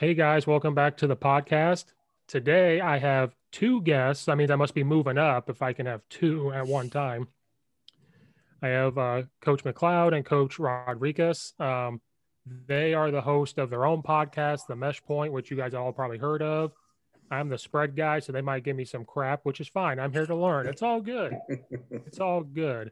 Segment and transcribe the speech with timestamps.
[0.00, 1.92] Hey guys, welcome back to the podcast.
[2.26, 4.24] Today I have two guests.
[4.24, 7.28] That means I must be moving up if I can have two at one time.
[8.62, 11.52] I have uh, Coach McLeod and Coach Rodriguez.
[11.60, 12.00] Um,
[12.66, 15.92] they are the host of their own podcast, The Mesh Point, which you guys all
[15.92, 16.72] probably heard of.
[17.30, 20.00] I'm the spread guy, so they might give me some crap, which is fine.
[20.00, 20.66] I'm here to learn.
[20.66, 21.36] It's all good.
[21.90, 22.90] it's all good.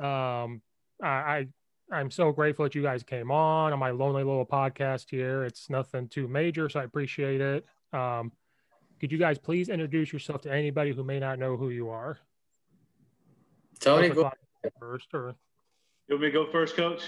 [0.00, 0.62] Um,
[1.00, 1.46] I, I
[1.92, 5.44] I'm so grateful that you guys came on on my lonely little podcast here.
[5.44, 7.66] It's nothing too major, so I appreciate it.
[7.92, 8.32] Um,
[9.00, 12.18] could you guys please introduce yourself to anybody who may not know who you are?
[13.80, 14.30] Tony, go
[14.78, 15.34] first, or
[16.08, 17.02] you want me to go first, Coach?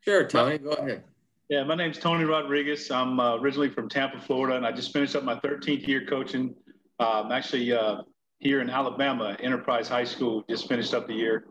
[0.00, 1.04] Sure, Tony, go ahead.
[1.48, 2.90] Yeah, my name's Tony Rodriguez.
[2.90, 6.54] I'm uh, originally from Tampa, Florida, and I just finished up my 13th year coaching.
[7.00, 8.02] Uh, I'm actually uh,
[8.38, 10.44] here in Alabama, Enterprise High School.
[10.48, 11.46] Just finished up the year,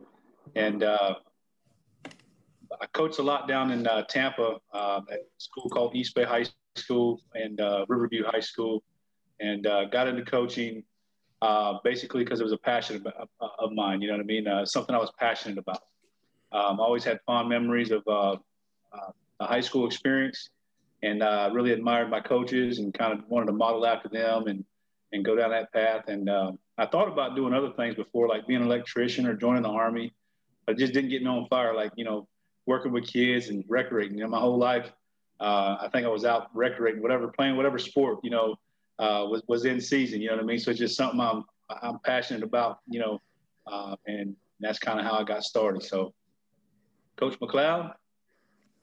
[0.55, 1.15] and uh,
[2.81, 6.23] I coached a lot down in uh, Tampa uh, at a school called East Bay
[6.23, 6.45] High
[6.75, 8.83] School and uh, Riverview High School,
[9.39, 10.83] and uh, got into coaching
[11.41, 14.01] uh, basically because it was a passion of, of, mine.
[14.01, 14.47] You know what I mean?
[14.47, 15.83] Uh, something I was passionate about.
[16.51, 18.37] Um, I always had fond memories of a
[19.39, 20.49] high school experience,
[21.03, 21.21] and
[21.53, 24.63] really admired my coaches and kind of wanted to model after them and
[25.13, 26.07] and go down that path.
[26.07, 29.63] And um, I thought about doing other things before, like being an electrician or joining
[29.63, 30.13] the army.
[30.67, 32.27] I just didn't get me on fire, like you know,
[32.67, 34.17] working with kids and recreating.
[34.17, 34.91] You know, my whole life,
[35.39, 38.55] uh, I think I was out recreating, whatever, playing whatever sport, you know,
[38.99, 40.21] uh, was, was in season.
[40.21, 40.59] You know what I mean?
[40.59, 41.45] So it's just something I'm,
[41.81, 43.19] I'm passionate about, you know,
[43.65, 45.81] uh, and that's kind of how I got started.
[45.83, 46.13] So,
[47.15, 47.93] Coach McLeod.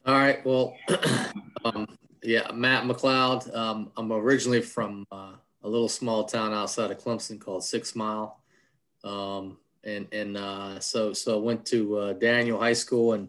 [0.06, 0.44] All right.
[0.44, 0.76] Well,
[1.64, 3.54] um, yeah, Matt McLeod.
[3.54, 8.40] Um, I'm originally from uh, a little small town outside of Clemson called Six Mile.
[9.02, 13.28] Um, and and uh, so so I went to uh, Daniel High School and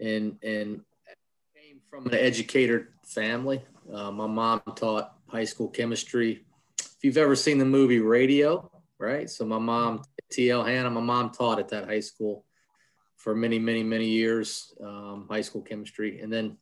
[0.00, 0.80] and and
[1.54, 3.62] came from an educator family.
[3.92, 6.44] Uh, my mom taught high school chemistry.
[6.78, 9.28] If you've ever seen the movie Radio, right?
[9.28, 10.64] So my mom, T.L.
[10.64, 12.44] Hanna, my mom taught at that high school
[13.16, 16.56] for many, many, many years, um, high school chemistry, and then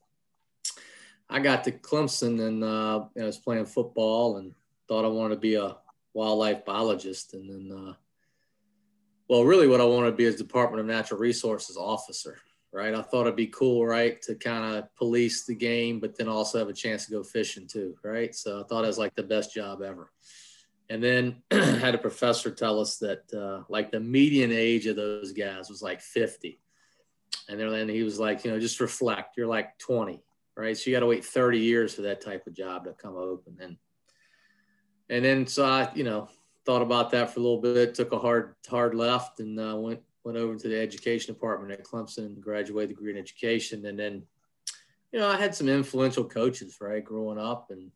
[1.30, 4.54] I got to Clemson and uh, I was playing football and
[4.88, 5.76] thought I wanted to be a
[6.14, 7.88] wildlife biologist, and then.
[7.88, 7.94] Uh,
[9.28, 12.38] well, really, what I wanted to be is Department of Natural Resources officer
[12.72, 12.94] right?
[12.94, 16.58] I thought it'd be cool, right, to kind of police the game, but then also
[16.58, 18.34] have a chance to go fishing too, right?
[18.34, 20.10] So I thought it was like the best job ever.
[20.90, 25.32] And then had a professor tell us that uh, like the median age of those
[25.32, 26.60] guys was like 50.
[27.48, 30.22] And then he was like, you know, just reflect, you're like 20,
[30.56, 30.76] right?
[30.76, 33.56] So you got to wait 30 years for that type of job to come open.
[33.60, 33.76] And,
[35.08, 36.28] and then, so I, you know,
[36.66, 40.00] thought about that for a little bit, took a hard, hard left and uh, went
[40.28, 44.22] went over to the education department at Clemson, graduated degree in education, and then,
[45.10, 47.90] you know, I had some influential coaches, right, growing up, and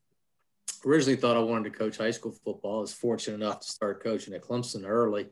[0.87, 2.79] originally thought I wanted to coach high school football.
[2.79, 5.29] I was fortunate enough to start coaching at Clemson early,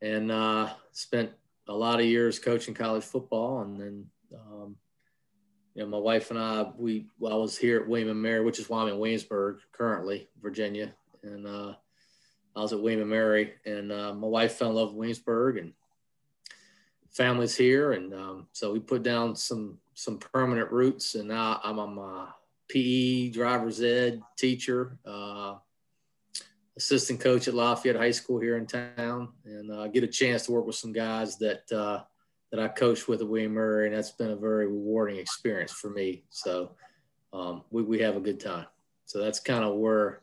[0.00, 1.30] and uh, spent
[1.68, 4.06] a lot of years coaching college football, and then.
[4.34, 4.76] Um,
[5.74, 8.44] you know, my wife and I, we, well, I was here at William and Mary,
[8.44, 10.92] which is why I'm in Williamsburg currently, Virginia.
[11.22, 11.74] And uh,
[12.56, 15.58] I was at William and Mary, and uh, my wife fell in love with Williamsburg,
[15.58, 15.72] and
[17.10, 21.78] families here, and um, so we put down some some permanent roots, and now I'm
[21.78, 22.28] on my
[22.68, 25.56] PE, driver's ed teacher, uh,
[26.76, 30.52] assistant coach at Lafayette High School here in town, and uh, get a chance to
[30.52, 32.02] work with some guys that uh,
[32.50, 35.90] that I coached with at William Murray, and that's been a very rewarding experience for
[35.90, 36.24] me.
[36.30, 36.76] So
[37.32, 38.66] um, we we have a good time.
[39.06, 40.22] So that's kind of where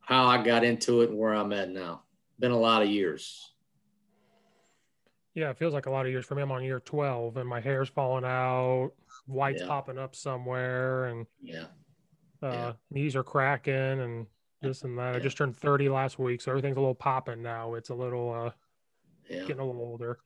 [0.00, 2.02] how I got into it and where I'm at now.
[2.38, 3.53] Been a lot of years.
[5.34, 6.42] Yeah, it feels like a lot of years for me.
[6.42, 8.92] I'm on year 12 and my hair's falling out,
[9.26, 9.66] white's Yeah.
[9.68, 11.66] popping up somewhere, and Yeah.
[12.42, 12.72] uh, Yeah.
[12.90, 14.26] knees are cracking and
[14.62, 15.16] this and that.
[15.16, 17.74] I just turned 30 last week, so everything's a little popping now.
[17.74, 18.50] It's a little uh,
[19.28, 19.40] Yeah.
[19.40, 20.20] getting a little older.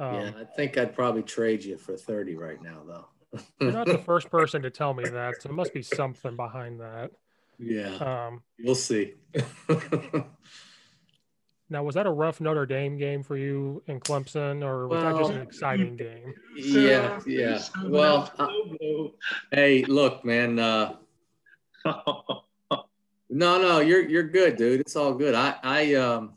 [0.00, 0.32] Um, yeah.
[0.36, 3.08] I think I'd probably trade you for 30 right now, though.
[3.60, 6.80] You're not the first person to tell me that, so there must be something behind
[6.80, 7.12] that.
[7.58, 8.26] yeah.
[8.26, 9.14] Um, You'll see.
[11.72, 15.16] now, was that a rough Notre Dame game for you in Clemson, or was that
[15.16, 16.34] just an exciting game?
[16.56, 17.18] yeah.
[17.26, 17.58] Yeah.
[17.84, 19.08] Well, I-
[19.50, 20.58] hey, look, man.
[20.58, 20.96] Uh,
[23.34, 24.80] No, no, you're you're good, dude.
[24.80, 25.34] It's all good.
[25.34, 26.34] I I um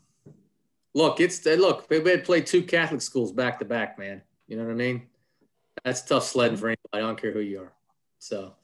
[0.94, 4.22] look, it's look, we had played two Catholic schools back to back, man.
[4.48, 5.02] You know what I mean?
[5.84, 6.88] That's tough sledding for anybody.
[6.94, 7.72] I don't care who you are.
[8.18, 8.54] So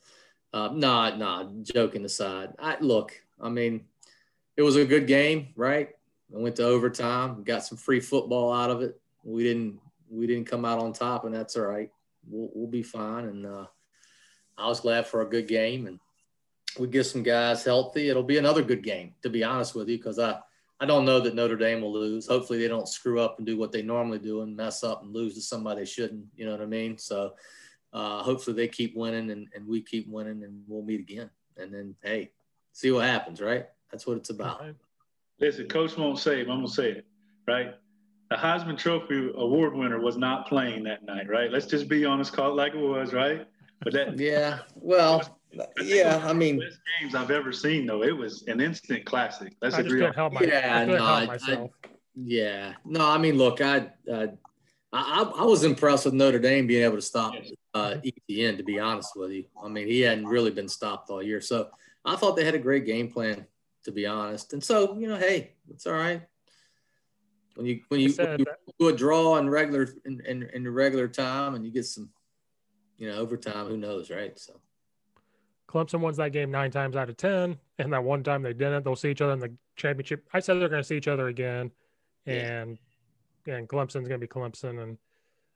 [0.55, 2.55] uh nah, nah, joking aside.
[2.59, 3.85] I look, I mean,
[4.57, 5.91] it was a good game, right?
[6.35, 9.01] I went to overtime, got some free football out of it.
[9.25, 9.81] We didn't
[10.11, 11.91] we didn't come out on top, and that's all right.
[12.29, 13.25] We'll we'll be fine.
[13.25, 13.67] And uh
[14.57, 15.99] I was glad for a good game and
[16.79, 19.99] we get some guys healthy, it'll be another good game, to be honest with you,
[19.99, 20.39] because I,
[20.81, 22.27] I don't know that Notre Dame will lose.
[22.27, 25.13] Hopefully they don't screw up and do what they normally do and mess up and
[25.13, 26.27] lose to somebody they shouldn't.
[26.35, 26.99] You know what I mean?
[26.99, 27.35] So
[27.93, 31.31] uh, hopefully they keep winning and, and we keep winning and we'll meet again.
[31.57, 32.33] And then, hey,
[32.73, 33.67] see what happens, right?
[33.91, 34.61] That's what it's about.
[34.61, 34.75] Right.
[35.43, 36.49] Listen, coach won't say it.
[36.49, 37.07] I'm gonna say it,
[37.49, 37.75] right?
[38.31, 41.51] The Heisman Trophy award winner was not playing that night, right?
[41.51, 43.45] Let's just be honest, call it like it was, right?
[43.83, 44.61] But that Yeah.
[44.77, 45.39] Well,
[45.83, 46.23] yeah.
[46.25, 48.05] I mean, best games I've ever seen, though.
[48.05, 49.55] It was an instant classic.
[49.61, 49.99] Let's I just agree.
[50.01, 50.31] couldn't On.
[50.31, 51.71] help my, Yeah, I no, help I- myself.
[52.15, 54.27] Yeah, no, I mean, look, I, uh,
[54.93, 57.35] I, I was impressed with Notre Dame being able to stop
[57.73, 58.59] uh, Etienne.
[58.59, 61.69] To be honest with you, I mean, he hadn't really been stopped all year, so
[62.05, 63.47] I thought they had a great game plan.
[63.85, 66.23] To be honest, and so you know, hey, it's all right.
[67.57, 68.47] When you when you, when you
[68.79, 72.11] do a draw in regular in, in, in regular time, and you get some,
[72.97, 74.39] you know, overtime, who knows, right?
[74.39, 74.61] So
[75.69, 78.85] Clemson wins that game nine times out of ten, and that one time they didn't.
[78.85, 80.29] They'll see each other in the championship.
[80.33, 81.71] I said they're going to see each other again,
[82.25, 82.63] Yeah.
[82.63, 82.79] and
[83.47, 84.83] and Clemson's going to be Clemson.
[84.83, 84.97] And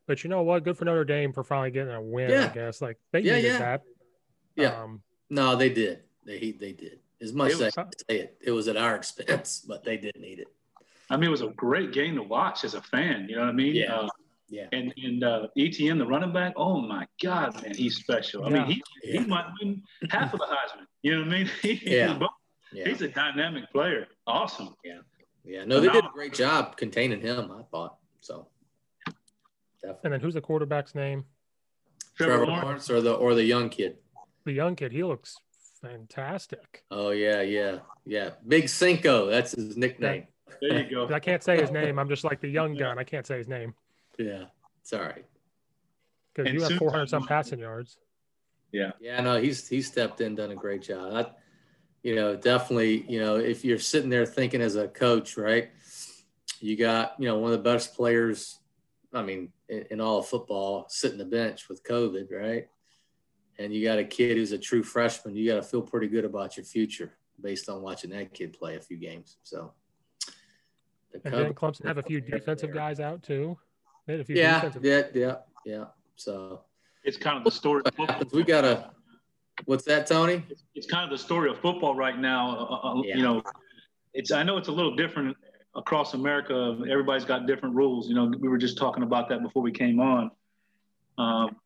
[0.07, 0.65] but you know what?
[0.65, 2.33] Good for Notre Dame for finally getting a win.
[2.33, 3.59] I guess like they Yeah, needed yeah.
[3.59, 3.83] that.
[4.57, 4.83] Yeah.
[4.83, 6.01] Um, no, they did.
[6.25, 6.99] They they did.
[7.21, 7.75] As much as I was-
[8.09, 10.49] say it, it was at our expense, but they did need it.
[11.09, 13.27] I mean, it was a great game to watch as a fan.
[13.29, 13.75] You know what I mean?
[13.75, 13.95] Yeah.
[13.95, 14.09] Uh,
[14.49, 14.69] Yeah.
[14.73, 18.45] and and uh, Etienne, the running back, oh my God, man, he's special.
[18.45, 18.55] I Yeah.
[18.55, 19.21] mean, he, Yeah.
[19.23, 20.87] he might win half of the Heisman.
[21.03, 21.51] You know what I mean?
[21.63, 22.19] He- Yeah.
[22.19, 22.29] he's,
[22.73, 22.89] Yeah.
[22.89, 24.07] he's a dynamic player.
[24.27, 24.75] Awesome.
[24.85, 25.01] Yeah,
[25.45, 25.65] Yeah.
[25.65, 27.51] no, they did a great job containing him.
[27.51, 28.49] I thought so.
[29.83, 30.01] definitely.
[30.05, 31.25] and then who's the quarterback's name?
[32.17, 32.65] Trevor, Trevor Lawrence.
[32.65, 33.99] Lawrence or the or the young kid.
[34.45, 34.91] The young kid.
[34.93, 35.37] He looks
[35.81, 36.85] fantastic.
[36.91, 38.31] Oh yeah, yeah, yeah.
[38.47, 39.27] Big Cinco.
[39.27, 40.27] That's his nickname.
[40.61, 41.15] There you go.
[41.15, 41.99] I can't say his name.
[41.99, 42.99] I'm just like the young gun.
[42.99, 43.75] I can't say his name
[44.19, 44.45] Yeah,
[44.81, 45.25] it's all right.
[46.35, 47.99] because you have 400 some passing yards.
[48.73, 48.93] Yeah.
[49.01, 51.13] Yeah, no, he's he stepped in, done a great job.
[51.13, 51.27] I,
[52.03, 53.05] you know, definitely.
[53.09, 55.71] You know, if you're sitting there thinking as a coach, right?
[56.61, 58.59] You got you know one of the best players.
[59.13, 62.69] I mean, in, in all of football, sitting the bench with COVID, right?
[63.59, 65.35] And you got a kid who's a true freshman.
[65.35, 68.77] You got to feel pretty good about your future based on watching that kid play
[68.77, 69.37] a few games.
[69.43, 69.73] So,
[71.13, 73.57] the And then Clemson have a few defensive guys out too.
[74.07, 74.85] They had a few Yeah, defensive.
[74.85, 75.85] yeah, yeah, yeah.
[76.17, 76.63] So
[77.05, 78.91] It's kind of the story of what We got a.
[79.65, 80.45] What's that, Tony?
[80.51, 82.59] It's, it's kind of the story of football right now.
[82.59, 83.17] Uh, uh, Yeah.
[83.17, 83.43] You know,
[84.13, 85.37] it's I know it's a little different
[85.75, 86.79] across America.
[86.91, 88.09] Everybody's got different rules.
[88.09, 90.31] You know, we were just talking about that before we came on.
[91.19, 91.57] Um,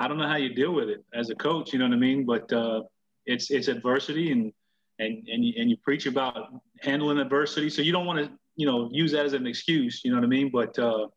[0.00, 1.72] I don't know how you deal with it as a coach.
[1.72, 2.24] You know what I mean?
[2.24, 2.82] But uh,
[3.26, 4.52] it's it's adversity, and
[4.98, 6.48] and and you, and you preach about
[6.80, 7.68] handling adversity.
[7.68, 10.00] So you don't want to you know use that as an excuse.
[10.02, 10.50] You know what I mean?
[10.50, 11.08] But uh,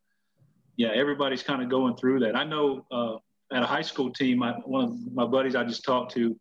[0.76, 2.36] yeah, everybody's kind of going through that.
[2.36, 3.16] I know uh,
[3.56, 6.38] at a high school team, I, one of my buddies I just talked to,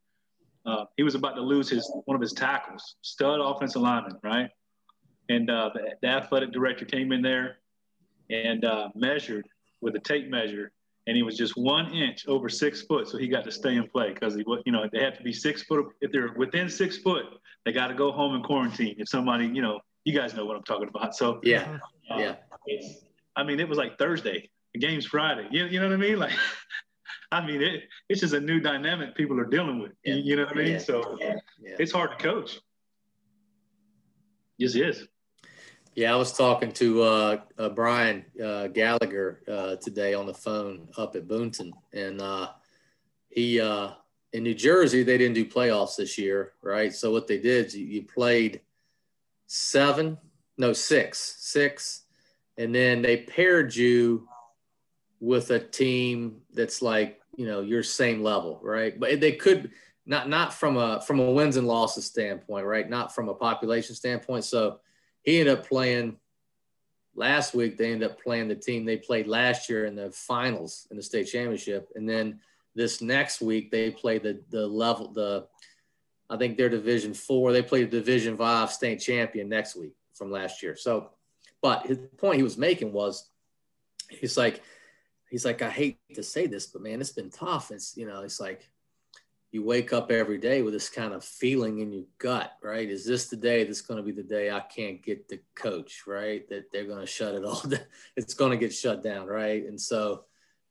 [0.65, 4.49] uh, he was about to lose his one of his tackles, stud offensive lineman, right?
[5.29, 7.59] And uh, the, the athletic director came in there
[8.29, 9.47] and uh, measured
[9.81, 10.71] with a tape measure,
[11.07, 13.91] and he was just one inch over six foot, so he got to stay and
[13.91, 15.87] play because he, wa- you know, they have to be six foot.
[16.01, 17.25] If they're within six foot,
[17.65, 18.95] they got to go home and quarantine.
[18.97, 21.15] If somebody, you know, you guys know what I'm talking about.
[21.15, 21.77] So Yeah,
[22.09, 22.35] uh, yeah.
[23.35, 24.49] I mean, it was like Thursday.
[24.73, 25.47] The game's Friday.
[25.51, 26.19] You, you know what I mean?
[26.19, 26.31] Like,
[27.31, 29.91] I mean, it, it's just a new dynamic people are dealing with.
[30.03, 30.13] Yeah.
[30.15, 30.73] You, you, know what I mean?
[30.73, 30.77] Yeah.
[30.77, 31.35] So yeah.
[31.79, 32.59] it's hard to coach.
[34.59, 35.07] Yes, it is.
[35.95, 40.87] Yeah, I was talking to uh, uh, Brian uh, Gallagher uh, today on the phone
[40.97, 42.49] up at Boonton, and uh,
[43.29, 43.91] he uh,
[44.31, 46.91] in New Jersey they didn't do playoffs this year, right?
[46.91, 48.61] So what they did is you, you played
[49.45, 50.17] seven,
[50.57, 52.05] no six, six,
[52.57, 54.27] and then they paired you
[55.19, 58.99] with a team that's like you know your same level, right?
[58.99, 59.69] But they could
[60.07, 62.89] not not from a from a wins and losses standpoint, right?
[62.89, 64.45] Not from a population standpoint.
[64.45, 64.79] So
[65.23, 66.17] he ended up playing
[67.15, 67.77] last week.
[67.77, 71.03] They ended up playing the team they played last year in the finals in the
[71.03, 72.39] state championship, and then
[72.75, 75.47] this next week they play the the level the
[76.29, 77.51] I think they're Division Four.
[77.51, 80.75] They play the Division Five state champion next week from last year.
[80.75, 81.11] So,
[81.61, 83.29] but his point he was making was,
[84.09, 84.61] he's like,
[85.29, 87.71] he's like, I hate to say this, but man, it's been tough.
[87.71, 88.67] It's you know, it's like
[89.53, 92.89] you wake up every day with this kind of feeling in your gut, right?
[92.89, 96.05] Is this the day that's going to be the day I can't get the coach,
[96.07, 96.49] right?
[96.49, 97.85] That they're going to shut it all down.
[98.17, 99.63] It's going to get shut down, right?
[99.63, 100.23] And so,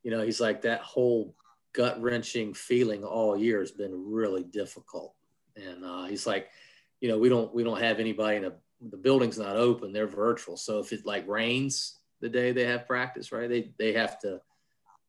[0.03, 1.37] you know, he's like that whole
[1.73, 5.15] gut wrenching feeling all year has been really difficult.
[5.55, 6.49] And uh, he's like,
[7.01, 8.53] you know, we don't we don't have anybody in a
[8.91, 10.57] the building's not open; they're virtual.
[10.57, 13.49] So if it like rains the day they have practice, right?
[13.49, 14.41] They they have to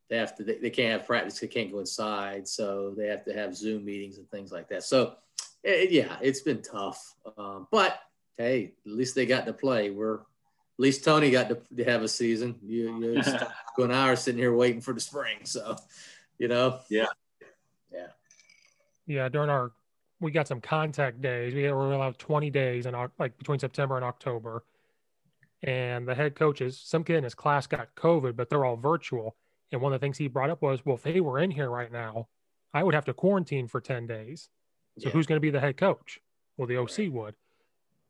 [0.08, 3.24] they have to they, they, can't have practice they can't go inside so they have
[3.24, 4.82] to have zoom meetings and things like that.
[4.84, 5.14] So
[5.62, 7.98] it, yeah it's been tough um, but
[8.36, 9.90] hey at least they got to play.
[9.90, 10.20] We're at
[10.78, 12.56] least tony got to, to have a season.
[12.62, 12.98] You,
[13.78, 15.76] you and i are sitting here waiting for the spring so
[16.38, 16.80] you know?
[16.90, 17.06] Yeah.
[17.92, 18.06] Yeah.
[19.06, 19.72] Yeah during our
[20.20, 21.52] we got some contact days.
[21.54, 24.64] We were allowed 20 days in like between september and october.
[25.62, 29.34] And the head coaches some kid in his class got covid but they're all virtual
[29.74, 31.68] and one of the things he brought up was, well, if they were in here
[31.68, 32.28] right now,
[32.72, 34.48] I would have to quarantine for 10 days.
[34.98, 35.12] So yeah.
[35.12, 36.20] who's going to be the head coach?
[36.56, 37.12] Well, the OC right.
[37.12, 37.34] would.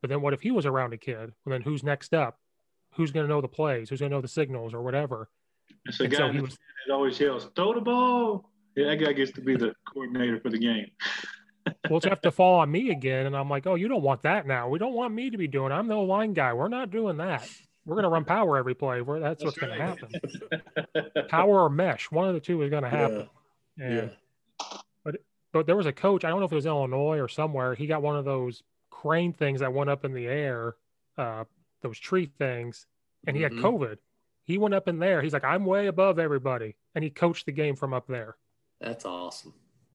[0.02, 1.32] But then what if he was around a kid?
[1.44, 2.38] Well, then who's next up?
[2.96, 3.88] Who's going to know the plays?
[3.88, 5.30] Who's going to know the signals or whatever?
[5.86, 8.50] It's a guy so he was, that always yells, throw the ball.
[8.76, 10.90] Yeah, that guy gets to be the coordinator for the game.
[11.88, 13.24] well, it's have to fall on me again.
[13.26, 14.68] And I'm like, oh, you don't want that now.
[14.68, 15.72] We don't want me to be doing.
[15.72, 16.52] I'm the line guy.
[16.52, 17.48] We're not doing that
[17.86, 19.00] we're going to run power every play.
[19.02, 19.78] Where that's, that's what's right.
[19.78, 21.28] going to happen.
[21.28, 23.28] power or mesh, one of the two is going to happen.
[23.78, 23.84] Yeah.
[23.84, 24.10] And,
[24.60, 24.78] yeah.
[25.04, 25.16] But
[25.52, 26.24] but there was a coach.
[26.24, 27.74] I don't know if it was Illinois or somewhere.
[27.74, 30.76] He got one of those crane things that went up in the air,
[31.18, 31.44] uh,
[31.82, 32.86] those tree things,
[33.26, 33.56] and he mm-hmm.
[33.56, 33.98] had COVID.
[34.44, 35.22] He went up in there.
[35.22, 38.36] He's like, I'm way above everybody, and he coached the game from up there.
[38.80, 39.54] That's awesome.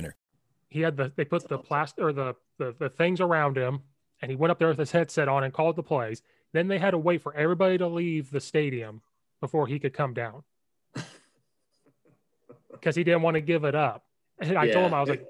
[0.00, 0.16] winner.
[0.68, 3.80] He had the they put the plastic or the, the the things around him,
[4.22, 6.22] and he went up there with his headset on and called the plays.
[6.52, 9.02] Then they had to wait for everybody to leave the stadium
[9.40, 10.42] before he could come down
[12.72, 14.04] because he didn't want to give it up.
[14.38, 14.74] And I yeah.
[14.74, 15.26] told him I was like,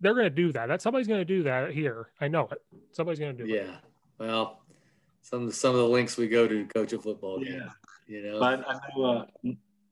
[0.00, 0.66] they're going to do that.
[0.66, 2.08] That somebody's going to do that here.
[2.20, 2.62] I know it.
[2.92, 3.60] Somebody's going to do yeah.
[3.60, 3.66] it.
[3.66, 3.76] Yeah.
[4.18, 4.60] Well,
[5.22, 7.62] some some of the links we go to coach a football game.
[7.62, 7.70] Yeah.
[8.06, 9.50] You know, I, I know uh,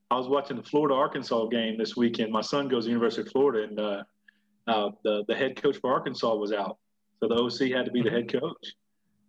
[0.09, 2.31] I was watching the Florida Arkansas game this weekend.
[2.31, 4.03] My son goes to the University of Florida, and uh,
[4.67, 6.77] uh, the the head coach for Arkansas was out,
[7.19, 8.73] so the OC had to be the head coach.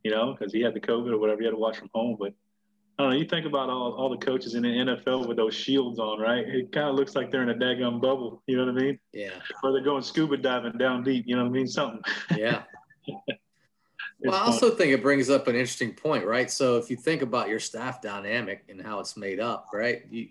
[0.05, 2.17] You know, because he had the COVID or whatever, he had to watch from home.
[2.19, 2.33] But
[2.99, 3.19] I don't know.
[3.19, 6.47] You think about all, all the coaches in the NFL with those shields on, right?
[6.47, 8.43] It kind of looks like they're in a daggum bubble.
[8.47, 8.99] You know what I mean?
[9.13, 9.31] Yeah.
[9.63, 11.25] Or they're going scuba diving down deep.
[11.27, 11.67] You know what I mean?
[11.67, 12.01] Something.
[12.37, 12.63] Yeah.
[14.21, 16.51] well, I also think it brings up an interesting point, right?
[16.51, 20.03] So if you think about your staff dynamic and how it's made up, right?
[20.11, 20.29] You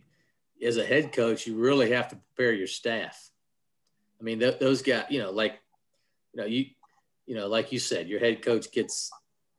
[0.64, 3.30] as a head coach, you really have to prepare your staff.
[4.20, 5.60] I mean, th- those guys, you know, like,
[6.34, 6.66] you know, you,
[7.26, 9.12] you know, like you said, your head coach gets,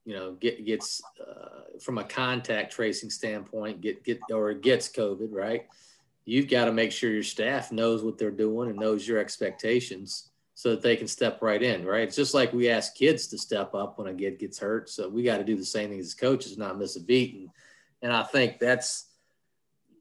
[0.04, 5.28] you know, get, gets uh, from a contact tracing standpoint, get, get, or gets COVID,
[5.30, 5.66] right?
[6.24, 10.30] You've got to make sure your staff knows what they're doing and knows your expectations
[10.54, 12.02] so that they can step right in, right?
[12.02, 14.90] It's just like we ask kids to step up when a kid gets hurt.
[14.90, 17.34] So we got to do the same thing as coaches, not miss a beat.
[17.34, 17.48] And,
[18.02, 19.04] and I think that's,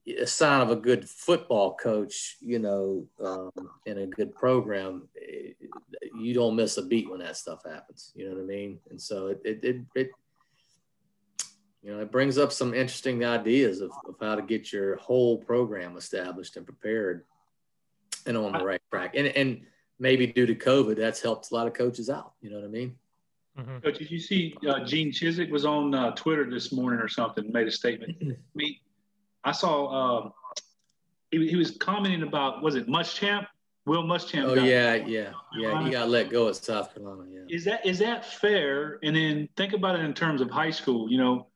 [0.08, 3.52] a sign of a good football coach, you know, um,
[3.86, 5.52] in a good program, eh,
[6.18, 8.12] you don't miss a beat when that stuff happens.
[8.16, 8.80] You know what I mean?
[8.90, 10.10] And so it, it, it, it
[11.84, 15.38] you know, it brings up some interesting ideas of, of how to get your whole
[15.38, 17.26] program established and prepared.
[18.26, 19.16] and on the right track.
[19.16, 19.62] And and
[20.00, 22.34] maybe due to COVID, that's helped a lot of coaches out.
[22.42, 22.96] You know what I mean?
[23.58, 23.78] Mm-hmm.
[23.84, 27.52] But did you see uh, Gene Chizik was on uh, Twitter this morning or something,
[27.52, 28.16] made a statement.
[28.22, 28.76] I mean,
[29.48, 30.34] I saw um,
[31.32, 33.48] he, he was commenting about was it Muschamp
[33.86, 34.44] Will Muschamp.
[34.44, 35.84] Oh yeah, yeah, yeah.
[35.86, 37.24] He got let go at South Carolina.
[37.32, 37.56] Yeah.
[37.56, 39.00] Is that is that fair?
[39.01, 41.10] And then think about it in terms of high school.
[41.10, 41.48] You know,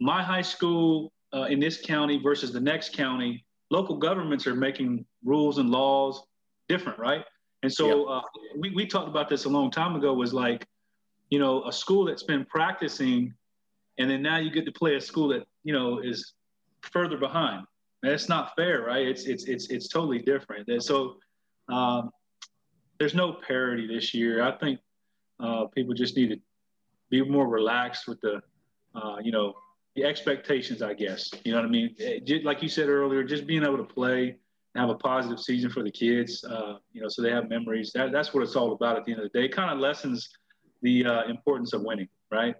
[0.00, 5.04] my high school uh, in this county versus the next county, local governments are making
[5.22, 6.22] rules and laws
[6.70, 7.22] different, right?
[7.62, 8.22] And so uh,
[8.58, 10.14] we we talked about this a long time ago.
[10.14, 10.66] Was like,
[11.28, 13.34] you know, a school that's been practicing,
[13.98, 16.32] and then now you get to play a school that you know is
[16.82, 17.66] further behind.
[18.02, 19.06] That's not fair, right?
[19.06, 20.68] It's it's it's it's totally different.
[20.68, 21.16] And so
[21.68, 22.10] um,
[22.98, 24.42] there's no parity this year.
[24.42, 24.80] I think
[25.40, 26.40] uh, people just need to
[27.10, 28.40] be more relaxed with the,
[28.94, 29.54] uh, you know,
[29.94, 30.82] the expectations.
[30.82, 31.94] I guess you know what I mean.
[32.00, 34.36] Eh, like you said earlier, just being able to play
[34.74, 37.92] and have a positive season for the kids, uh, you know, so they have memories.
[37.94, 39.44] That, that's what it's all about at the end of the day.
[39.44, 40.30] It kind of lessens
[40.80, 42.54] the uh, importance of winning, right?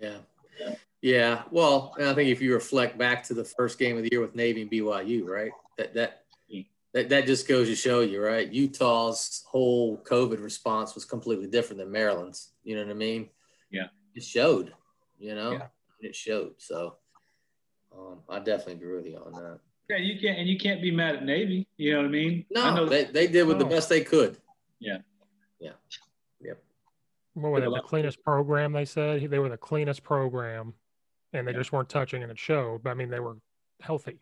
[0.00, 0.18] Yeah.
[0.60, 0.74] Yeah.
[1.04, 4.22] Yeah, well, I think if you reflect back to the first game of the year
[4.22, 5.50] with Navy and BYU, right?
[5.76, 6.22] That that
[6.94, 8.50] that, that just goes to show you, right?
[8.50, 12.52] Utah's whole COVID response was completely different than Maryland's.
[12.62, 13.28] You know what I mean?
[13.70, 13.88] Yeah.
[14.14, 14.72] It showed,
[15.18, 15.66] you know, yeah.
[16.00, 16.54] it showed.
[16.56, 16.94] So
[17.94, 19.58] um, I definitely agree with you on that.
[19.90, 21.66] Yeah, you can't, and you can't be mad at Navy.
[21.76, 22.46] You know what I mean?
[22.50, 23.64] No, I know they, they did with no.
[23.64, 24.38] the best they could.
[24.80, 24.98] Yeah.
[25.60, 25.72] Yeah.
[26.40, 26.62] Yep.
[27.34, 29.28] What were they, the cleanest program, they said?
[29.28, 30.72] They were the cleanest program,
[31.38, 31.58] and they yeah.
[31.58, 32.82] just weren't touching, and it showed.
[32.82, 33.36] But I mean, they were
[33.80, 34.18] healthy.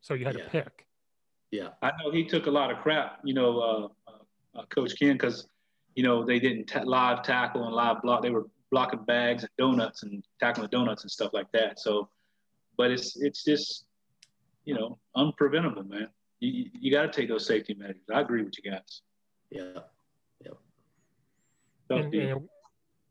[0.00, 0.44] So you had yeah.
[0.44, 0.86] to pick.
[1.50, 3.58] Yeah, I know he took a lot of crap, you know,
[4.06, 4.18] uh,
[4.58, 5.48] uh, Coach Ken, because
[5.94, 8.22] you know they didn't t- live tackle and live block.
[8.22, 11.78] They were blocking bags and donuts and tackling donuts and stuff like that.
[11.78, 12.08] So,
[12.76, 13.84] but it's it's just
[14.64, 16.08] you know unpreventable, man.
[16.40, 18.02] You you got to take those safety measures.
[18.12, 19.02] I agree with you guys.
[19.50, 19.80] Yeah,
[20.44, 20.52] yeah.
[21.90, 22.48] And, and,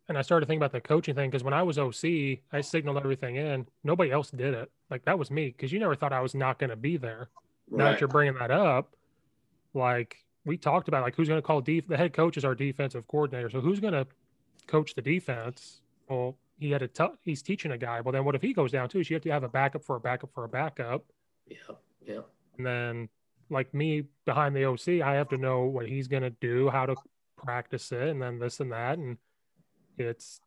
[0.07, 2.97] and I started thinking about the coaching thing because when I was OC, I signaled
[2.97, 3.65] everything in.
[3.83, 4.71] Nobody else did it.
[4.89, 7.29] Like that was me because you never thought I was not going to be there.
[7.69, 7.77] Right.
[7.77, 8.95] Now that you're bringing that up,
[9.73, 12.53] like we talked about, like who's going to call def- the head coach is our
[12.53, 13.49] defensive coordinator.
[13.49, 14.05] So who's going to
[14.67, 15.81] coach the defense?
[16.07, 18.01] Well, he had to tell he's teaching a guy.
[18.01, 19.03] Well, then what if he goes down too?
[19.03, 21.03] So you have to have a backup for a backup for a backup.
[21.47, 21.75] Yeah,
[22.05, 22.21] yeah.
[22.57, 23.09] And then,
[23.49, 26.85] like me behind the OC, I have to know what he's going to do, how
[26.85, 26.95] to
[27.35, 28.97] practice it, and then this and that.
[28.97, 29.17] And
[29.97, 30.41] it's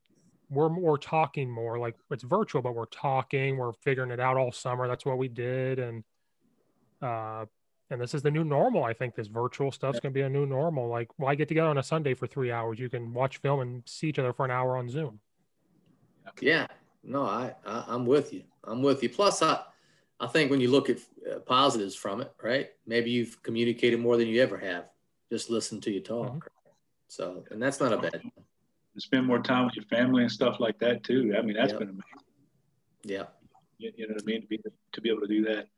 [0.50, 3.56] we're we're talking more like it's virtual, but we're talking.
[3.56, 4.88] We're figuring it out all summer.
[4.88, 6.04] That's what we did, and
[7.02, 7.44] uh,
[7.90, 8.84] and this is the new normal.
[8.84, 10.88] I think this virtual stuff's going to be a new normal.
[10.88, 12.78] Like, why get together on a Sunday for three hours?
[12.78, 15.20] You can watch film and see each other for an hour on Zoom.
[16.40, 16.66] Yeah,
[17.02, 18.42] no, I, I am with you.
[18.64, 19.08] I'm with you.
[19.08, 19.60] Plus, I
[20.20, 20.98] I think when you look at
[21.30, 22.70] uh, positives from it, right?
[22.86, 24.86] Maybe you've communicated more than you ever have.
[25.30, 26.26] Just listen to you talk.
[26.26, 26.38] Mm-hmm.
[27.08, 28.22] So, and that's not a bad.
[29.00, 31.34] Spend more time with your family and stuff like that too.
[31.38, 31.80] I mean, that's yep.
[31.80, 32.04] been amazing.
[33.04, 33.24] Yeah.
[33.78, 34.42] You, you know what I mean?
[34.42, 34.60] To be
[34.92, 35.68] to be able to do that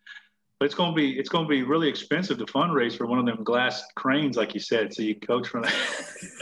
[0.61, 3.19] but it's going to be it's going to be really expensive to fundraise for one
[3.19, 4.93] of them glass cranes, like you said.
[4.93, 5.73] So you coach from that.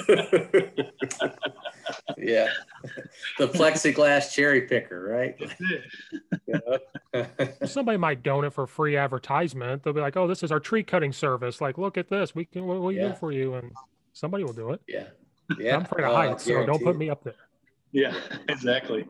[2.19, 2.49] yeah,
[3.39, 5.37] the plexiglass cherry picker, right?
[7.71, 9.85] Somebody might donate for free advertisement.
[9.85, 11.61] They'll be like, "Oh, this is our tree cutting service.
[11.61, 12.35] Like, look at this.
[12.35, 13.11] We can what we yeah.
[13.11, 13.71] do for you?" And
[14.15, 14.81] somebody will do it.
[14.89, 15.05] Yeah,
[15.59, 15.77] yeah.
[15.77, 17.35] I'm afraid of heights, so don't put me up there.
[17.93, 18.15] Yeah,
[18.49, 19.07] exactly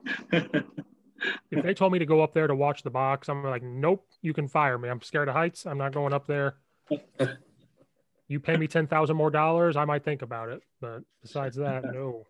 [1.50, 4.06] if they told me to go up there to watch the box, I'm like, nope,
[4.22, 4.88] you can fire me.
[4.88, 5.66] I'm scared of heights.
[5.66, 6.56] I'm not going up there.
[8.28, 10.62] you pay me ten thousand more dollars, I might think about it.
[10.80, 12.26] But besides that, no,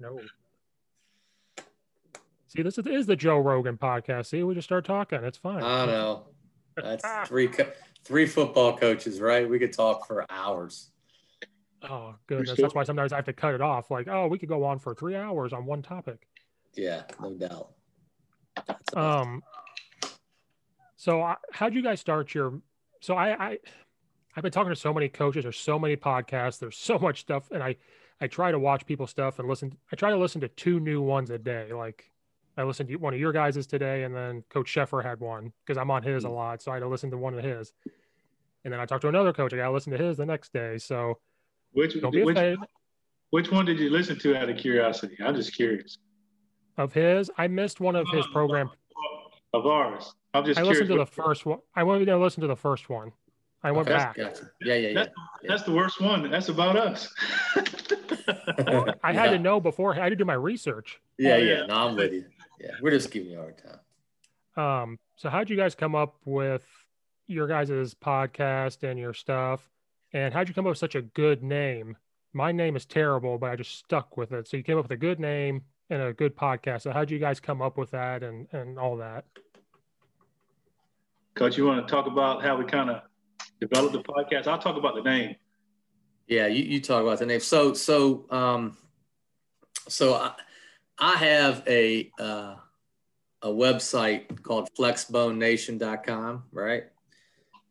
[0.00, 0.20] no.
[2.48, 4.26] See, this is, is the Joe Rogan podcast.
[4.26, 5.24] See, we just start talking.
[5.24, 5.62] It's fine.
[5.62, 6.26] I know.
[6.76, 7.50] That's three
[8.04, 9.48] three football coaches, right?
[9.48, 10.90] We could talk for hours.
[11.88, 13.90] Oh goodness, that's why sometimes I have to cut it off.
[13.90, 16.26] Like, oh, we could go on for three hours on one topic.
[16.74, 17.70] Yeah, no doubt.
[18.94, 19.42] Um.
[20.96, 22.60] So, I, how'd you guys start your?
[23.00, 23.58] So, I, I,
[24.34, 25.42] I've been talking to so many coaches.
[25.42, 26.58] There's so many podcasts.
[26.58, 27.76] There's so much stuff, and I,
[28.22, 29.76] I try to watch people's stuff and listen.
[29.92, 31.72] I try to listen to two new ones a day.
[31.74, 32.10] Like,
[32.56, 35.76] I listened to one of your guys's today, and then Coach Sheffer had one because
[35.76, 36.34] I'm on his a mm.
[36.34, 37.72] lot, so I had to listen to one of his.
[38.64, 39.52] And then I talked to another coach.
[39.52, 40.78] I got to listen to his the next day.
[40.78, 41.18] So,
[41.74, 42.58] which which,
[43.30, 45.16] which one did you listen to out of curiosity?
[45.24, 45.98] I'm just curious
[46.76, 47.30] of his.
[47.36, 48.70] I missed one of his program
[49.52, 50.14] of ours.
[50.32, 50.56] I'm just.
[50.56, 50.58] Curious.
[50.58, 51.58] I listened to the first one.
[51.74, 53.12] I wanted to listen to the first one.
[53.62, 54.16] I went okay, back.
[54.16, 54.50] Gotcha.
[54.60, 54.94] Yeah, yeah, yeah.
[54.94, 55.10] That's,
[55.42, 55.48] yeah.
[55.48, 56.30] that's the worst one.
[56.30, 57.12] That's about us.
[59.02, 59.30] I had yeah.
[59.30, 59.94] to know before.
[59.94, 61.00] I had to do my research.
[61.18, 61.60] Yeah, oh, yeah.
[61.60, 61.66] yeah.
[61.66, 62.24] No, I'm with you.
[62.60, 63.80] Yeah, we're just giving you a hard time.
[64.56, 64.98] Um.
[65.16, 66.66] So, how'd you guys come up with
[67.26, 69.68] your guys' podcast and your stuff?
[70.14, 71.96] And how'd you come up with such a good name?
[72.32, 74.46] My name is terrible, but I just stuck with it.
[74.46, 76.82] So you came up with a good name and a good podcast.
[76.82, 79.24] So how'd you guys come up with that and and all that?
[81.34, 83.02] Coach, you want to talk about how we kind of
[83.60, 84.46] developed the podcast?
[84.46, 85.34] I'll talk about the name.
[86.28, 87.40] Yeah, you, you talk about the name.
[87.40, 88.76] So so um
[89.88, 90.32] so I,
[90.96, 92.54] I have a uh,
[93.42, 96.84] a website called flexbonenation.com, right?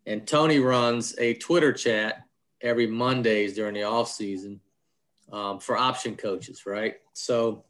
[0.06, 2.23] And Tony runs a Twitter chat
[2.64, 4.60] every Mondays during the off season
[5.32, 6.96] um, for option coaches, right?
[7.12, 7.66] So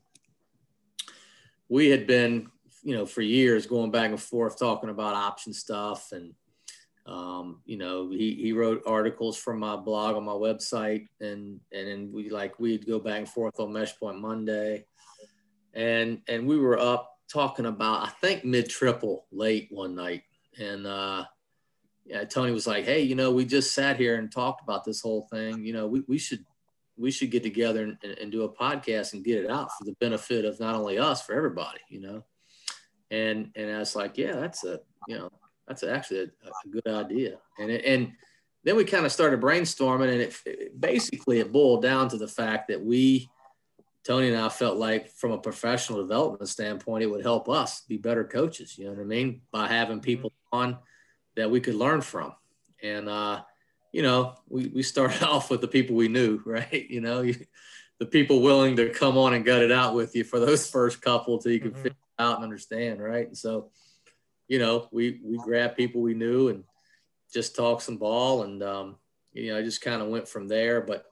[1.67, 2.49] we had been,
[2.83, 6.33] you know, for years going back and forth talking about option stuff and
[7.05, 11.87] um, you know, he, he wrote articles from my blog on my website and, and
[11.87, 14.85] then we like, we'd go back and forth on mesh point Monday
[15.73, 20.23] and, and we were up talking about, I think mid triple late one night.
[20.57, 21.25] And, uh,
[22.05, 25.01] yeah, Tony was like, Hey, you know, we just sat here and talked about this
[25.01, 25.63] whole thing.
[25.65, 26.45] You know, we, we should,
[26.97, 29.95] we should get together and, and do a podcast and get it out for the
[29.99, 32.23] benefit of not only us, for everybody, you know?
[33.09, 35.29] And, and I was like, yeah, that's a, you know,
[35.67, 37.37] that's actually a, a good idea.
[37.59, 38.13] And it, and
[38.63, 42.27] then we kind of started brainstorming, and it, it, basically it boiled down to the
[42.27, 43.29] fact that we,
[44.03, 47.97] Tony and I, felt like from a professional development standpoint, it would help us be
[47.97, 48.77] better coaches.
[48.77, 49.41] You know what I mean?
[49.51, 50.57] By having people mm-hmm.
[50.57, 50.77] on
[51.35, 52.33] that we could learn from,
[52.81, 53.41] and uh,
[53.91, 56.89] you know, we we started off with the people we knew, right?
[56.89, 57.35] You know, you,
[57.99, 61.01] the people willing to come on and gut it out with you for those first
[61.01, 61.83] couple till you can mm-hmm.
[61.83, 63.27] figure out and understand, right?
[63.27, 63.69] And so
[64.47, 66.63] you know, we we grabbed people we knew and
[67.33, 68.97] just talked some ball, and um,
[69.33, 70.81] you know, I just kind of went from there.
[70.81, 71.11] But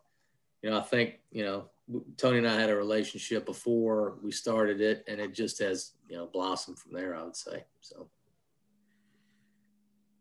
[0.62, 1.70] you know, I think you know,
[2.18, 6.18] Tony and I had a relationship before we started it, and it just has you
[6.18, 7.16] know blossomed from there.
[7.16, 8.08] I would say so.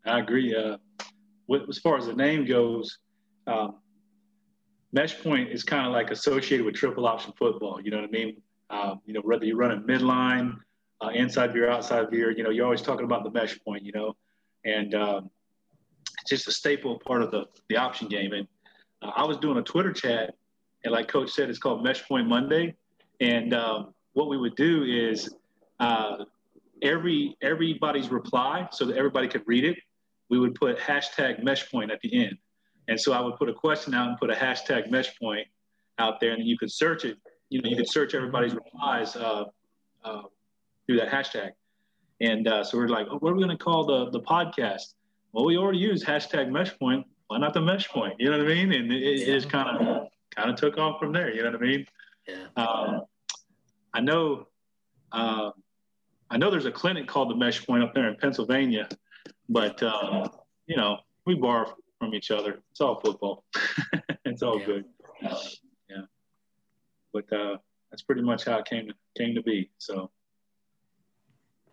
[0.07, 0.55] I agree.
[0.55, 0.79] Uh,
[1.47, 2.99] with, as far as the name goes,
[3.47, 3.77] um,
[4.93, 7.81] Mesh Point is kind of like associated with triple option football.
[7.81, 8.43] You know what I mean?
[8.71, 10.57] Um, you know, whether you run a midline
[11.03, 12.31] uh, inside veer, outside veer.
[12.31, 14.17] You know, you're always talking about the mesh point, you know,
[14.65, 15.31] and um,
[16.21, 18.33] it's just a staple part of the, the option game.
[18.33, 18.47] And
[19.03, 20.35] uh, I was doing a Twitter chat,
[20.85, 22.75] and like Coach said, it's called Mesh Point Monday.
[23.21, 25.35] And um, what we would do is
[25.79, 26.25] uh,
[26.83, 29.79] every everybody's reply, so that everybody could read it,
[30.31, 32.39] we would put hashtag Mesh Point at the end.
[32.89, 35.47] And so I would put a question out and put a hashtag Mesh Point
[35.99, 37.19] out there, and you could search it.
[37.51, 39.45] You know, you could search everybody's replies uh,
[40.05, 40.23] uh,
[40.87, 41.51] through that hashtag.
[42.21, 44.95] And uh, so we're like, oh, what are we going to call the, the podcast?
[45.33, 47.07] Well, we already use hashtag mesh point.
[47.27, 48.15] Why not the mesh point?
[48.19, 48.73] You know what I mean?
[48.73, 51.33] And it, it just kind of kind of took off from there.
[51.35, 51.87] You know what I mean?
[52.29, 52.47] Yeah.
[52.57, 53.03] Um,
[53.95, 54.47] I know.
[55.13, 55.51] Uh,
[56.31, 58.89] I know there's a clinic called the Mesh Point up there in Pennsylvania,
[59.51, 60.29] but uh,
[60.67, 62.61] you know we borrow from each other.
[62.71, 63.45] It's all football.
[64.25, 64.67] it's all yeah.
[64.67, 64.85] good.
[65.21, 65.35] Yeah.
[67.13, 67.57] But uh,
[67.91, 69.71] that's pretty much how it came to came to be.
[69.79, 70.11] So.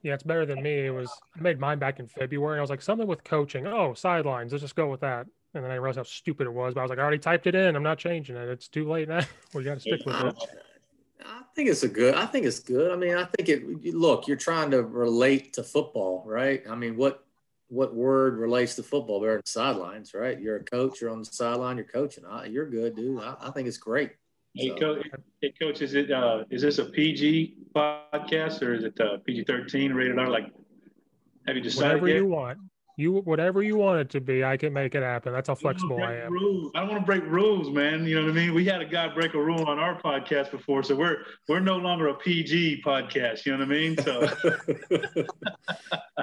[0.03, 0.85] Yeah, it's better than me.
[0.85, 2.59] It was I made mine back in February.
[2.59, 3.65] I was like something with coaching.
[3.67, 4.51] Oh, sidelines.
[4.51, 5.25] Let's just go with that.
[5.53, 6.73] And then I realized how stupid it was.
[6.73, 7.75] But I was like, I already typed it in.
[7.75, 8.47] I'm not changing it.
[8.47, 9.21] It's too late now.
[9.53, 10.35] we got to stick with it.
[11.25, 12.13] I think it's a good.
[12.13, 12.91] I think it's good.
[12.91, 13.95] I mean, I think it.
[13.95, 16.63] Look, you're trying to relate to football, right?
[16.69, 17.26] I mean, what
[17.69, 19.19] what word relates to football?
[19.19, 20.39] They're on the sidelines, right?
[20.39, 21.01] You're a coach.
[21.01, 21.77] You're on the sideline.
[21.77, 22.23] You're coaching.
[22.49, 23.21] You're good, dude.
[23.21, 24.11] I, I think it's great.
[24.53, 24.75] Hey, so.
[24.75, 25.07] coach,
[25.41, 29.43] hey, coach, is it uh, is this a PG podcast or is it uh, PG
[29.43, 30.29] thirteen rated R?
[30.29, 30.51] Like,
[31.45, 32.01] have you decided?
[32.01, 32.15] Whatever yet?
[32.17, 32.57] you want.
[32.99, 35.31] You whatever you want it to be, I can make it happen.
[35.31, 36.33] That's how flexible I, am.
[36.33, 36.71] Rules.
[36.73, 38.05] I don't want to break rules, man.
[38.05, 38.55] You know what I mean?
[38.55, 41.77] We had a guy break a rule on our podcast before, so we're we're no
[41.77, 43.45] longer a PG podcast.
[43.45, 43.97] You know what I mean?
[44.01, 44.27] So.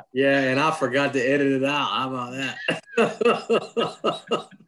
[0.13, 1.91] yeah, and I forgot to edit it out.
[1.91, 2.59] How about that?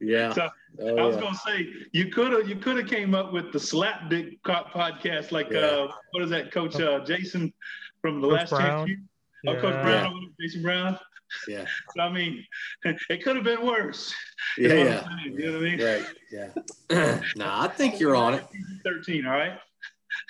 [0.00, 0.34] yeah.
[0.34, 1.22] So, Oh, I was yeah.
[1.22, 5.32] gonna say you could have you could have came up with the slap dick podcast
[5.32, 5.58] like yeah.
[5.58, 7.52] uh what is that coach uh Jason
[8.00, 9.08] from the coach last Brown.
[9.44, 9.50] Yeah.
[9.52, 10.98] Oh, Coach Brown, Jason Brown.
[11.46, 11.64] Yeah.
[11.96, 12.44] so, I mean,
[12.84, 14.14] it could have been worse.
[14.56, 14.74] Yeah.
[14.74, 15.08] yeah.
[15.24, 15.82] You know what I mean?
[15.82, 16.04] Right.
[16.30, 17.20] Yeah.
[17.36, 18.44] nah, I think you're on it.
[18.84, 19.26] 13.
[19.26, 19.58] All right.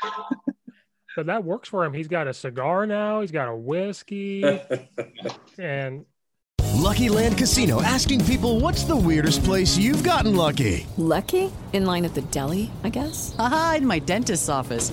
[1.17, 1.93] but that works for him.
[1.93, 3.21] He's got a cigar now.
[3.21, 4.45] He's got a whiskey,
[5.59, 6.05] and
[6.79, 10.87] Lucky Land Casino asking people what's the weirdest place you've gotten lucky?
[10.97, 11.51] Lucky?
[11.73, 13.35] In line at the deli, I guess?
[13.39, 14.93] Aha, in my dentist's office.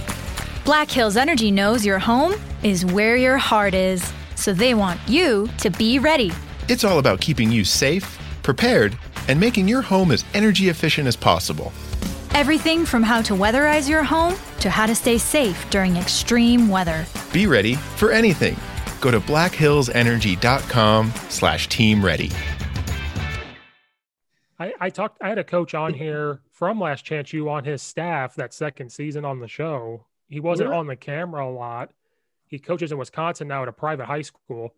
[0.63, 5.49] Black Hills Energy knows your home is where your heart is, so they want you
[5.57, 6.31] to be ready.
[6.69, 8.95] It's all about keeping you safe, prepared,
[9.27, 11.73] and making your home as energy efficient as possible.
[12.35, 17.07] Everything from how to weatherize your home to how to stay safe during extreme weather.
[17.33, 18.55] Be ready for anything.
[19.01, 22.29] Go to blackhillsenergy.com slash team ready.
[24.59, 27.81] I, I talked I had a coach on here from Last Chance U on his
[27.81, 30.05] staff that second season on the show.
[30.31, 30.77] He wasn't yeah.
[30.77, 31.91] on the camera a lot.
[32.47, 34.73] He coaches in Wisconsin now at a private high school.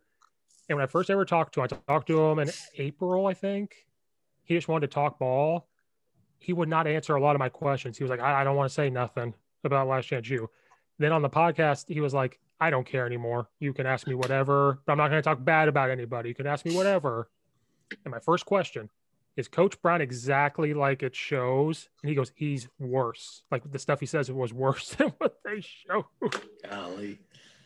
[0.67, 3.33] And when I first ever talked to him, I talked to him in April, I
[3.33, 3.85] think.
[4.43, 5.67] He just wanted to talk ball
[6.43, 7.97] he would not answer a lot of my questions.
[7.97, 10.49] He was like, I, I don't want to say nothing about Last Chance U.
[10.99, 13.47] Then on the podcast, he was like, I don't care anymore.
[13.61, 14.79] You can ask me whatever.
[14.85, 16.27] But I'm not going to talk bad about anybody.
[16.27, 17.29] You can ask me whatever.
[18.03, 18.89] And my first question
[19.35, 21.89] is Coach Brown exactly like it shows?
[22.01, 23.43] And he goes, he's worse.
[23.51, 26.07] Like the stuff he says it was worse than what they show.
[26.69, 27.19] Golly.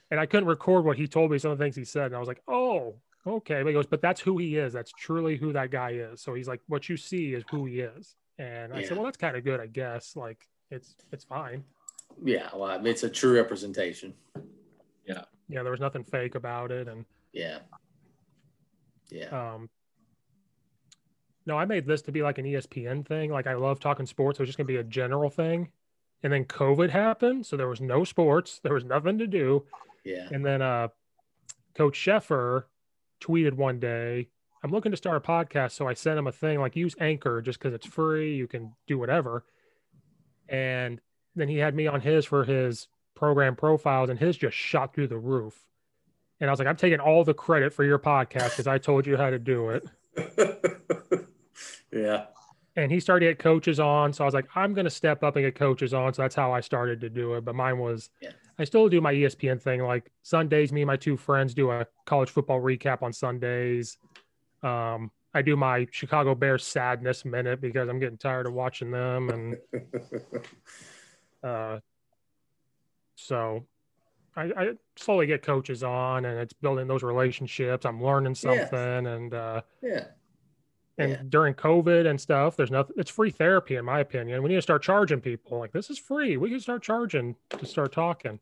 [0.10, 2.08] And I couldn't record what he told me, some of the things he said.
[2.08, 3.62] And I was like, oh, okay.
[3.62, 4.72] But he goes, but that's who he is.
[4.72, 6.22] That's truly who that guy is.
[6.22, 8.16] So he's like, what you see is who he is.
[8.40, 8.88] And I yeah.
[8.88, 10.16] said, well, that's kind of good, I guess.
[10.16, 11.64] Like it's it's fine.
[12.24, 14.14] Yeah, well, I mean, it's a true representation.
[15.06, 15.24] Yeah.
[15.50, 17.60] Yeah, there was nothing fake about it, and yeah,
[19.10, 19.28] yeah.
[19.28, 19.70] Um,
[21.48, 23.32] no, I made this to be like an ESPN thing.
[23.32, 24.38] Like I love talking sports.
[24.38, 25.70] It was just gonna be a general thing,
[26.22, 28.60] and then COVID happened, so there was no sports.
[28.62, 29.66] There was nothing to do.
[30.04, 30.28] Yeah.
[30.32, 30.90] And then uh,
[31.76, 32.66] Coach Sheffer
[33.20, 34.30] tweeted one day
[34.64, 35.72] I'm looking to start a podcast.
[35.72, 38.36] So I sent him a thing like use Anchor just because it's free.
[38.36, 39.46] You can do whatever.
[40.50, 41.00] And
[41.36, 45.08] then he had me on his for his program profiles, and his just shot through
[45.08, 45.66] the roof.
[46.40, 49.08] And I was like, I'm taking all the credit for your podcast because I told
[49.08, 49.88] you how to do it.
[51.92, 52.26] yeah.
[52.76, 54.14] And he started to get coaches on.
[54.14, 56.14] So I was like, I'm going to step up and get coaches on.
[56.14, 57.44] So that's how I started to do it.
[57.44, 58.32] But mine was, yeah.
[58.60, 59.82] I still do my ESPN thing.
[59.82, 63.98] Like Sundays, me and my two friends do a college football recap on Sundays.
[64.62, 69.30] Um, I do my Chicago Bears sadness minute because I'm getting tired of watching them,
[69.30, 69.58] and
[71.44, 71.80] uh,
[73.16, 73.66] so
[74.36, 77.86] I, I, slowly get coaches on, and it's building those relationships.
[77.86, 80.06] I'm learning something, and uh, yeah.
[81.00, 81.22] And yeah.
[81.30, 82.96] during COVID and stuff, there's nothing.
[82.98, 84.42] It's free therapy, in my opinion.
[84.42, 85.60] We need to start charging people.
[85.60, 86.38] Like this is free.
[86.38, 88.40] We can start charging to start talking.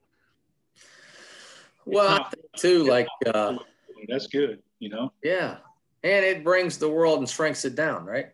[1.86, 3.58] Well, I think too, like uh,
[4.08, 4.62] that's good.
[4.80, 5.12] You know.
[5.22, 5.58] Yeah,
[6.04, 8.28] and it brings the world and shrinks it down, right?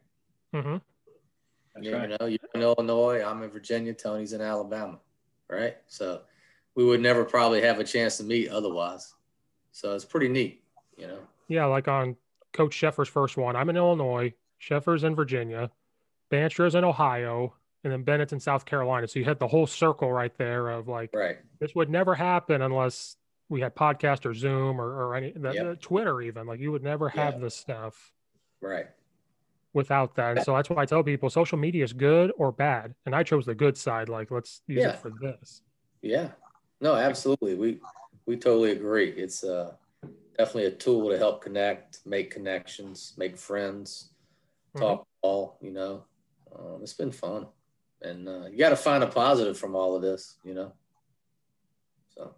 [0.53, 1.83] Mm-hmm.
[1.83, 2.09] you right.
[2.09, 4.99] know, you're in Illinois, I'm in Virginia, Tony's in Alabama,
[5.49, 5.77] right?
[5.87, 6.21] So
[6.75, 9.13] we would never probably have a chance to meet otherwise.
[9.71, 10.63] So it's pretty neat,
[10.97, 11.19] you know.
[11.47, 12.17] Yeah, like on
[12.53, 15.71] Coach Sheffer's first one, I'm in Illinois, Sheffer's in Virginia,
[16.29, 19.07] Banstra's in Ohio, and then Bennett's in South Carolina.
[19.07, 21.37] So you had the whole circle right there of like, right.
[21.59, 23.15] this would never happen unless
[23.51, 25.81] we had podcast or Zoom or, or any the, yep.
[25.81, 28.13] Twitter even like you would never have this stuff
[28.61, 28.87] right
[29.73, 30.45] without that.
[30.45, 33.45] so that's why I tell people social media is good or bad, and I chose
[33.45, 34.07] the good side.
[34.07, 34.91] Like let's use yeah.
[34.91, 35.61] it for this.
[36.01, 36.29] Yeah,
[36.79, 37.55] no, absolutely.
[37.55, 37.79] We
[38.25, 39.09] we totally agree.
[39.09, 39.73] It's uh,
[40.37, 44.09] definitely a tool to help connect, make connections, make friends,
[44.69, 44.79] mm-hmm.
[44.79, 45.27] talk mm-hmm.
[45.27, 45.57] all.
[45.61, 46.03] You know,
[46.57, 47.47] um, it's been fun,
[48.01, 50.37] and uh, you got to find a positive from all of this.
[50.43, 50.73] You know.
[52.09, 52.33] So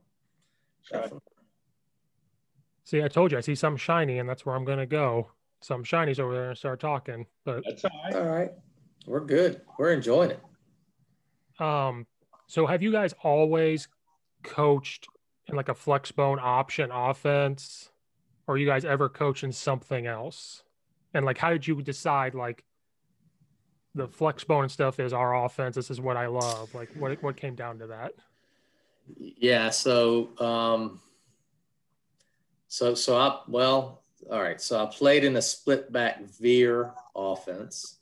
[2.84, 5.32] see, I told you I see something shiny, and that's where I'm going to go.
[5.62, 7.25] Some shinies over there and start talking.
[7.45, 8.15] But that's all right.
[8.15, 8.51] All right,
[9.06, 9.62] we're good.
[9.77, 10.41] We're enjoying it.
[11.60, 12.06] Um,
[12.47, 13.88] so have you guys always
[14.43, 15.08] coached
[15.47, 17.89] in like a flex bone option offense,
[18.47, 20.63] or you guys ever coaching something else?
[21.13, 22.63] And like, how did you decide like
[23.95, 25.75] the flex bone stuff is our offense?
[25.75, 26.73] This is what I love.
[26.73, 28.13] Like, what what came down to that?
[29.17, 29.69] Yeah.
[29.69, 31.01] So, um,
[32.67, 34.60] so, so I, well, all right.
[34.60, 37.99] So I played in a split back veer offense.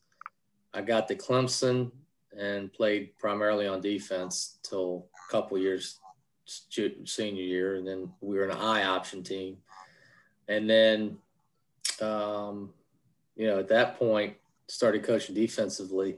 [0.73, 1.91] I got to Clemson
[2.37, 5.99] and played primarily on defense till a couple years
[7.05, 7.75] senior year.
[7.75, 9.57] And then we were an I option team.
[10.47, 11.17] And then,
[12.01, 12.73] um,
[13.35, 14.35] you know, at that point,
[14.67, 16.17] started coaching defensively.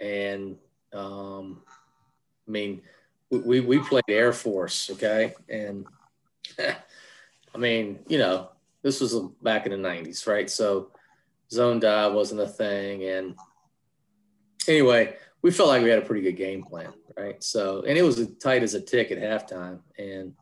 [0.00, 0.56] And,
[0.92, 1.62] um,
[2.46, 2.82] I mean,
[3.30, 5.34] we, we played Air Force, okay?
[5.48, 5.86] And
[6.58, 8.50] I mean, you know,
[8.82, 10.48] this was back in the 90s, right?
[10.48, 10.90] So
[11.50, 13.04] zone dive wasn't a thing.
[13.04, 13.34] And
[14.66, 17.42] anyway, we felt like we had a pretty good game plan, right?
[17.42, 19.80] So, and it was as tight as a tick at halftime.
[19.98, 20.34] And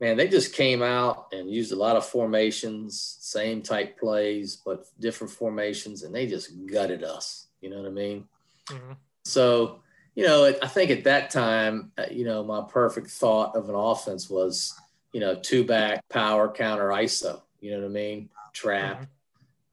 [0.00, 4.86] man, they just came out and used a lot of formations, same type plays, but
[5.00, 7.48] different formations, and they just gutted us.
[7.60, 8.24] You know what I mean?
[8.66, 8.92] Mm-hmm.
[9.24, 9.82] So,
[10.14, 13.74] you know, I think at that time, uh, you know, my perfect thought of an
[13.74, 14.78] offense was,
[15.12, 17.42] you know, two back power counter ISO.
[17.60, 18.30] You know what I mean?
[18.52, 19.06] Trap.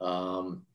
[0.01, 0.05] Mm-hmm.
[0.05, 0.66] Um,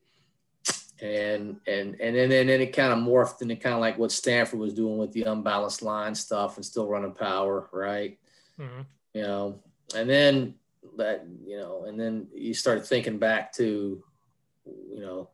[1.03, 4.13] and and and then and then it kind of morphed into kind of like what
[4.13, 8.19] Stanford was doing with the unbalanced line stuff and still running power, right?
[8.59, 8.83] Mm-hmm.
[9.13, 9.59] You know,
[9.97, 10.55] and then
[10.97, 14.03] that you know, and then you start thinking back to,
[14.65, 15.29] you know,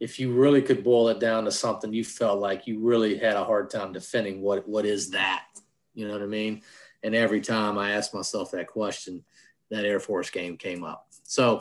[0.00, 3.36] if you really could boil it down to something you felt like you really had
[3.36, 5.44] a hard time defending, what what is that?
[5.92, 6.62] You know what I mean?
[7.02, 9.22] And every time I asked myself that question,
[9.70, 11.08] that Air Force game came up.
[11.24, 11.60] So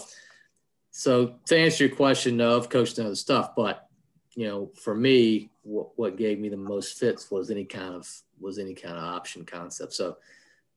[1.00, 3.88] so to answer your question, no, I've coached other stuff, but
[4.36, 8.06] you know, for me, what, what gave me the most fits was any kind of
[8.38, 9.94] was any kind of option concept.
[9.94, 10.18] So,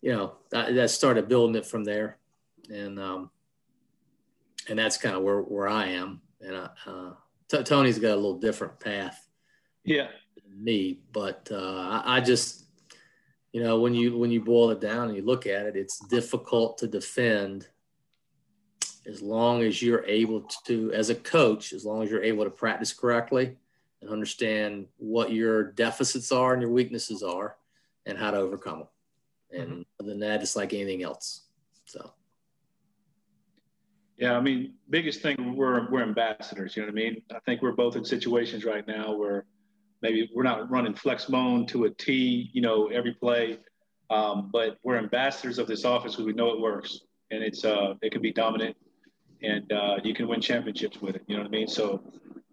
[0.00, 2.18] you know, that, that started building it from there,
[2.72, 3.30] and um,
[4.68, 6.20] and that's kind of where where I am.
[6.40, 7.10] And uh, uh,
[7.48, 9.26] t- Tony's got a little different path.
[9.84, 10.06] Yeah.
[10.56, 12.66] me, but uh, I, I just,
[13.52, 15.98] you know, when you when you boil it down and you look at it, it's
[16.06, 17.66] difficult to defend
[19.06, 22.50] as long as you're able to, as a coach, as long as you're able to
[22.50, 23.56] practice correctly
[24.00, 27.56] and understand what your deficits are and your weaknesses are
[28.06, 28.88] and how to overcome them.
[29.52, 29.82] And mm-hmm.
[30.00, 31.42] other than that, it's like anything else.
[31.84, 32.12] So.
[34.18, 36.76] Yeah, I mean, biggest thing we're we're ambassadors.
[36.76, 37.22] You know what I mean?
[37.34, 39.46] I think we're both in situations right now where
[40.00, 43.58] maybe we're not running flex bone to a T, you know, every play,
[44.10, 47.00] um, but we're ambassadors of this office because we know it works
[47.32, 48.76] and it's uh, it can be dominant
[49.42, 51.22] and uh, you can win championships with it.
[51.26, 51.68] You know what I mean?
[51.68, 52.02] So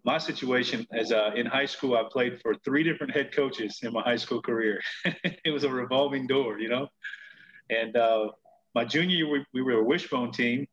[0.04, 3.92] my situation as uh, in high school, I played for three different head coaches in
[3.92, 4.80] my high school career.
[5.04, 6.88] it was a revolving door, you know.
[7.68, 8.30] And uh,
[8.74, 10.66] my junior year, we, we, were a wishbone team,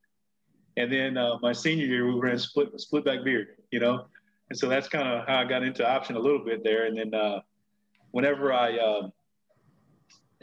[0.77, 4.06] and then uh, my senior year, we ran split split back veer, you know.
[4.49, 6.86] And so that's kind of how I got into option a little bit there.
[6.86, 7.41] And then uh,
[8.12, 9.10] whenever I, uh,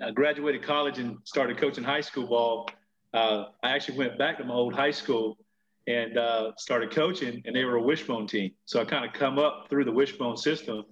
[0.05, 2.69] I graduated college and started coaching high school ball,
[3.15, 5.39] I actually went back to my old high school
[5.87, 8.53] and uh, started coaching, and they were a wishbone team.
[8.65, 10.85] So I kind of come up through the wishbone system,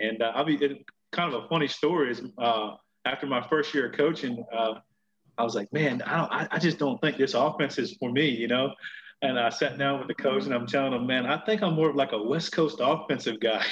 [0.00, 2.72] and uh, I'll be it, kind of a funny story is uh,
[3.04, 4.74] after my first year of coaching, uh,
[5.38, 8.10] I was like, man, I don't, I, I, just don't think this offense is for
[8.10, 8.74] me, you know.
[9.22, 11.74] And I sat down with the coach, and I'm telling him, man, I think I'm
[11.74, 13.64] more of like a West Coast offensive guy.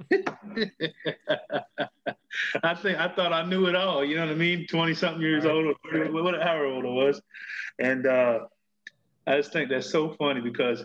[2.62, 4.04] I think I thought I knew it all.
[4.04, 4.66] You know what I mean?
[4.66, 5.74] Twenty something years old, or
[6.22, 7.20] whatever old I was,
[7.78, 8.38] and uh,
[9.26, 10.84] I just think that's so funny because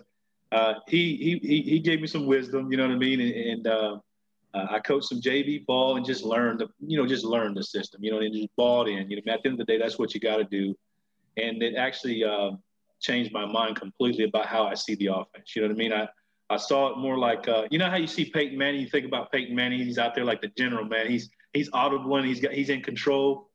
[0.52, 3.68] uh, he, he he gave me some wisdom, you know what I mean, and, and
[3.68, 3.98] uh,
[4.54, 7.64] uh, I coached some JV ball and just learned, the, you know, just learned the
[7.64, 9.10] system, you know, and just bought in.
[9.10, 10.76] You know, at the end of the day, that's what you got to do,
[11.38, 12.52] and it actually uh,
[13.02, 15.56] changed my mind completely about how I see the offense.
[15.56, 15.94] You know what I mean?
[15.94, 16.08] I
[16.50, 18.82] I saw it more like, uh, you know, how you see Peyton Manning.
[18.82, 21.08] You think about Peyton Manning; he's out there like the general man.
[21.08, 23.50] He's he's audible and he's got he's in control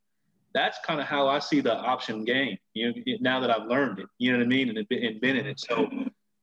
[0.53, 2.59] that's kind of how I see the option game.
[2.75, 5.37] You know, now that I've learned it, you know what I mean, and, and been
[5.37, 5.61] in it.
[5.61, 5.89] So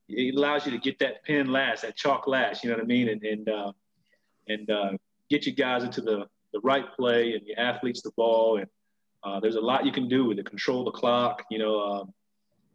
[0.10, 2.64] it allows you to get that pin last, that chalk last.
[2.64, 3.72] You know what I mean, and and uh,
[4.48, 4.92] and uh,
[5.30, 8.58] get you guys into the the right play and your athletes the ball.
[8.58, 8.68] And
[9.24, 10.46] uh, there's a lot you can do with it.
[10.46, 11.44] Control the clock.
[11.52, 12.14] You know, um,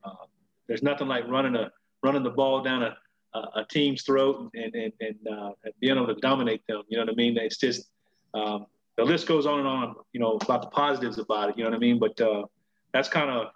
[0.04, 0.26] uh,
[0.68, 1.70] there's nothing like running a
[2.02, 2.96] running the ball down a
[3.34, 6.82] a, team's throat and and and, uh, being able to dominate them.
[6.88, 7.36] You know what I mean?
[7.38, 7.88] It's just
[8.34, 11.64] um, the list goes on and on, you know, about the positives about it, you
[11.64, 11.98] know what I mean?
[11.98, 12.44] But uh,
[12.92, 13.48] that's kind of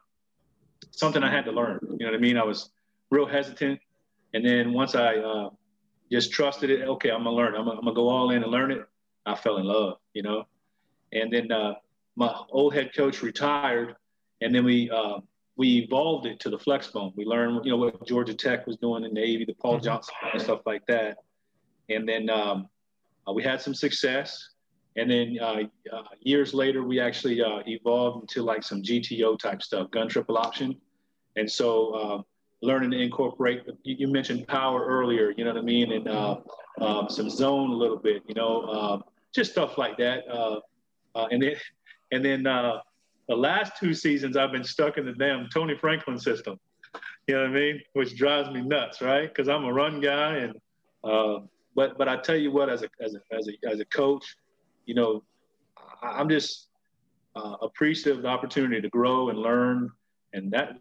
[0.90, 2.36] something I had to learn, you know what I mean?
[2.36, 2.70] I was
[3.10, 3.80] real hesitant.
[4.34, 5.50] And then once I uh,
[6.10, 7.54] just trusted it, okay, I'm gonna learn.
[7.54, 8.84] I'm gonna, I'm gonna, go all in and learn it.
[9.24, 10.44] I fell in love, you know?
[11.12, 11.74] And then uh,
[12.16, 13.94] my old head coach retired,
[14.40, 15.20] and then we uh,
[15.56, 17.12] we evolved it to the flex bone.
[17.16, 19.84] We learned, you know, what Georgia Tech was doing in the Navy, the Paul mm-hmm.
[19.84, 21.18] Johnson and stuff like that.
[21.88, 22.68] And then um,
[23.26, 24.50] uh, we had some success.
[24.96, 29.62] And then uh, uh, years later, we actually uh, evolved into like some GTO type
[29.62, 30.76] stuff, gun triple option.
[31.36, 32.22] And so uh,
[32.62, 35.92] learning to incorporate, you, mentioned power earlier, you know what I mean?
[35.92, 36.36] And uh,
[36.80, 39.02] um, some zone a little bit, you know,
[39.34, 40.26] just stuff like that.
[40.28, 40.60] Uh,
[41.30, 41.56] and then,
[42.12, 42.80] and then the
[43.36, 46.58] last two seasons, I've been stuck in the damn Tony Franklin system.
[47.26, 47.82] You know what I mean?
[47.92, 49.28] Which drives me nuts, right?
[49.28, 50.54] Because I'm a run guy, and
[51.74, 54.24] but but I tell you what, as a as a as a, as a coach,
[54.86, 55.22] you know,
[56.02, 56.68] I, am just
[57.34, 59.90] uh, appreciative of the opportunity to grow and learn.
[60.32, 60.78] And that,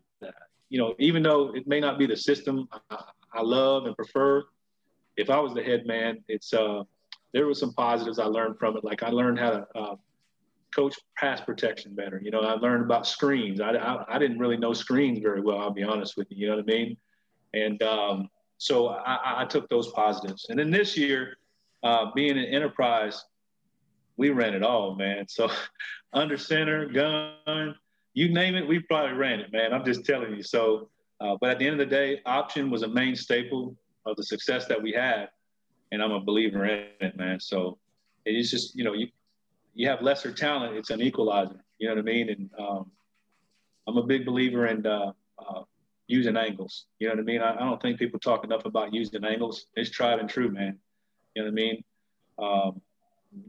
[0.69, 3.03] you know, even though it may not be the system I,
[3.33, 4.43] I love and prefer,
[5.17, 6.83] if I was the head man, it's uh,
[7.33, 8.83] there were some positives I learned from it.
[8.83, 9.95] Like I learned how to uh,
[10.73, 12.19] coach pass protection better.
[12.23, 13.61] You know, I learned about screens.
[13.61, 15.59] I, I, I, didn't really know screens very well.
[15.59, 16.37] I'll be honest with you.
[16.37, 16.97] You know what I mean?
[17.53, 20.47] And um, So I, I took those positives.
[20.49, 21.37] And then this year,
[21.83, 23.23] uh, being an enterprise,
[24.17, 25.27] we ran it all, man.
[25.27, 25.49] So
[26.13, 27.75] under center, gun,
[28.13, 29.73] you name it, we probably ran it, man.
[29.73, 30.43] I'm just telling you.
[30.43, 30.89] So,
[31.19, 34.23] uh, but at the end of the day, option was a main staple of the
[34.23, 35.29] success that we had,
[35.91, 37.39] and I'm a believer in it, man.
[37.39, 37.77] So
[38.25, 39.07] it's just you know you
[39.73, 41.59] you have lesser talent, it's an equalizer.
[41.77, 42.29] You know what I mean?
[42.29, 42.91] And um,
[43.87, 45.61] I'm a big believer in uh, uh,
[46.07, 46.85] using angles.
[46.99, 47.41] You know what I mean?
[47.41, 49.65] I, I, don't think people talk enough about using angles.
[49.75, 50.79] It's tried and true, man.
[51.35, 51.83] You know what I mean?
[52.39, 52.81] Um,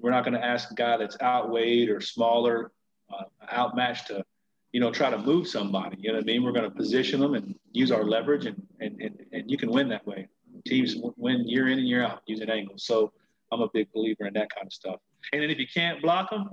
[0.00, 2.72] we're not going to ask a guy that's outweighed or smaller,
[3.12, 4.24] uh, outmatched to,
[4.72, 5.96] you know, try to move somebody.
[6.00, 6.42] You know what I mean?
[6.42, 9.70] We're going to position them and use our leverage, and, and, and, and you can
[9.70, 10.28] win that way.
[10.66, 12.84] Teams win year in and year out using angles.
[12.84, 13.12] So
[13.52, 14.96] I'm a big believer in that kind of stuff.
[15.32, 16.50] And then if you can't block them,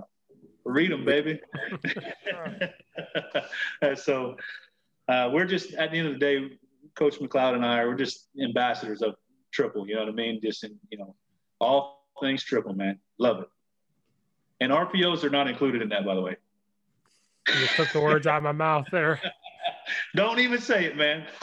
[0.65, 1.39] read them, baby.
[3.95, 4.37] so
[5.07, 6.49] uh, we're just at the end of the day,
[6.95, 9.15] Coach McLeod and I, we're just ambassadors of
[9.51, 9.87] triple.
[9.87, 10.39] You know what I mean?
[10.41, 11.15] Just in you know,
[11.59, 12.99] all things triple, man.
[13.17, 13.49] Love it.
[14.59, 16.37] And RPOs are not included in that, by the way.
[17.49, 19.19] You took the words out of my mouth there.
[20.15, 21.25] Don't even say it, man.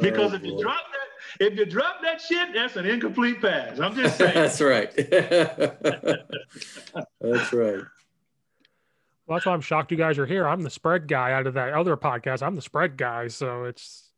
[0.00, 1.08] because oh, if you oh, drop that,
[1.40, 3.80] if you drop that shit, that's an incomplete pass.
[3.80, 4.34] I'm just saying.
[4.34, 4.94] that's right.
[7.20, 7.82] that's right.
[9.26, 10.46] Well, that's why I'm shocked you guys are here.
[10.46, 12.42] I'm the spread guy out of that other podcast.
[12.42, 14.12] I'm the spread guy, so it's.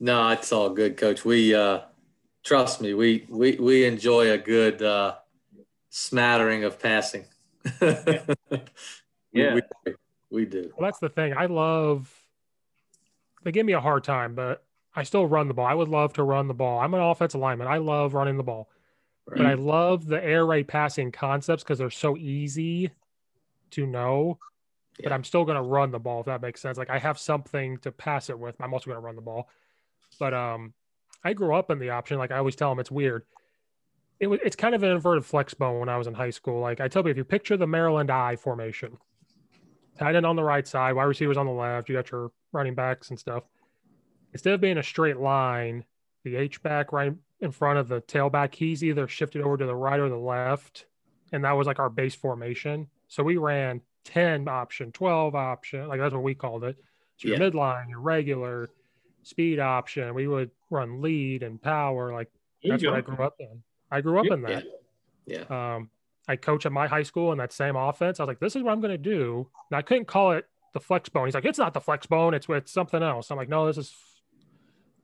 [0.00, 1.24] No, it's all good, Coach.
[1.24, 1.80] We uh,
[2.42, 2.94] trust me.
[2.94, 5.16] We we we enjoy a good uh,
[5.90, 7.24] smattering of passing.
[7.80, 8.24] yeah,
[9.32, 9.94] we, we,
[10.30, 10.72] we do.
[10.76, 11.34] Well, that's the thing.
[11.36, 12.12] I love.
[13.42, 14.64] They give me a hard time, but
[14.96, 15.66] I still run the ball.
[15.66, 16.80] I would love to run the ball.
[16.80, 17.66] I'm an offensive lineman.
[17.66, 18.70] I love running the ball.
[19.26, 19.38] Right.
[19.38, 22.90] But I love the air raid passing concepts because they're so easy
[23.72, 24.38] to know.
[24.98, 25.04] Yeah.
[25.04, 26.78] But I'm still going to run the ball if that makes sense.
[26.78, 28.60] Like I have something to pass it with.
[28.60, 29.48] I'm also going to run the ball.
[30.18, 30.72] But um,
[31.22, 32.18] I grew up in the option.
[32.18, 33.24] Like I always tell them, it's weird.
[34.20, 36.60] It was it's kind of an inverted flex bone when I was in high school.
[36.60, 38.96] Like I tell you, if you picture the Maryland I formation,
[39.98, 42.74] tight end on the right side, wide receivers on the left, you got your running
[42.74, 43.44] backs and stuff
[44.34, 45.84] instead of being a straight line,
[46.24, 49.74] the H back right in front of the tailback, he's either shifted over to the
[49.74, 50.86] right or the left.
[51.32, 52.88] And that was like our base formation.
[53.08, 56.76] So we ran 10 option, 12 option, like that's what we called it.
[57.16, 57.48] So your yeah.
[57.48, 58.70] midline, your regular
[59.24, 60.14] speed option.
[60.14, 62.12] We would run lead and power.
[62.12, 62.30] Like
[62.62, 63.62] that's what I grew up in.
[63.90, 64.64] I grew up in that.
[65.26, 65.44] Yeah.
[65.48, 65.74] yeah.
[65.74, 65.90] Um,
[66.26, 68.18] I coach at my high school in that same offense.
[68.18, 69.48] I was like, this is what I'm going to do.
[69.70, 71.26] And I couldn't call it the flex bone.
[71.26, 72.32] He's like, it's not the flex bone.
[72.32, 73.30] It's, it's something else.
[73.30, 73.94] I'm like, no, this is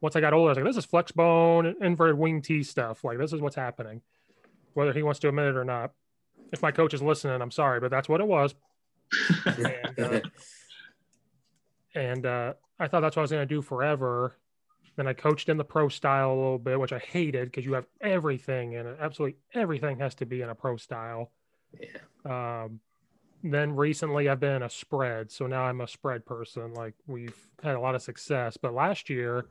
[0.00, 3.04] once I got older, I was like, this is flex bone, inverted wing T stuff.
[3.04, 4.00] Like, this is what's happening,
[4.72, 5.92] whether he wants to admit it or not.
[6.52, 8.54] If my coach is listening, I'm sorry, but that's what it was.
[9.46, 10.20] and uh,
[11.94, 14.34] and uh, I thought that's what I was going to do forever.
[14.96, 17.74] Then I coached in the pro style a little bit, which I hated because you
[17.74, 18.96] have everything in it.
[19.00, 21.30] Absolutely everything has to be in a pro style.
[21.78, 22.64] Yeah.
[22.64, 22.80] Um,
[23.42, 25.30] then recently I've been a spread.
[25.30, 26.74] So now I'm a spread person.
[26.74, 28.56] Like we've had a lot of success.
[28.56, 29.46] But last year,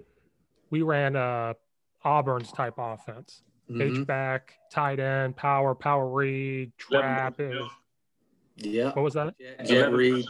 [0.72, 1.56] we ran a
[2.04, 3.44] Auburn's type offense.
[3.70, 4.00] Mm-hmm.
[4.02, 7.40] H back, tight end, power, power read, trap.
[8.58, 8.88] Yeah.
[8.94, 9.36] What was that?
[9.40, 10.26] Jet, jet read.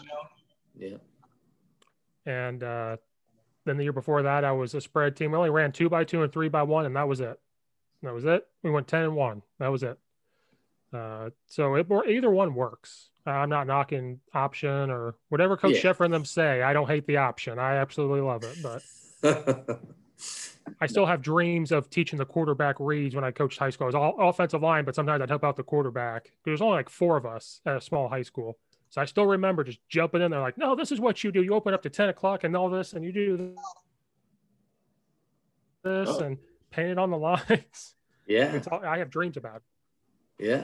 [0.77, 0.97] Yeah.
[2.29, 2.97] And uh,
[3.65, 5.31] then the year before that, I was a spread team.
[5.31, 7.39] We only ran two by two and three by one, and that was it.
[8.03, 8.45] That was it.
[8.61, 9.41] We went ten and one.
[9.57, 9.97] That was it.
[10.93, 13.09] Uh, so it, either one works.
[13.25, 15.91] I'm not knocking option or whatever Coach yeah.
[15.91, 16.61] Sheffer and them say.
[16.61, 17.59] I don't hate the option.
[17.59, 18.83] I absolutely love it, but
[20.81, 23.85] I still have dreams of teaching the quarterback reads when I coached high school.
[23.85, 26.31] I was all offensive line, but sometimes I'd help out the quarterback.
[26.43, 28.57] There's only like four of us at a small high school.
[28.89, 31.43] So I still remember just jumping in there like, no, this is what you do.
[31.43, 33.55] You open up to 10 o'clock and all this, and you do
[35.83, 36.19] this oh.
[36.19, 36.37] and
[36.71, 37.17] paint it on the
[37.49, 37.95] lines.
[38.27, 38.59] Yeah.
[38.71, 40.45] All, I have dreams about it.
[40.45, 40.63] Yeah.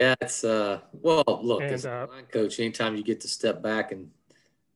[0.00, 3.28] Yeah, it's uh well look and, as a uh, line coach, anytime you get to
[3.28, 4.10] step back and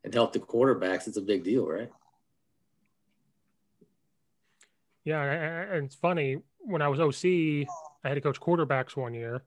[0.02, 1.90] and help the quarterbacks, it's a big deal, right?
[5.04, 7.68] Yeah, and it's funny when I was OC,
[8.04, 9.44] I had to coach quarterbacks one year,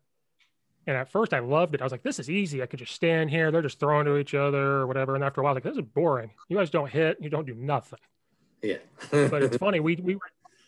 [0.88, 1.82] and at first I loved it.
[1.82, 2.64] I was like, "This is easy.
[2.64, 3.52] I could just stand here.
[3.52, 5.76] They're just throwing to each other or whatever." And after a while, I was like,
[5.76, 6.32] "This is boring.
[6.50, 7.18] You guys don't hit.
[7.22, 8.00] You don't do nothing."
[8.64, 8.78] Yeah.
[9.12, 9.80] but it's funny.
[9.80, 10.18] We we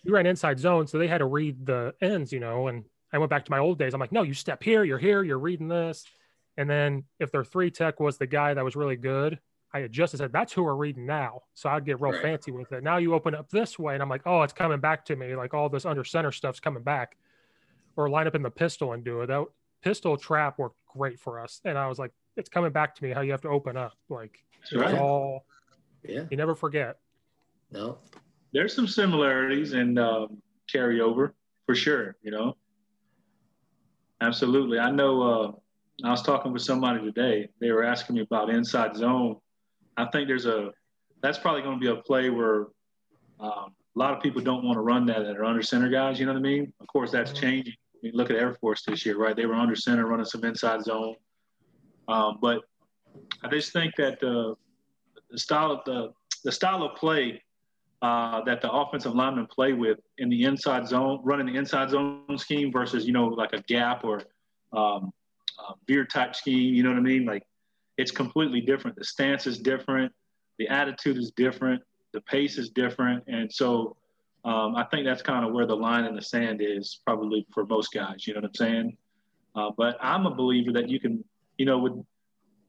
[0.05, 2.67] we ran inside zone, so they had to read the ends, you know.
[2.67, 3.93] And I went back to my old days.
[3.93, 4.83] I'm like, "No, you step here.
[4.83, 5.23] You're here.
[5.23, 6.05] You're reading this."
[6.57, 9.39] And then if their three tech was the guy that was really good,
[9.73, 11.43] I adjusted said that's who we're reading now.
[11.53, 12.21] So I'd get real right.
[12.21, 12.83] fancy with it.
[12.83, 15.35] Now you open up this way, and I'm like, oh, it's coming back to me.
[15.35, 17.15] Like all this under center stuff's coming back.
[17.95, 19.27] Or line up in the pistol and do it.
[19.27, 19.45] That
[19.81, 21.61] pistol trap worked great for us.
[21.65, 23.93] And I was like, it's coming back to me how you have to open up.
[24.09, 24.95] Like it's right.
[24.95, 25.45] all
[26.03, 26.25] Yeah.
[26.29, 26.97] you never forget.
[27.71, 27.97] No.
[28.53, 30.41] There's some similarities and um,
[30.73, 31.33] carryover
[31.65, 32.15] for sure.
[32.21, 32.57] You know,
[34.21, 34.79] absolutely.
[34.79, 35.21] I know.
[35.21, 35.51] Uh,
[36.03, 37.49] I was talking with somebody today.
[37.59, 39.37] They were asking me about inside zone.
[39.97, 40.71] I think there's a
[41.21, 42.67] that's probably going to be a play where
[43.39, 46.19] um, a lot of people don't want to run that that are under center guys.
[46.19, 46.73] You know what I mean?
[46.79, 47.75] Of course, that's changing.
[48.01, 49.35] Look at Air Force this year, right?
[49.35, 51.15] They were under center running some inside zone.
[52.07, 52.61] Um, but
[53.43, 54.55] I just think that uh,
[55.29, 57.41] the style of the the style of play
[58.01, 62.37] uh, that the offensive linemen play with in the inside zone, running the inside zone
[62.37, 64.21] scheme versus you know like a gap or
[64.73, 65.11] um,
[65.87, 66.73] veer type scheme.
[66.73, 67.25] You know what I mean?
[67.25, 67.43] Like
[67.97, 68.97] it's completely different.
[68.97, 70.11] The stance is different.
[70.57, 71.81] The attitude is different.
[72.13, 73.23] The pace is different.
[73.27, 73.97] And so
[74.45, 77.65] um, I think that's kind of where the line in the sand is probably for
[77.65, 78.25] most guys.
[78.25, 78.97] You know what I'm saying?
[79.55, 81.23] Uh, but I'm a believer that you can,
[81.57, 81.93] you know, with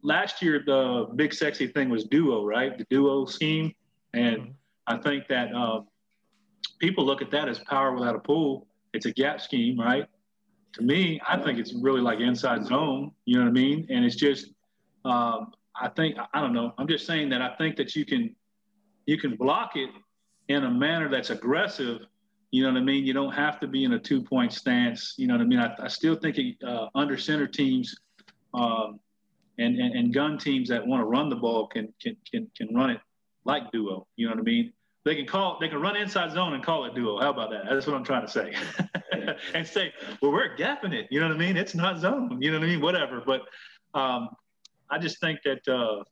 [0.03, 2.77] last year, the big sexy thing was duo, right?
[2.77, 3.73] The duo scheme.
[4.15, 4.55] And
[4.87, 5.87] I think that um,
[6.79, 8.67] people look at that as power without a pull.
[8.93, 10.07] It's a gap scheme, right?
[10.75, 13.13] To me, I think it's really like inside zone.
[13.25, 13.87] You know what I mean?
[13.91, 14.47] And it's just,
[15.05, 16.75] um, I think I don't know.
[16.79, 18.35] I'm just saying that I think that you can
[19.07, 19.91] you can block it
[20.51, 22.01] in a manner that's aggressive.
[22.51, 23.07] You know what I mean?
[23.07, 25.15] You don't have to be in a two point stance.
[25.17, 25.61] You know what I mean?
[25.61, 26.37] I, I still think
[26.67, 27.95] uh, under center teams
[28.53, 28.99] um,
[29.59, 32.75] and, and and gun teams that want to run the ball can can can can
[32.75, 33.01] run it
[33.45, 34.09] like duo.
[34.17, 34.73] You know what I mean?
[35.05, 37.21] They can call they can run inside zone and call it duo.
[37.21, 37.63] How about that?
[37.71, 38.53] That's what I'm trying to say.
[39.55, 41.07] and say, well, we're gapping it.
[41.11, 41.57] You know what I mean?
[41.57, 42.39] It's not zone.
[42.43, 42.81] You know what I mean?
[42.81, 43.23] Whatever.
[43.25, 43.43] But
[43.95, 44.31] um,
[44.91, 46.03] I just think that uh,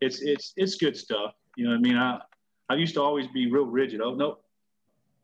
[0.00, 1.32] it's it's it's good stuff.
[1.56, 1.96] You know what I mean?
[1.96, 2.20] I
[2.68, 4.00] I used to always be real rigid.
[4.00, 4.44] Oh nope,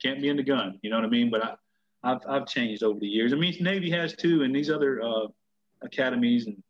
[0.03, 0.79] can't be in the gun.
[0.83, 1.31] You know what I mean?
[1.31, 1.55] But I
[2.03, 3.33] I've I've changed over the years.
[3.33, 5.27] I mean, Navy has too, and these other uh,
[5.83, 6.63] academies and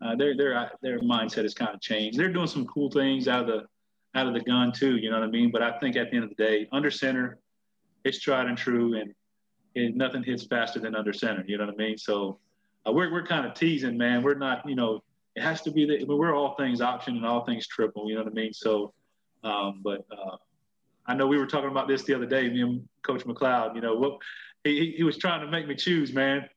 [0.00, 2.18] uh, their their their mindset has kind of changed.
[2.18, 3.66] They're doing some cool things out of the
[4.14, 4.96] out of the gun too.
[4.96, 5.50] You know what I mean?
[5.50, 7.38] But I think at the end of the day, under center,
[8.04, 9.14] it's tried and true, and
[9.74, 11.44] it, nothing hits faster than under center.
[11.46, 11.96] You know what I mean?
[11.96, 12.38] So
[12.86, 14.22] uh, we're we're kind of teasing, man.
[14.22, 15.02] We're not, you know,
[15.36, 18.08] it has to be that we're all things option and all things triple.
[18.08, 18.52] You know what I mean?
[18.52, 18.92] So,
[19.42, 20.36] um, but uh,
[21.06, 22.48] I know we were talking about this the other day.
[22.48, 23.74] Me and Coach McLeod.
[23.74, 24.18] You know, what
[24.64, 26.48] he, he was trying to make me choose, man.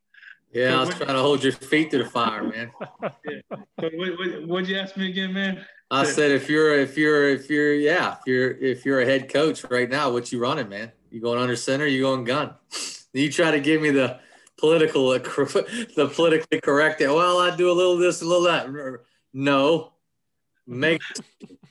[0.51, 2.71] Yeah, I was trying to hold your feet to the fire, man.
[3.01, 3.41] yeah.
[3.75, 5.65] What, what, what'd you ask me again, man?
[5.91, 9.31] I said if you're if you're if you're yeah if you're if you're a head
[9.31, 10.91] coach right now, what you running, man?
[11.11, 11.85] You going under center?
[11.85, 12.53] You going gun?
[13.13, 14.19] You try to give me the
[14.57, 16.99] political the politically correct.
[16.99, 18.99] Well, I do a little this, a little that.
[19.33, 19.93] No,
[20.67, 21.01] make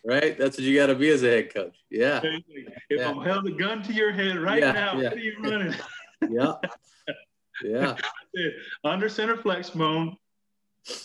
[0.05, 0.37] right.
[0.39, 1.77] That's what you got to be as a head coach.
[1.91, 2.21] Yeah.
[2.23, 3.09] If yeah.
[3.09, 5.09] I'm held a gun to your head right Yeah, now, yeah.
[5.09, 5.75] what are you running?
[6.31, 6.55] Yeah.
[7.63, 7.97] Yeah.
[8.85, 10.17] Under center flex bone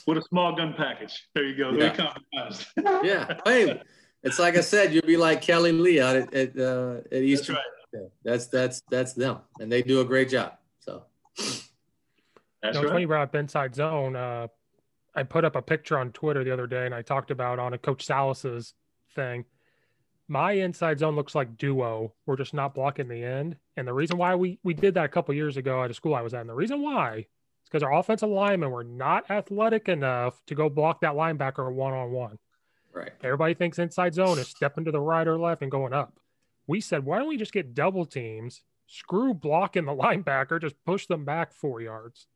[0.08, 1.28] with a small gun package.
[1.36, 1.72] There you go.
[1.72, 1.92] Yeah.
[1.94, 2.66] Very compromised.
[3.06, 3.38] Yeah.
[3.44, 3.82] Hey,
[4.24, 7.56] it's like I said, you'll be like Kelly Lee out at at, uh, at Eastern.
[7.56, 7.64] right.
[7.94, 10.54] Yeah, That's that's that's them, and they do a great job.
[10.80, 11.04] So
[11.38, 11.64] That's
[12.64, 12.88] no, it's right.
[12.90, 14.16] funny you brought up inside zone.
[14.16, 14.48] Uh,
[15.16, 17.74] I put up a picture on Twitter the other day, and I talked about on
[17.74, 18.74] a Coach Salas's
[19.16, 19.46] thing.
[20.28, 22.14] My inside zone looks like duo.
[22.26, 25.10] We're just not blocking the end, and the reason why we we did that a
[25.10, 27.82] couple years ago at a school I was at, and the reason why is because
[27.82, 32.38] our offensive linemen were not athletic enough to go block that linebacker one on one.
[32.94, 33.12] right.
[33.24, 36.20] Everybody thinks inside zone is stepping to the right or left and going up.
[36.68, 41.08] We said, why don't we just get double teams, screw blocking the linebacker, just push
[41.08, 42.28] them back four yards.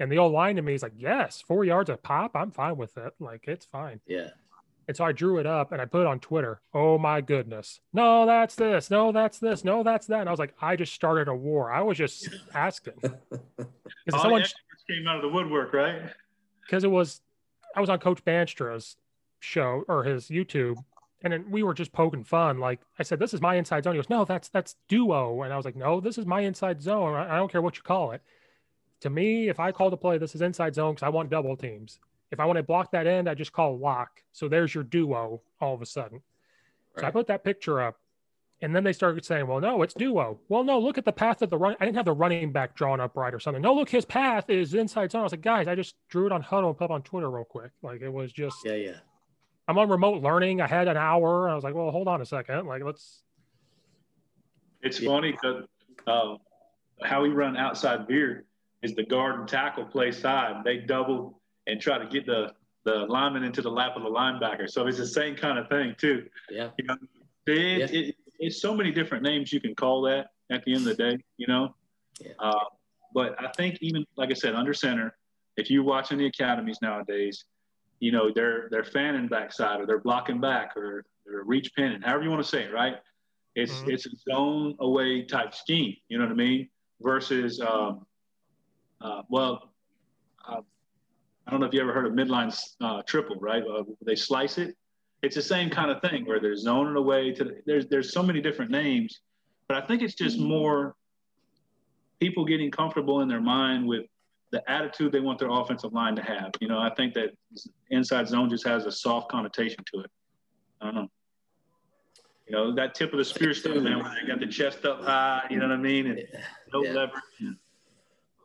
[0.00, 2.32] And the old line to me is like, yes, four yards a pop.
[2.34, 3.14] I'm fine with it.
[3.18, 4.00] Like, it's fine.
[4.06, 4.28] Yeah.
[4.86, 6.60] And so I drew it up and I put it on Twitter.
[6.72, 7.80] Oh my goodness.
[7.92, 8.90] No, that's this.
[8.90, 9.62] No, that's this.
[9.64, 10.20] No, that's that.
[10.20, 11.70] And I was like, I just started a war.
[11.70, 12.94] I was just asking.
[14.06, 14.44] Because someone
[14.88, 16.00] came out of the woodwork, right?
[16.62, 17.20] because it was
[17.76, 18.96] I was on Coach Banstra's
[19.40, 20.76] show or his YouTube,
[21.22, 22.58] and then we were just poking fun.
[22.58, 23.94] Like I said, this is my inside zone.
[23.94, 26.80] He goes, no, that's that's duo, and I was like, no, this is my inside
[26.80, 27.14] zone.
[27.14, 28.22] I, I don't care what you call it.
[29.02, 31.56] To me, if I call the play, this is inside zone because I want double
[31.56, 32.00] teams.
[32.30, 34.22] If I want to block that end, I just call lock.
[34.32, 36.20] So there's your duo all of a sudden.
[36.98, 37.96] So I put that picture up.
[38.60, 40.40] And then they started saying, well, no, it's duo.
[40.48, 41.76] Well, no, look at the path of the run.
[41.78, 43.62] I didn't have the running back drawn up right or something.
[43.62, 45.20] No, look, his path is inside zone.
[45.20, 47.30] I was like, guys, I just drew it on Hudl and put it on Twitter
[47.30, 47.70] real quick.
[47.82, 48.74] Like it was just, Yeah.
[48.74, 48.96] Yeah.
[49.68, 50.60] I'm on remote learning.
[50.60, 51.48] I had an hour.
[51.48, 52.66] I was like, well, hold on a second.
[52.66, 53.22] Like, let's,
[54.82, 55.08] It's Yeah.
[55.10, 55.64] funny because
[56.08, 56.36] uh,
[57.04, 58.44] how we run outside veer
[58.82, 60.62] is the guard and tackle play side.
[60.64, 62.52] They double and try to get the
[62.84, 64.70] the lineman into the lap of the linebacker.
[64.70, 66.26] So it's the same kind of thing too.
[66.50, 66.70] Yeah.
[66.78, 66.96] You know,
[67.46, 68.00] it, Yeah.
[68.00, 71.10] it, it's so many different names you can call that at the end of the
[71.10, 71.18] day.
[71.36, 71.74] You know,
[72.20, 72.32] Yeah.
[72.38, 72.64] uh,
[73.12, 75.16] but I think even like I said, under center,
[75.56, 77.44] if you're watching the academies nowadays,
[78.00, 82.22] you know, they're they're fanning backside or they're blocking back or they're reach pinning, however
[82.22, 82.96] you want to say it, right?
[83.54, 83.90] It's mm-hmm.
[83.90, 85.96] it's a zone away type scheme.
[86.08, 86.68] You know what I mean?
[87.00, 88.06] Versus, um,
[89.00, 89.70] uh, well,
[90.46, 90.60] uh,
[91.46, 93.62] I don't know if you ever heard of midline uh, triple, right?
[93.62, 94.76] Uh, they slice it.
[95.22, 97.44] It's the same kind of thing where they're zoning away to.
[97.44, 99.20] The, there's there's so many different names,
[99.66, 100.94] but I think it's just more
[102.20, 104.06] people getting comfortable in their mind with
[104.50, 106.52] the attitude they want their offensive line to have.
[106.60, 107.30] You know, I think that
[107.90, 110.10] inside zone just has a soft connotation to it.
[110.80, 111.08] I don't know.
[112.46, 115.04] You know, that tip of the spear stuff, man, when they got the chest up
[115.04, 116.06] high, you know what I mean?
[116.06, 116.22] And
[116.72, 116.92] no yeah.
[116.92, 117.22] leverage.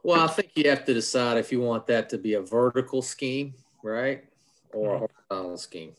[0.04, 3.02] Well, I think you have to decide if you want that to be a vertical
[3.02, 4.26] scheme, right?
[4.74, 5.06] Or a mm-hmm.
[5.30, 5.94] horizontal scheme.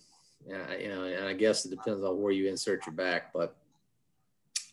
[0.46, 3.56] Yeah, you know, and I guess it depends on where you insert your back, but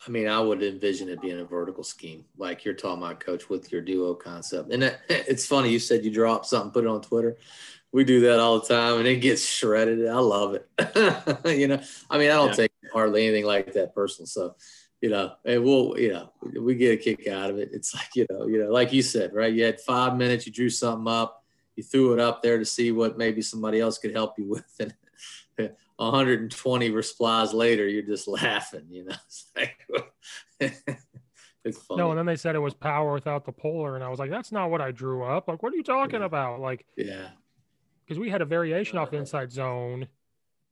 [0.05, 3.49] I mean, I would envision it being a vertical scheme, like you're talking about, Coach,
[3.49, 4.73] with your duo concept.
[4.73, 7.37] And it's funny you said you dropped something, put it on Twitter.
[7.93, 10.07] We do that all the time, and it gets shredded.
[10.07, 10.67] I love it.
[11.45, 12.55] you know, I mean, I don't yeah.
[12.55, 14.27] take hardly anything like that personal.
[14.27, 14.55] So,
[15.01, 16.31] you know, and we'll, you know,
[16.61, 17.71] we get a kick out of it.
[17.73, 19.51] It's like, you know, you know, like you said, right?
[19.51, 21.43] You had five minutes, you drew something up,
[21.75, 24.79] you threw it up there to see what maybe somebody else could help you with,
[24.79, 24.93] and
[25.97, 29.15] 120 replies later, you're just laughing, you know.
[29.27, 30.97] It's, like,
[31.63, 31.97] it's funny.
[31.97, 34.29] No, and then they said it was power without the puller, and I was like,
[34.29, 35.47] that's not what I drew up.
[35.47, 36.25] Like, what are you talking yeah.
[36.27, 36.59] about?
[36.59, 37.29] Like, yeah,
[38.05, 40.07] because we had a variation off inside zone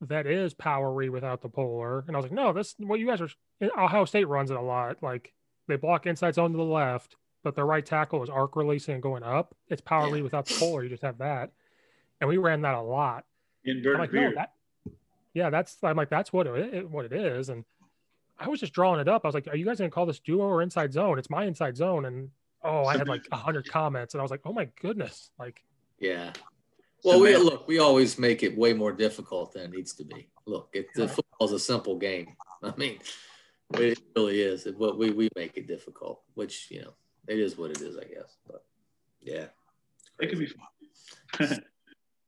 [0.01, 3.21] that is powery without the puller, and I was like, no, this what you guys
[3.21, 3.29] are.
[3.77, 5.03] Ohio State runs it a lot.
[5.03, 5.33] Like
[5.67, 9.03] they block inside zone to the left, but the right tackle is arc releasing and
[9.03, 9.55] going up.
[9.67, 10.23] It's power yeah.
[10.23, 10.83] without the puller.
[10.83, 11.51] You just have that,
[12.21, 13.25] and we ran that a lot.
[13.65, 14.53] Inverted like, no, that,
[15.33, 17.65] yeah, that's I'm like that's what it what it is, and
[18.39, 19.25] I was just drawing it up.
[19.25, 21.19] I was like, are you guys gonna call this duo or inside zone?
[21.19, 22.29] It's my inside zone, and
[22.63, 25.61] oh, I had like hundred comments, and I was like, oh my goodness, like
[25.99, 26.31] yeah.
[27.03, 30.27] Well, we look, we always make it way more difficult than it needs to be.
[30.45, 32.35] Look, it, the football's a simple game.
[32.63, 32.99] I mean,
[33.75, 34.67] it really is.
[34.77, 36.93] What we we make it difficult, which you know,
[37.27, 38.37] it is what it is, I guess.
[38.45, 38.63] But
[39.21, 39.45] yeah,
[40.19, 41.61] it could be fun.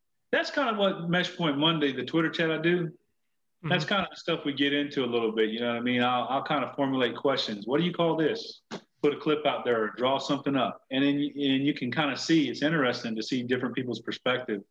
[0.32, 2.86] that's kind of what Mesh Point Monday, the Twitter chat I do.
[2.88, 3.70] Mm-hmm.
[3.70, 5.50] That's kind of the stuff we get into a little bit.
[5.50, 6.02] You know what I mean?
[6.02, 7.68] I'll, I'll kind of formulate questions.
[7.68, 8.62] What do you call this?
[9.02, 11.92] Put a clip out there, or draw something up, and then you, and you can
[11.92, 12.50] kind of see.
[12.50, 14.62] It's interesting to see different people's perspective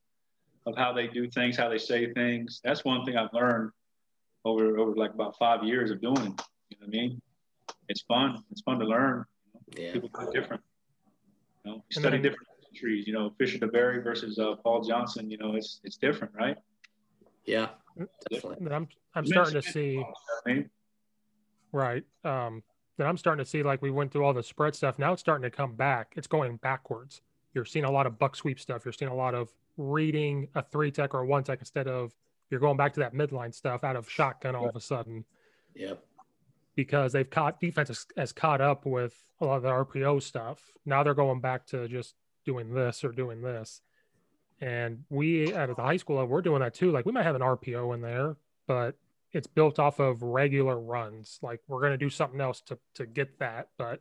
[0.66, 2.60] of how they do things, how they say things.
[2.62, 3.72] That's one thing I've learned
[4.44, 6.42] over over like about five years of doing it.
[6.70, 7.22] You know what I mean?
[7.88, 8.44] It's fun.
[8.52, 9.24] It's fun to learn.
[9.76, 9.92] Yeah.
[9.92, 10.62] People do different.
[11.64, 13.06] You know, you study different trees.
[13.06, 15.30] You know, Fisher DeBerry versus uh, Paul Johnson.
[15.30, 16.56] You know, it's it's different, right?
[17.46, 17.70] Yeah,
[18.30, 18.72] definitely.
[18.72, 20.04] I'm I'm starting to see.
[21.72, 22.04] Right.
[22.24, 22.62] Um,
[23.00, 24.98] then I'm starting to see like we went through all the spread stuff.
[24.98, 26.12] Now it's starting to come back.
[26.16, 27.22] It's going backwards.
[27.54, 28.84] You're seeing a lot of buck sweep stuff.
[28.84, 29.48] You're seeing a lot of
[29.78, 32.14] reading a three tech or a one tech instead of
[32.50, 35.24] you're going back to that midline stuff out of shotgun all of a sudden.
[35.74, 36.04] Yep.
[36.74, 40.60] Because they've caught defense has, has caught up with a lot of the RPO stuff.
[40.84, 43.80] Now they're going back to just doing this or doing this.
[44.60, 46.90] And we at the high school level, we're doing that too.
[46.90, 48.36] Like we might have an RPO in there,
[48.66, 48.94] but
[49.32, 51.38] it's built off of regular runs.
[51.42, 53.68] Like we're going to do something else to, to get that.
[53.78, 54.00] But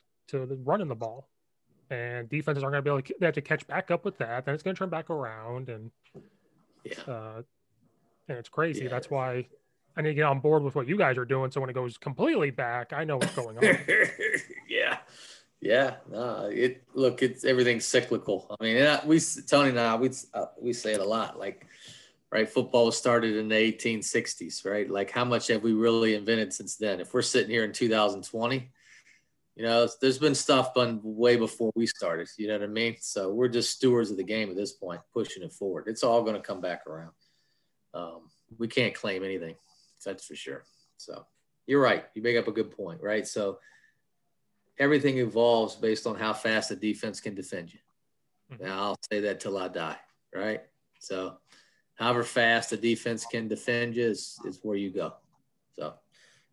[0.31, 1.27] to the running the ball.
[1.89, 4.17] And defenses aren't going to be able to they have to catch back up with
[4.19, 4.45] that.
[4.45, 5.91] Then it's going to turn back around and
[6.85, 6.93] yeah.
[7.07, 7.41] uh,
[8.29, 8.83] and it's crazy.
[8.83, 8.89] Yeah.
[8.89, 9.45] that's why
[9.97, 11.51] i need to get on board with what you guys are doing.
[11.51, 13.63] So when it goes completely back i know what's going on.
[14.69, 14.97] Yeah.
[15.59, 15.95] Yeah.
[16.09, 18.55] No, it look it's everything's cyclical.
[18.59, 21.67] I mean we tony and i we, uh, we say it a lot like
[22.31, 24.89] right football was started in the 1860s right?
[24.89, 27.01] Like how much have we really invented since then?
[27.01, 28.71] If we're sitting here in 2020
[29.55, 32.29] You know, there's been stuff done way before we started.
[32.37, 32.95] You know what I mean?
[32.99, 35.85] So we're just stewards of the game at this point, pushing it forward.
[35.87, 37.11] It's all going to come back around.
[37.93, 39.55] Um, we can't claim anything,
[40.05, 40.63] that's for sure.
[40.97, 41.25] So
[41.67, 42.05] you're right.
[42.15, 43.27] You make up a good point, right?
[43.27, 43.59] So
[44.79, 47.79] everything evolves based on how fast the defense can defend you.
[48.53, 48.63] Mm-hmm.
[48.63, 49.97] Now I'll say that till I die,
[50.33, 50.61] right?
[50.99, 51.37] So
[51.95, 55.13] however fast the defense can defend you is, is where you go.
[55.77, 55.93] So,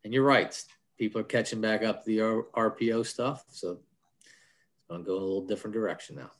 [0.05, 0.53] and you're right
[0.99, 3.44] people are catching back up the RPO stuff.
[3.49, 3.78] So
[4.20, 6.30] it's going to go in a little different direction now.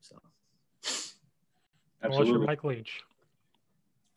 [0.00, 0.16] So,
[2.02, 3.02] unless you're Mike Leach,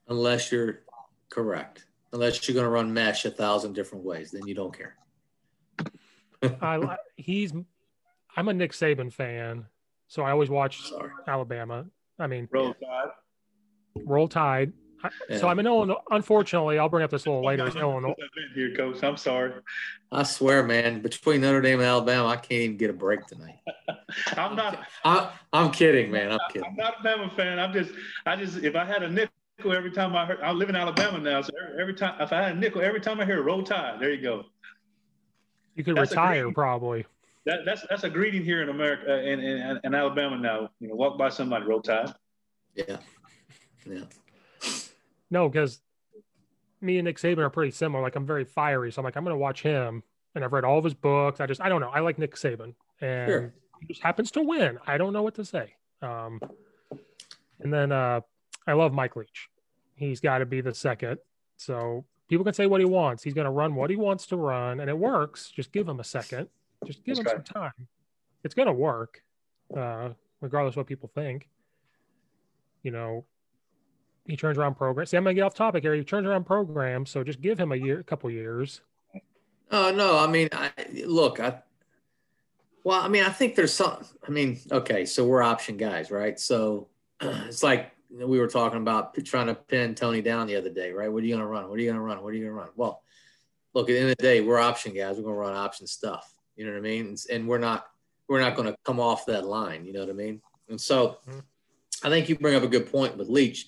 [0.07, 0.83] unless you're
[1.29, 4.95] correct, unless you're going to run mesh a thousand different ways, then you don't care.
[6.61, 7.53] I he's
[8.35, 9.65] I'm a Nick Saban fan,
[10.07, 11.09] so I always watch Sorry.
[11.27, 11.85] Alabama.
[12.19, 13.09] I mean, roll tide.
[13.95, 14.73] Roll tide.
[15.29, 15.37] Yeah.
[15.37, 16.01] So I'm in Illinois.
[16.11, 17.67] Unfortunately, I'll bring up this a little later.
[17.67, 18.15] Illinois.
[18.55, 19.03] Here, coach.
[19.03, 19.53] I'm sorry.
[20.11, 21.01] I swear, man.
[21.01, 23.59] Between Notre Dame and Alabama, I can't even get a break tonight.
[24.37, 24.79] I'm not.
[25.03, 26.31] I, I'm kidding, man.
[26.31, 26.67] I'm kidding.
[26.67, 27.59] I'm not a Bama fan.
[27.59, 27.91] I'm just.
[28.25, 28.57] I just.
[28.57, 29.31] If I had a nickel
[29.73, 31.41] every time I heard, I live in Alabama now.
[31.41, 33.99] So every, every time, if I had a nickel every time I hear roll tide,
[33.99, 34.45] there you go.
[35.75, 37.05] You could that's retire probably.
[37.45, 40.69] That, that's that's a greeting here in America uh, in, in, in Alabama now.
[40.79, 42.13] You know, walk by somebody, roll tide.
[42.75, 42.97] Yeah.
[43.85, 44.01] Yeah.
[45.29, 45.81] No, because
[46.81, 48.01] me and Nick Saban are pretty similar.
[48.01, 50.03] Like I'm very fiery, so I'm like I'm gonna watch him,
[50.35, 51.39] and I've read all of his books.
[51.39, 51.89] I just I don't know.
[51.89, 53.53] I like Nick Saban, and sure.
[53.81, 54.77] he just happens to win.
[54.85, 55.75] I don't know what to say.
[56.01, 56.39] Um,
[57.59, 58.21] and then uh,
[58.65, 59.49] I love Mike Leach.
[59.95, 61.17] He's got to be the second.
[61.57, 63.23] So people can say what he wants.
[63.23, 65.51] He's going to run what he wants to run, and it works.
[65.51, 66.47] Just give him a second.
[66.85, 67.47] Just give That's him right.
[67.47, 67.87] some time.
[68.43, 69.23] It's going to work,
[69.75, 70.09] uh,
[70.41, 71.49] regardless what people think.
[72.83, 73.25] You know,
[74.27, 75.09] he turns around programs.
[75.09, 75.95] See, I'm gonna get off topic here.
[75.95, 78.81] He turns around programs, so just give him a year, a couple years.
[79.71, 80.71] Oh no, I mean, I,
[81.05, 81.59] look, I
[82.83, 83.97] well, I mean, I think there's some.
[84.25, 86.39] I mean, okay, so we're option guys, right?
[86.39, 86.87] So
[87.21, 91.11] it's like we were talking about trying to pin Tony down the other day, right?
[91.11, 91.69] What are you gonna run?
[91.69, 92.21] What are you gonna run?
[92.21, 92.69] What are you gonna run?
[92.75, 93.01] Well,
[93.73, 95.17] look, at the end of the day, we're option guys.
[95.17, 96.33] We're gonna run option stuff.
[96.55, 97.15] You know what I mean?
[97.31, 97.87] And we're not
[98.27, 99.85] we're not gonna come off that line.
[99.85, 100.41] You know what I mean?
[100.69, 101.39] And so, mm-hmm.
[102.03, 103.67] I think you bring up a good point with Leach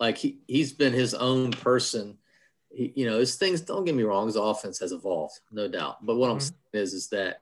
[0.00, 2.18] like he, he's been his own person.
[2.70, 6.04] He, you know, his things, don't get me wrong, his offense has evolved, no doubt.
[6.04, 6.34] But what mm-hmm.
[6.34, 7.40] I'm saying is, is that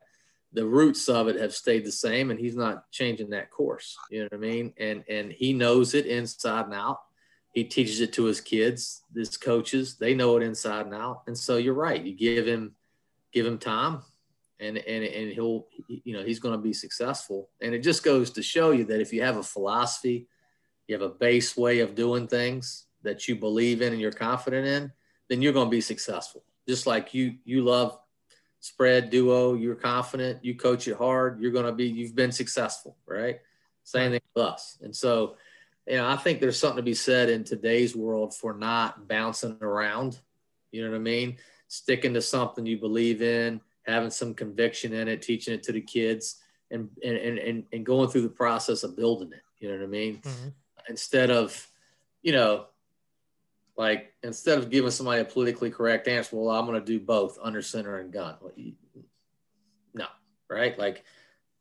[0.52, 3.96] the roots of it have stayed the same and he's not changing that course.
[4.10, 4.72] You know what I mean?
[4.78, 7.00] And, and he knows it inside and out.
[7.52, 11.22] He teaches it to his kids, his coaches, they know it inside and out.
[11.26, 12.02] And so you're right.
[12.02, 12.74] You give him,
[13.32, 14.02] give him time
[14.60, 17.48] and, and, and he'll, you know, he's going to be successful.
[17.60, 20.26] And it just goes to show you that if you have a philosophy,
[20.88, 24.66] you have a base way of doing things that you believe in and you're confident
[24.66, 24.92] in,
[25.28, 26.42] then you're going to be successful.
[26.68, 27.98] Just like you, you love
[28.60, 32.96] spread duo, you're confident, you coach it hard, you're going to be, you've been successful,
[33.06, 33.40] right?
[33.84, 34.78] Same thing with us.
[34.82, 35.36] And so,
[35.86, 39.56] you know, I think there's something to be said in today's world for not bouncing
[39.60, 40.18] around.
[40.72, 41.36] You know what I mean?
[41.68, 45.80] Sticking to something you believe in, having some conviction in it, teaching it to the
[45.80, 49.42] kids, and and and, and going through the process of building it.
[49.60, 50.16] You know what I mean?
[50.18, 50.48] Mm-hmm
[50.88, 51.68] instead of,
[52.22, 52.66] you know,
[53.76, 57.38] like instead of giving somebody a politically correct answer, well, I'm going to do both
[57.42, 58.36] under center and gun.
[59.94, 60.06] No,
[60.48, 60.78] right?
[60.78, 61.04] Like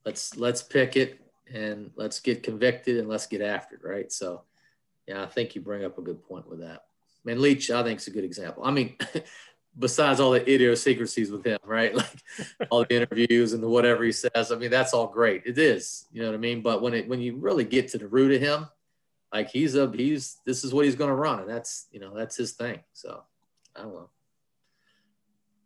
[0.05, 1.19] let's let's pick it
[1.53, 4.11] and let's get convicted and let's get after it, right?
[4.11, 4.43] So,
[5.07, 6.85] yeah, I think you bring up a good point with that.
[7.23, 8.63] Man, Leach, I think is a good example.
[8.63, 8.95] I mean,
[9.77, 11.93] besides all the idiosyncrasies with him, right?
[12.59, 14.51] Like all the interviews and the whatever he says.
[14.51, 15.43] I mean, that's all great.
[15.45, 16.61] It is, you know what I mean.
[16.61, 18.67] But when it when you really get to the root of him,
[19.35, 22.15] like he's a he's this is what he's going to run and that's you know
[22.15, 22.79] that's his thing.
[22.93, 23.21] So
[23.75, 24.09] i don't know.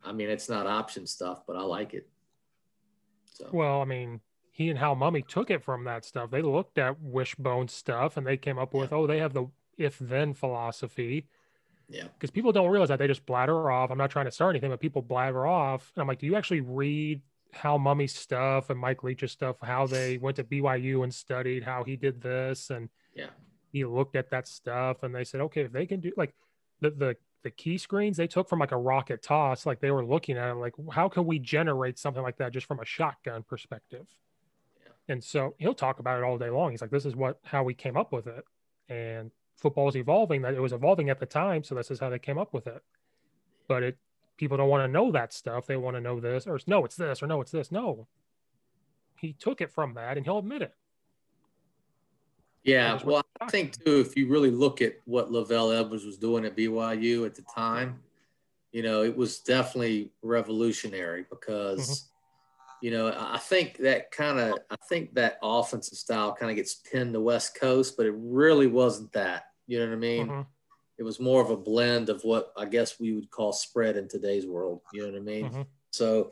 [0.04, 2.10] I mean it's not option stuff but i like it.
[3.26, 3.48] So.
[3.54, 6.32] Well i mean he and Hal Mumme took it from that stuff.
[6.32, 8.98] They looked at wishbone stuff and they came up with yeah.
[8.98, 9.46] oh they have the
[9.78, 11.28] if then philosophy.
[11.88, 12.06] Yeah.
[12.14, 13.00] Because people don't realize that.
[13.00, 13.90] They just bladder off.
[13.92, 15.92] I'm not trying to start anything but people bladder off.
[15.96, 19.58] And i'm like do you actually read Hal Mumme stuff and mike leach's stuff?
[19.62, 23.30] How they went to byu and studied how he did this and yeah
[23.72, 26.34] he looked at that stuff and they said, okay, if they can do like
[26.82, 30.06] the the the key screens they took from like a rocket toss, like they were
[30.06, 33.44] looking at it, like how can we generate something like that just from a shotgun
[33.44, 34.08] perspective?
[34.84, 35.14] Yeah.
[35.14, 36.72] And so he'll talk about it all day long.
[36.72, 38.44] He's like, this is what how we came up with it,
[38.90, 40.42] and football is evolving.
[40.42, 42.68] That it was evolving at the time, so this is how they came up with
[42.68, 42.84] it.
[43.68, 43.98] But it
[44.38, 45.68] people don't want to know that stuff.
[45.68, 47.72] They want to know this or no, it's this or no, it's this.
[47.72, 48.08] No,
[49.20, 50.74] he took it from that, and he'll admit it.
[52.64, 56.46] Yeah, well, I think too, if you really look at what LaVell Edwards was doing
[56.46, 58.00] at BYU at the time,
[58.72, 62.10] you know, it was definitely revolutionary because,
[62.82, 66.76] you know, I think that kind of, I think that offensive style kind of gets
[66.76, 69.46] pinned to West Coast, but it really wasn't that.
[69.66, 70.28] You know what I mean?
[70.28, 70.42] Mm-hmm.
[70.98, 74.08] It was more of a blend of what I guess we would call spread in
[74.08, 74.82] today's world.
[74.94, 75.46] You know what I mean?
[75.46, 75.62] Mm-hmm.
[75.92, 76.32] So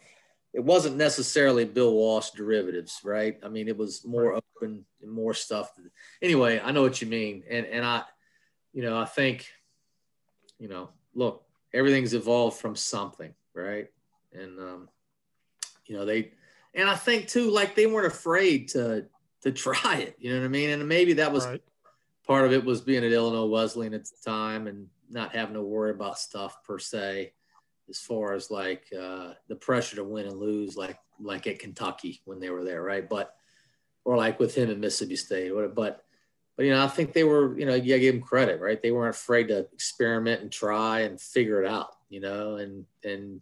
[0.57, 3.37] it wasn't necessarily Bill Walsh derivatives, right?
[3.43, 5.71] I mean, it was more open and more stuff.
[6.19, 8.01] Anyway, I know what you mean, and and I,
[8.73, 9.45] you know, I think,
[10.57, 11.43] you know, look,
[11.75, 13.89] everything's evolved from something, right?
[14.33, 14.89] And um,
[15.85, 16.31] you know, they,
[16.73, 19.05] and I think too, like they weren't afraid to
[19.43, 20.15] to try it.
[20.17, 20.71] You know what I mean?
[20.71, 21.61] And maybe that was Right.
[22.25, 25.61] part of it was being at Illinois Wesleyan at the time and not having to
[25.61, 27.33] worry about stuff per se,
[27.89, 32.21] as far as like uh, the pressure to win and lose, like like at Kentucky
[32.25, 33.07] when they were there, right?
[33.07, 33.33] But
[34.05, 36.03] or like with him in Mississippi State, but
[36.55, 38.81] but you know I think they were you know you gotta give them credit, right?
[38.81, 43.41] They weren't afraid to experiment and try and figure it out, you know, and and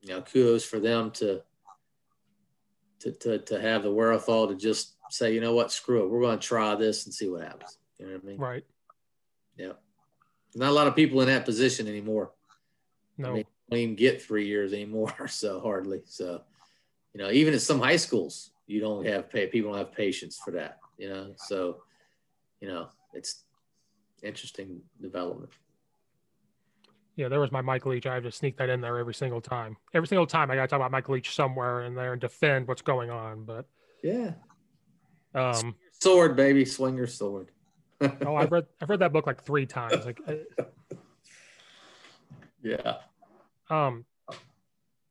[0.00, 1.42] you know kudos for them to
[3.00, 6.20] to to, to have the wherewithal to just say, you know what, screw it, we're
[6.20, 7.78] going to try this and see what happens.
[7.98, 8.38] You know what I mean?
[8.38, 8.64] Right.
[9.56, 9.72] Yeah.
[10.54, 12.32] Not a lot of people in that position anymore.
[13.18, 13.30] No.
[13.30, 16.00] I mean, don't even get three years anymore, so hardly.
[16.04, 16.42] So,
[17.14, 20.38] you know, even at some high schools, you don't have pay people don't have patience
[20.44, 20.78] for that.
[20.98, 21.82] You know, so
[22.60, 23.44] you know it's
[24.22, 25.52] interesting development.
[27.16, 28.06] Yeah, there was my Mike Leach.
[28.06, 29.76] I have to sneak that in there every single time.
[29.92, 32.68] Every single time I got to talk about Mike Leach somewhere in there and defend
[32.68, 33.44] what's going on.
[33.44, 33.66] But
[34.02, 34.32] Yeah,
[35.34, 37.50] um, sword, baby, swing your sword.
[38.00, 40.06] oh, I've read I've read that book like three times.
[40.06, 40.20] Like,
[42.62, 42.96] yeah.
[43.70, 44.04] Um,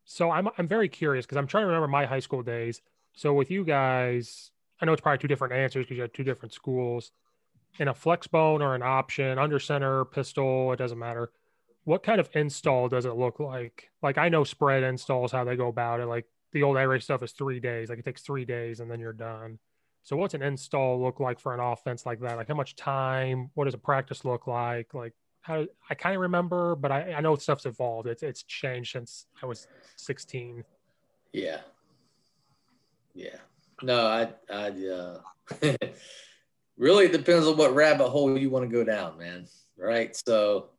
[0.06, 2.82] so I'm I'm very curious because I'm trying to remember my high school days.
[3.14, 4.52] So with you guys,
[4.82, 7.12] I know it's probably two different answers because you had two different schools.
[7.78, 11.32] In a flex bone or an option, under center, pistol, it doesn't matter.
[11.84, 13.90] What kind of install does it look like?
[14.02, 16.08] Like I know spread installs how they go about it.
[16.08, 17.90] Like the old air raid stuff is three days.
[17.90, 19.60] Like it takes three days and then you're done.
[20.04, 22.38] So what's an install look like for an offense like that?
[22.38, 23.52] Like how much time?
[23.54, 24.94] What does a practice look like?
[24.94, 25.14] Like
[25.50, 28.08] how I kind of remember, but I, I know stuff's evolved.
[28.08, 30.64] It's it's changed since I was 16.
[31.34, 31.62] Yeah.
[33.16, 33.38] Yeah.
[33.82, 35.20] No, I, I, uh,
[36.78, 39.48] really it depends on what rabbit hole you want to go down, man.
[39.76, 40.16] Right.
[40.16, 40.70] So,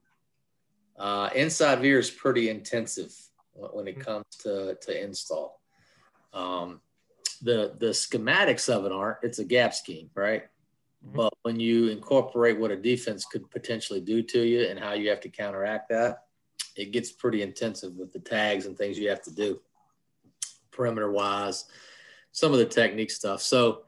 [0.99, 3.13] uh, inside veer is pretty intensive
[3.55, 5.61] when it comes to, to install.
[6.33, 6.81] Um,
[7.43, 10.45] the, the schematics of it aren't, it's a gap scheme, right?
[11.03, 15.09] But when you incorporate what a defense could potentially do to you and how you
[15.09, 16.25] have to counteract that,
[16.77, 19.61] it gets pretty intensive with the tags and things you have to do
[20.71, 21.67] perimeter wise,
[22.33, 23.43] some of the technique stuff.
[23.43, 23.83] So,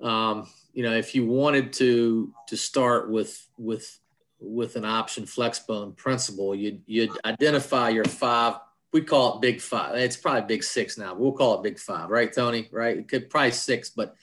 [0.00, 3.98] um, you know, if you wanted to to start with with
[4.40, 8.56] with an option flex bone principle, you'd you'd identify your five.
[8.92, 9.96] We call it big five.
[9.96, 11.14] It's probably big six now.
[11.14, 12.68] We'll call it big five, right, Tony?
[12.70, 12.98] Right?
[12.98, 14.14] It could probably six, but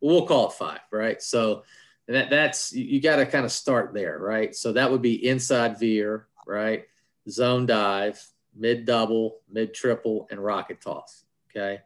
[0.00, 1.20] we'll call it five, right?
[1.22, 1.64] So
[2.08, 4.54] that that's you, got to kind of start there, right?
[4.54, 6.84] So that would be inside veer, right?
[7.28, 8.24] Zone dive,
[8.54, 11.24] mid double, mid triple, and rocket toss.
[11.50, 11.80] Okay.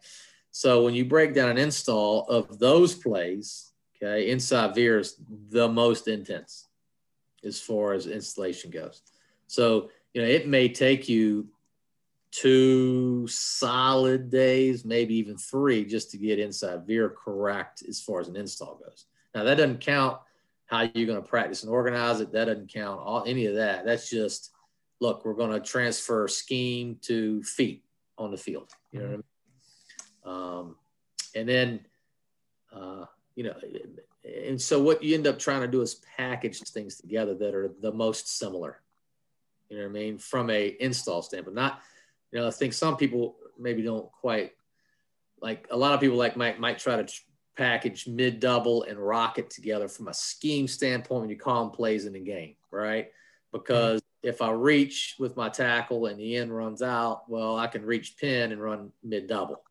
[0.51, 5.17] So when you break down an install of those plays, okay, inside veer is
[5.49, 6.67] the most intense
[7.45, 9.03] as far as installation goes.
[9.47, 11.49] So, you know, it may take you
[12.31, 18.29] two solid days, maybe even three, just to get inside veer correct as far as
[18.29, 19.07] an install goes.
[19.35, 20.19] Now, that doesn't count
[20.67, 22.33] how you're going to practice and organize it.
[22.33, 23.85] That doesn't count all any of that.
[23.85, 24.53] That's just
[25.01, 27.85] look, we're going to transfer scheme to feet
[28.19, 28.71] on the field.
[28.93, 29.25] You know what I mean?
[30.25, 30.77] Um,
[31.35, 31.81] and then,
[32.73, 33.55] uh, you know,
[34.47, 37.73] and so what you end up trying to do is package things together that are
[37.81, 38.81] the most similar.
[39.69, 40.19] You know what I mean?
[40.19, 41.81] From a install standpoint, not,
[42.33, 44.53] you know, I think some people maybe don't quite
[45.41, 47.23] like a lot of people like might might try to tr-
[47.57, 52.07] package mid double and rocket together from a scheme standpoint when you call them plays
[52.07, 53.11] in the game, right?
[53.53, 57.85] Because if I reach with my tackle and the end runs out, well, I can
[57.85, 59.63] reach pin and run mid double,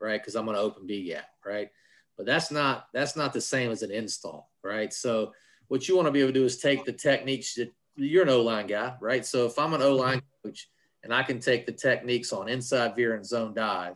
[0.00, 0.20] right?
[0.20, 1.70] Because I'm going to open B gap, right?
[2.16, 4.92] But that's not that's not the same as an install, right?
[4.92, 5.32] So
[5.68, 8.28] what you want to be able to do is take the techniques that you're an
[8.28, 9.24] O line guy, right?
[9.24, 10.68] So if I'm an O line coach
[11.06, 13.94] and I can take the techniques on inside veer and zone dive,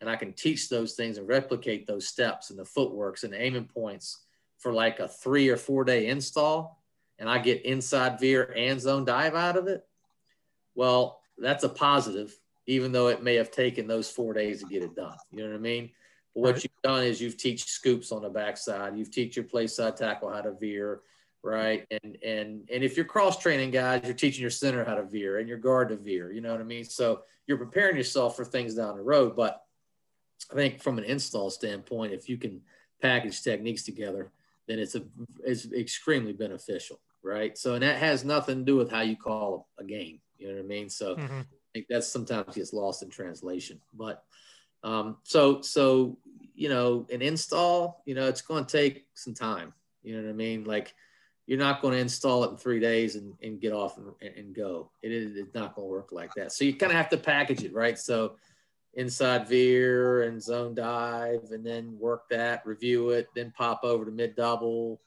[0.00, 3.40] and I can teach those things and replicate those steps and the footworks and the
[3.40, 4.24] aiming points
[4.58, 6.82] for like a three or four day install,
[7.20, 9.86] and I get inside veer and zone dive out of it,
[10.74, 12.36] well, that's a positive,
[12.66, 15.16] even though it may have taken those four days to get it done.
[15.30, 15.90] You know what I mean?
[16.34, 19.68] But what you've done is you've teach scoops on the backside, you've teach your play
[19.68, 21.02] side tackle how to veer,
[21.42, 21.86] right?
[21.90, 25.38] And and and if you're cross training guys, you're teaching your center how to veer
[25.38, 26.32] and your guard to veer.
[26.32, 26.84] You know what I mean?
[26.84, 29.36] So you're preparing yourself for things down the road.
[29.36, 29.62] But
[30.50, 32.60] I think from an install standpoint, if you can
[33.00, 34.32] package techniques together,
[34.66, 35.02] then it's a
[35.44, 37.56] it's extremely beneficial, right?
[37.56, 40.20] So and that has nothing to do with how you call a game.
[40.38, 40.88] You know what I mean?
[40.88, 41.40] So mm-hmm.
[41.40, 43.80] I think that sometimes gets lost in translation.
[43.94, 44.22] But
[44.84, 46.18] um, so so
[46.54, 49.72] you know, an install, you know, it's going to take some time.
[50.02, 50.64] You know what I mean?
[50.64, 50.92] Like
[51.48, 54.54] you're not going to install it in three days and, and get off and, and
[54.54, 54.90] go.
[55.00, 56.52] It is it's not going to work like that.
[56.52, 57.98] So you kind of have to package it, right?
[57.98, 58.36] So
[58.92, 64.10] inside veer and zone dive and then work that, review it, then pop over to
[64.10, 65.00] mid double,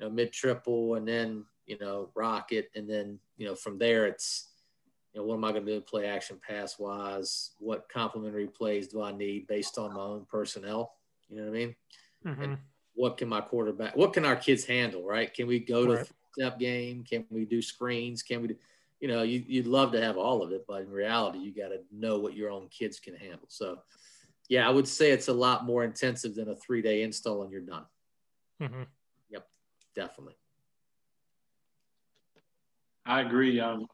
[0.00, 2.68] you know, mid triple, and then, you know, rocket.
[2.74, 4.48] And then, you know, from there it's,
[5.14, 7.52] you know, what am I going to do play action pass wise?
[7.60, 10.94] What complementary plays do I need based on my own personnel?
[11.28, 11.76] You know what I mean?
[12.26, 12.42] Mm-hmm.
[12.42, 12.58] And
[12.96, 15.32] what can my quarterback, what can our kids handle, right?
[15.32, 17.04] Can we go to step game?
[17.04, 18.22] Can we do screens?
[18.22, 18.56] Can we do,
[19.00, 21.68] you know, you, you'd love to have all of it, but in reality, you got
[21.68, 23.46] to know what your own kids can handle.
[23.48, 23.78] So,
[24.48, 27.52] yeah, I would say it's a lot more intensive than a three day install and
[27.52, 27.84] you're done.
[28.60, 28.82] Mm-hmm.
[29.30, 29.46] Yep,
[29.94, 30.34] definitely.
[33.04, 33.60] I agree.
[33.60, 33.86] Um,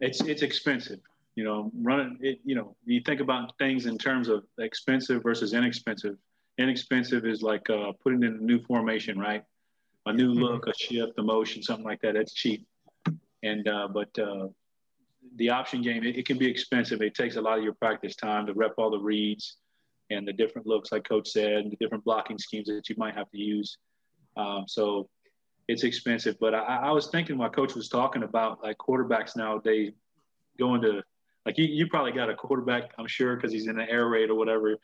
[0.00, 1.00] it's it's expensive.
[1.36, 2.40] You know, running it.
[2.44, 6.16] You know, you think about things in terms of expensive versus inexpensive.
[6.58, 9.42] Inexpensive is like uh, putting in a new formation, right?
[10.06, 10.42] A new mm-hmm.
[10.42, 12.14] look, a shift, a motion, something like that.
[12.14, 12.66] That's cheap.
[13.42, 14.48] And uh, but uh,
[15.36, 17.02] the option game, it, it, can be expensive.
[17.02, 19.56] It takes a lot of your practice time to rep all the reads
[20.10, 23.14] and the different looks, like Coach said, and the different blocking schemes that you might
[23.14, 23.76] have to use.
[24.36, 25.08] Um, so
[25.68, 26.36] it's expensive.
[26.40, 29.92] But I, I, was thinking while Coach was talking about like quarterbacks nowadays
[30.58, 31.02] going to
[31.44, 34.30] like you, you probably got a quarterback, I'm sure, because he's in the air raid
[34.30, 34.76] or whatever.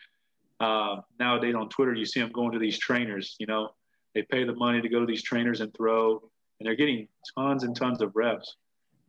[0.63, 3.37] Uh, nowadays on Twitter, you see them going to these trainers.
[3.39, 3.71] You know,
[4.15, 6.23] they pay the money to go to these trainers and throw
[6.63, 8.55] and they're getting tons and tons of reps.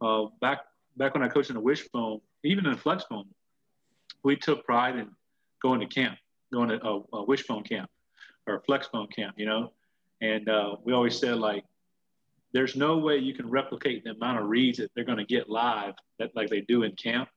[0.02, 0.62] Uh, back
[0.98, 3.28] back when I coached in the wishbone, even in the flexbone,
[4.24, 5.10] we took pride in
[5.62, 6.18] going to camp,
[6.52, 7.92] going to a, a wishbone camp
[8.48, 9.72] or a flexbone camp, you know.
[10.22, 11.64] And uh, we always said like,
[12.54, 15.48] there's no way you can replicate the amount of reads that they're going to get
[15.48, 17.30] live that like they do in camp.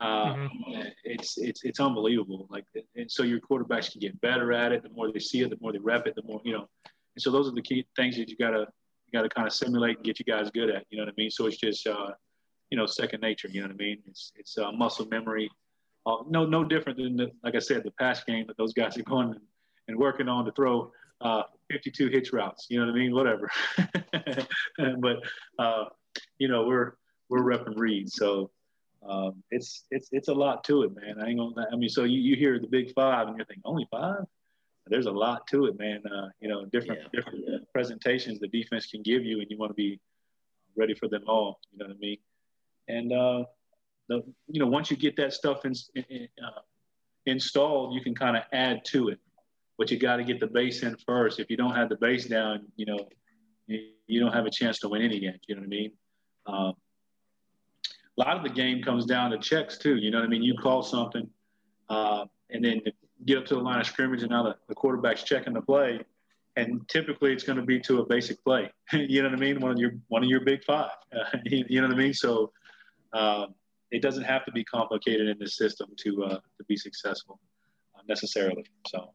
[0.00, 0.82] Uh, mm-hmm.
[1.04, 2.46] It's it's it's unbelievable.
[2.50, 2.64] Like,
[2.96, 4.82] and so your quarterbacks can get better at it.
[4.82, 6.68] The more they see it, the more they rep it, the more you know.
[7.14, 8.66] And so those are the key things that you gotta
[9.06, 10.84] you got to kind of simulate and get you guys good at.
[10.90, 11.30] You know what I mean?
[11.30, 12.10] So it's just uh,
[12.70, 13.48] you know second nature.
[13.48, 13.98] You know what I mean?
[14.06, 15.50] It's it's uh, muscle memory.
[16.04, 18.96] Uh, no no different than the, like I said the pass game that those guys
[18.98, 19.40] are going and,
[19.88, 22.66] and working on to throw uh, 52 hitch routes.
[22.68, 23.14] You know what I mean?
[23.14, 23.50] Whatever.
[25.00, 25.16] but
[25.58, 25.84] uh,
[26.38, 26.94] you know we're
[27.28, 28.50] we're repping reads, so
[29.08, 31.20] um, it's it's it's a lot to it, man.
[31.20, 31.66] I ain't gonna.
[31.72, 34.24] I mean, so you, you hear the big five and you're thinking only five?
[34.88, 36.02] there's a lot to it, man.
[36.06, 37.08] Uh, you know, different yeah.
[37.12, 40.00] different presentations the defense can give you, and you want to be
[40.76, 41.60] ready for them all.
[41.72, 42.18] You know what I mean?
[42.88, 43.44] And uh,
[44.08, 46.60] the you know once you get that stuff in, in, uh,
[47.26, 49.18] installed, you can kind of add to it.
[49.78, 51.38] But you got to get the base in first.
[51.38, 53.08] If you don't have the base down, you know,
[53.66, 55.38] you, you don't have a chance to win any game.
[55.48, 55.92] You know what I mean?
[56.46, 56.72] Um,
[58.16, 59.96] a lot of the game comes down to checks too.
[59.96, 60.42] You know what I mean?
[60.42, 61.28] You call something,
[61.88, 62.80] uh, and then
[63.24, 66.00] get up to the line of scrimmage and now the, the quarterback's checking the play.
[66.56, 68.70] And typically it's going to be to a basic play.
[68.92, 69.60] you know what I mean?
[69.60, 70.90] One of your one of your big five.
[71.12, 72.14] Uh, you, you, know what I mean?
[72.14, 72.52] So
[73.12, 73.46] uh,
[73.90, 77.38] it doesn't have to be complicated in this system to uh, to be successful
[77.94, 78.64] uh, necessarily.
[78.86, 79.12] So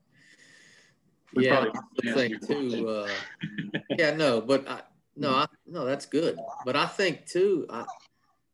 [1.34, 1.66] we yeah,
[2.06, 2.88] I think too.
[2.88, 3.10] Uh,
[3.98, 4.82] yeah, no, but I,
[5.16, 6.38] no, I, no, that's good.
[6.64, 7.86] But I think too, I,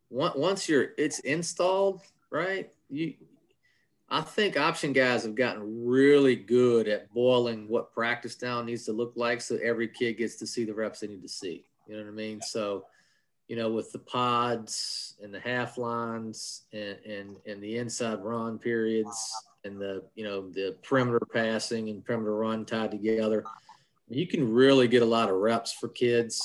[0.09, 2.01] once you're it's installed,
[2.31, 2.71] right?
[2.89, 3.13] You
[4.09, 8.93] I think option guys have gotten really good at boiling what practice down needs to
[8.93, 11.65] look like so every kid gets to see the reps they need to see.
[11.87, 12.41] You know what I mean?
[12.41, 12.85] So,
[13.49, 18.57] you know, with the pods and the half lines and, and, and the inside run
[18.57, 19.33] periods
[19.65, 23.43] and the, you know, the perimeter passing and perimeter run tied together,
[24.09, 26.41] you can really get a lot of reps for kids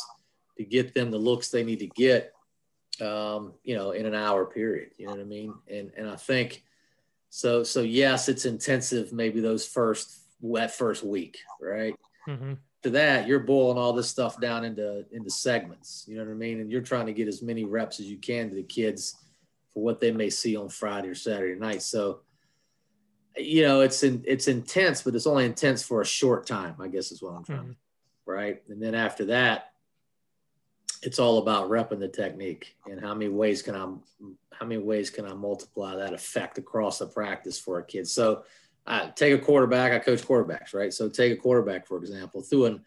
[0.56, 2.34] to get them the looks they need to get,
[3.00, 4.90] um, you know, in an hour period.
[4.98, 5.54] You know what I mean?
[5.70, 6.64] And, and I think–
[7.34, 9.10] so so yes, it's intensive.
[9.10, 11.96] Maybe those first that first week, right?
[12.28, 12.52] Mm-hmm.
[12.82, 16.04] To that, you're boiling all this stuff down into into segments.
[16.06, 16.60] You know what I mean?
[16.60, 19.16] And you're trying to get as many reps as you can to the kids
[19.72, 21.80] for what they may see on Friday or Saturday night.
[21.80, 22.20] So
[23.34, 26.74] you know it's in, it's intense, but it's only intense for a short time.
[26.80, 27.60] I guess is what I'm trying.
[27.60, 28.30] Mm-hmm.
[28.30, 29.71] Right, and then after that,
[31.02, 33.80] it's all about repping the technique and how many ways can I
[34.52, 38.06] how many ways can I multiply that effect across the practice for a kid.
[38.06, 38.44] So
[38.86, 40.92] I take a quarterback, I coach quarterbacks, right?
[40.92, 42.84] So take a quarterback, for example, through an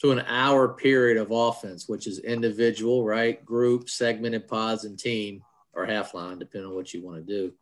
[0.00, 3.44] through an hour period of offense, which is individual, right?
[3.44, 5.42] Group, segmented pods, and team
[5.72, 7.52] or half line, depending on what you want to do.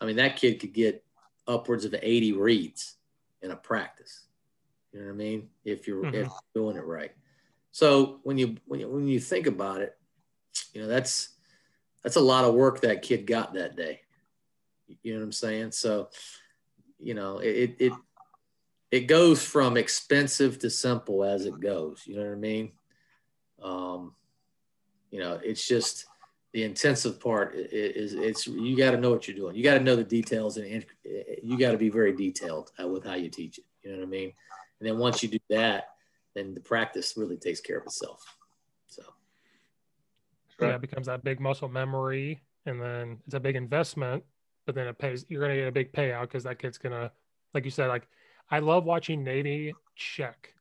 [0.00, 1.04] I mean, that kid could get
[1.46, 2.96] upwards of 80 reads
[3.42, 4.24] in a practice.
[4.92, 5.50] You know what I mean?
[5.64, 6.14] If you're, Mhm.
[6.14, 7.12] if you're doing it right.
[7.74, 9.98] So when you, when you when you think about it,
[10.72, 11.30] you know that's
[12.04, 14.02] that's a lot of work that kid got that day.
[15.02, 15.72] You know what I'm saying?
[15.72, 16.08] So,
[17.00, 17.92] you know, it it
[18.92, 22.04] it goes from expensive to simple as it goes.
[22.06, 22.72] You know what I mean?
[23.60, 24.14] Um,
[25.10, 26.06] you know, it's just
[26.52, 29.56] the intensive part is it's you got to know what you're doing.
[29.56, 30.86] You got to know the details and
[31.42, 33.64] you got to be very detailed with how you teach it.
[33.82, 34.32] You know what I mean?
[34.78, 35.93] And then once you do that,
[36.34, 38.24] then the practice really takes care of itself.
[38.88, 39.02] So
[40.60, 44.24] Yeah, it becomes that big muscle memory, and then it's a big investment.
[44.66, 45.26] But then it pays.
[45.28, 47.12] You're gonna get a big payout because that kid's gonna,
[47.52, 48.08] like you said, like
[48.50, 50.54] I love watching Navy check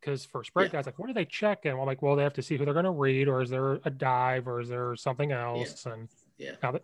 [0.00, 1.72] because for spread guys, like what are they checking?
[1.72, 3.80] Well, I'm like, well, they have to see who they're gonna read, or is there
[3.84, 5.84] a dive, or is there something else?
[5.86, 6.08] And
[6.38, 6.82] yeah, now that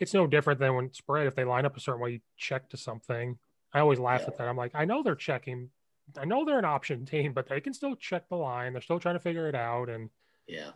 [0.00, 1.26] it's no different than when spread.
[1.26, 3.38] If they line up a certain way, you check to something.
[3.72, 4.48] I always laugh at that.
[4.48, 5.70] I'm like, I know they're checking.
[6.16, 8.72] I know they're an option team, but they can still check the line.
[8.72, 9.88] They're still trying to figure it out.
[9.88, 10.10] And
[10.46, 10.70] yeah,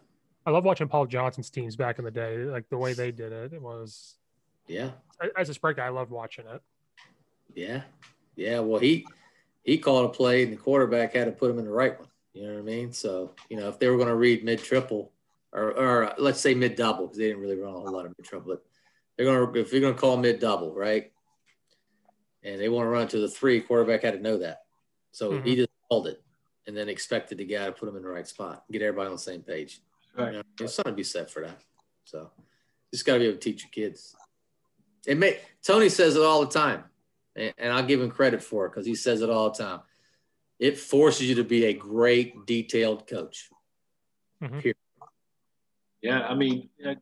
[0.44, 2.38] I love watching Paul Johnson's teams back in the day.
[2.38, 4.16] Like the way they did it, it was
[4.66, 4.90] yeah,
[5.36, 6.62] as a spread guy, I loved watching it.
[7.54, 7.82] yeah,
[8.36, 8.58] yeah.
[8.60, 9.06] Well, he
[9.62, 12.08] he called a play, and the quarterback had to put him in the right one.
[12.32, 12.92] You know what I mean?
[12.92, 15.12] So you know, if they were going to read mid triple,
[15.52, 18.14] or or let's say mid double, because they didn't really run a whole lot of
[18.16, 18.64] mid triple, but
[19.16, 21.12] they're going to if you're going to call mid double, right?
[22.44, 24.62] And they want to run to the three, quarterback had to know that.
[25.12, 25.56] So he Mhm.
[25.56, 26.22] just called it,
[26.66, 29.12] and then expected the guy to put him in the right spot, get everybody on
[29.12, 29.80] the same page.
[30.16, 30.32] Right.
[30.32, 31.62] You know, there's something to be set for that.
[32.04, 32.30] So
[32.92, 34.16] just got to be able to teach your kids.
[35.06, 36.84] It may Tony says it all the time,
[37.36, 39.80] and, and I'll give him credit for it because he says it all the time.
[40.58, 43.50] It forces you to be a great detailed coach.
[44.40, 44.76] Period.
[46.00, 46.94] Yeah, I mean, uh,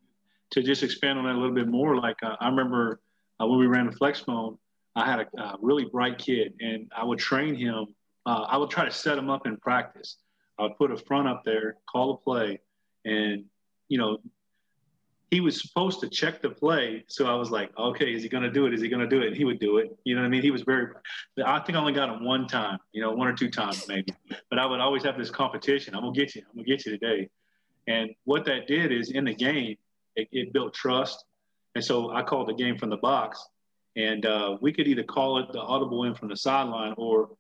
[0.51, 3.01] to just expand on that a little bit more, like uh, I remember
[3.39, 4.59] uh, when we ran the flex bone,
[4.95, 7.95] I had a, uh really bright kid, and I would train him.
[8.27, 10.17] Uh, I would try to set him up in practice.
[10.59, 12.61] I would put a front up there, call a play,
[13.05, 13.45] and
[13.89, 14.19] you know,
[15.31, 17.05] he was supposed to check the play.
[17.07, 18.75] So I was like, okay, is he going to do it?
[18.75, 19.29] Is he going to do it?
[19.29, 19.97] And he would do it.
[20.05, 20.43] You know what I mean?
[20.43, 20.89] He was very,
[21.45, 24.13] I think I only got him one time, you know, one or two times maybe.
[24.49, 25.95] But I would always have this competition.
[25.95, 26.43] I'm going to get you.
[26.49, 27.29] I'm going to get you today.
[27.87, 29.77] And what that did is in the game,
[30.17, 31.25] it, it built trust.
[31.77, 33.45] And so I called the game from the box.
[33.97, 37.31] And uh, we could either call it the audible in from the sideline or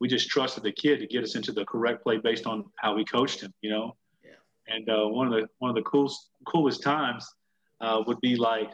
[0.00, 2.94] we just trusted the kid to get us into the correct play based on how
[2.94, 3.96] we coached him, you know?
[4.24, 4.74] Yeah.
[4.74, 7.26] And uh, one of the one of the coolest coolest times
[7.80, 8.70] uh, would be like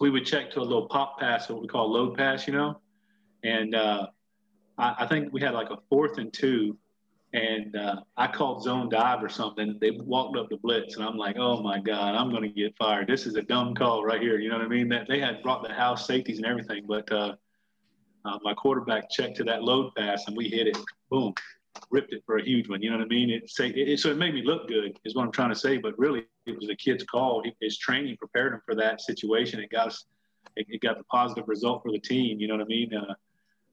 [0.00, 2.80] we would check to a little pop pass, what we call load pass, you know.
[3.44, 4.06] And uh,
[4.78, 6.76] I, I think we had like a fourth and two,
[7.32, 9.78] and uh, I called zone dive or something.
[9.80, 12.76] They walked up the blitz, and I'm like, oh my god, I'm going to get
[12.76, 13.06] fired.
[13.06, 14.38] This is a dumb call right here.
[14.38, 14.88] You know what I mean?
[14.88, 17.10] That they had brought the house safeties and everything, but
[18.26, 20.76] uh, uh, my quarterback checked to that load pass, and we hit it.
[21.10, 21.34] Boom
[21.90, 22.82] ripped it for a huge one.
[22.82, 23.30] You know what I mean?
[23.30, 25.76] It, say, it, so it made me look good, is what I'm trying to say.
[25.76, 27.42] But really, it was a kid's call.
[27.60, 29.60] His training prepared him for that situation.
[29.60, 30.04] It got us,
[30.56, 32.40] it, it got the positive result for the team.
[32.40, 32.94] You know what I mean?
[32.94, 33.14] Uh,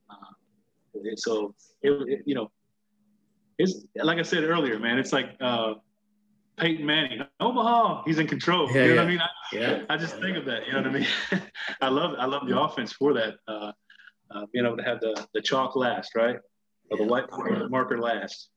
[0.10, 2.52] uh, so it, it, you know,
[3.58, 4.98] it's like I said earlier, man.
[4.98, 5.76] It's like uh,
[6.58, 8.04] Peyton Manning, Omaha.
[8.06, 8.68] He's in control.
[8.72, 8.96] Yeah, you know yeah.
[8.96, 9.20] what I mean?
[9.20, 9.84] I, Yeah.
[9.90, 10.66] I just think of that.
[10.66, 11.08] You know what I mean?
[11.82, 13.36] I love I love the offense for that.
[14.34, 16.38] Uh, being able to have the the chalk last, right?
[16.90, 17.26] Or the white
[17.70, 18.50] marker last.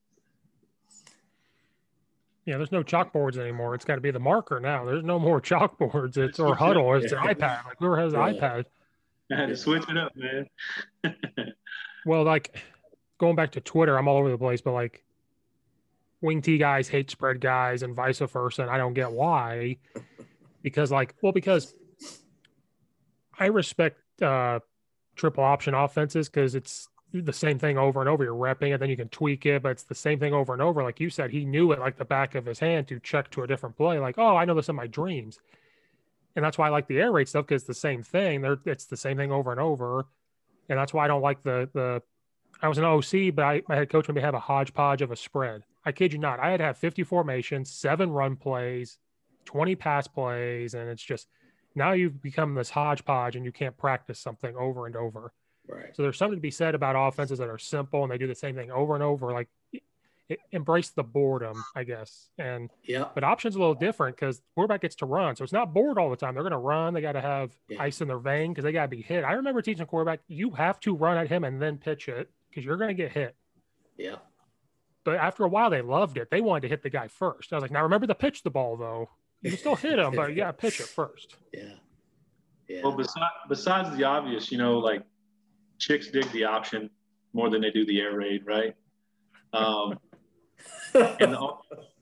[2.45, 3.75] Yeah, there's no chalkboards anymore.
[3.75, 4.85] It's got to be the marker now.
[4.85, 6.17] There's no more chalkboards.
[6.17, 6.95] It's or huddle.
[6.95, 7.35] It's the Yeah.
[7.35, 7.65] iPad.
[7.67, 8.33] Like whoever has an Yeah.
[8.41, 8.65] iPad.
[9.33, 10.47] I had to switch it up, man.
[12.07, 12.57] Well, like
[13.19, 15.05] going back to Twitter, I'm all over the place, but like
[16.21, 18.63] wing T guys hate spread guys and vice versa.
[18.63, 19.79] And I don't get why.
[20.63, 21.75] Because like, well, because
[23.37, 24.61] I respect uh
[25.17, 28.25] triple option offenses because it's the same thing over and over.
[28.25, 30.63] You're repping it, then you can tweak it, but it's the same thing over and
[30.63, 30.83] over.
[30.83, 33.43] Like you said, he knew it like the back of his hand to check to
[33.43, 33.99] a different play.
[33.99, 35.39] Like, oh, I know this in my dreams.
[36.35, 38.43] And that's why I like the air raid stuff because it's the same thing.
[38.43, 40.07] They're, it's the same thing over and over.
[40.69, 42.03] And that's why I don't like the the.
[42.63, 45.11] I was an OC, but I, my head coach made me have a hodgepodge of
[45.11, 45.63] a spread.
[45.85, 46.41] I kid you not.
[46.41, 48.97] I had to have 50 formations, seven run plays,
[49.45, 51.29] 20 pass plays, and it's just
[51.77, 55.33] now you've become this hodgepodge and you can't practice something over and over.
[55.69, 55.95] Right.
[55.95, 58.35] So there's something to be said about offenses that are simple and they do the
[58.35, 59.33] same thing over and over.
[59.33, 59.49] Like
[60.29, 62.29] it, embrace the boredom, I guess.
[62.39, 65.73] And yeah, but options a little different because quarterback gets to run, so it's not
[65.73, 66.35] bored all the time.
[66.35, 66.95] They're going to run.
[66.95, 69.25] They got to have ice in their vein because they got to be hit.
[69.25, 72.31] I remember teaching a quarterback, you have to run at him and then pitch it
[72.49, 73.37] because you're going to get hit.
[73.97, 74.17] Yeah.
[75.05, 76.31] But after a while, they loved it.
[76.31, 77.53] They wanted to hit the guy first.
[77.53, 79.09] I was like, now remember to pitch the ball though.
[79.47, 81.37] You can still hit him, but you got to pitch it first.
[81.53, 81.63] Yeah.
[82.69, 82.81] Yeah.
[82.83, 85.03] Well, besides, besides the obvious, you know, like
[85.79, 86.91] chicks dig the option
[87.33, 88.75] more than they do the air raid, right?
[89.53, 89.99] Um,
[90.95, 91.49] and the,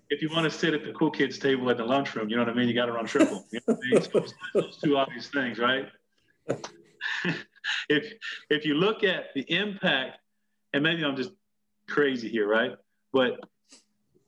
[0.08, 2.42] if you want to sit at the cool kids table at the lunchroom, you know
[2.44, 2.68] what I mean?
[2.68, 3.44] You got to run triple.
[3.52, 4.02] You know I mean?
[4.02, 5.86] so those two obvious things, right?
[7.88, 8.12] if
[8.48, 10.18] if you look at the impact,
[10.72, 11.32] and maybe I'm just
[11.88, 12.72] crazy here, right?
[13.12, 13.38] But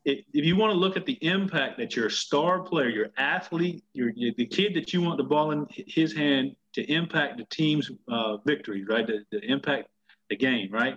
[0.07, 4.11] if, you want to look at the impact that your star player, your athlete, your,
[4.11, 7.91] your the kid that you want the ball in his hand to impact the team's
[8.09, 9.07] uh, victories, right?
[9.07, 9.89] To impact
[10.31, 10.97] the game, right?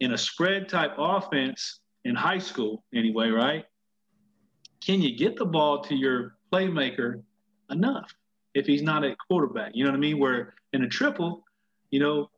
[0.00, 3.64] In a spread type offense in high school, anyway, right?
[4.84, 7.22] Can you get the ball to your playmaker
[7.70, 8.12] enough
[8.54, 9.72] if he's not at quarterback?
[9.74, 10.18] You know what I mean?
[10.18, 11.44] Where in a triple,
[11.92, 12.30] you know,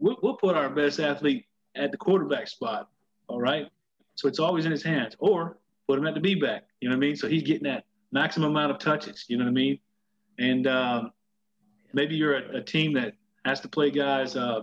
[0.00, 2.88] we'll, we'll put our best athlete at the quarterback spot,
[3.28, 3.68] all right?
[4.18, 6.64] So it's always in his hands, or put him at the B back.
[6.80, 7.14] You know what I mean?
[7.14, 9.24] So he's getting that maximum amount of touches.
[9.28, 9.78] You know what I mean?
[10.40, 11.12] And um,
[11.92, 13.12] maybe you're a, a, team that
[13.44, 14.62] has to play guys uh,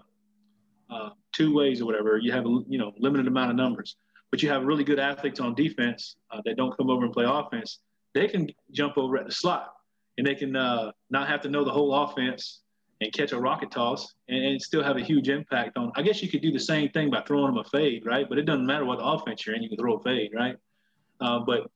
[0.90, 2.18] uh, two ways or whatever.
[2.18, 3.95] You have a you know limited amount of numbers,
[4.30, 7.23] but you have really good athletes on defense uh, that don't come over and play
[7.26, 7.80] offense.
[8.14, 9.73] They can jump over at the slot,
[10.18, 12.60] and they can uh, not have to know the whole offense
[13.02, 15.92] and catch a rocket toss and, and, still have a huge impact on.
[15.96, 18.28] I guess you could do the same thing by throwing them a fade, right?
[18.28, 20.56] But it doesn't matter what offense you're in, you can throw a fade, right?
[21.20, 21.70] Uh, but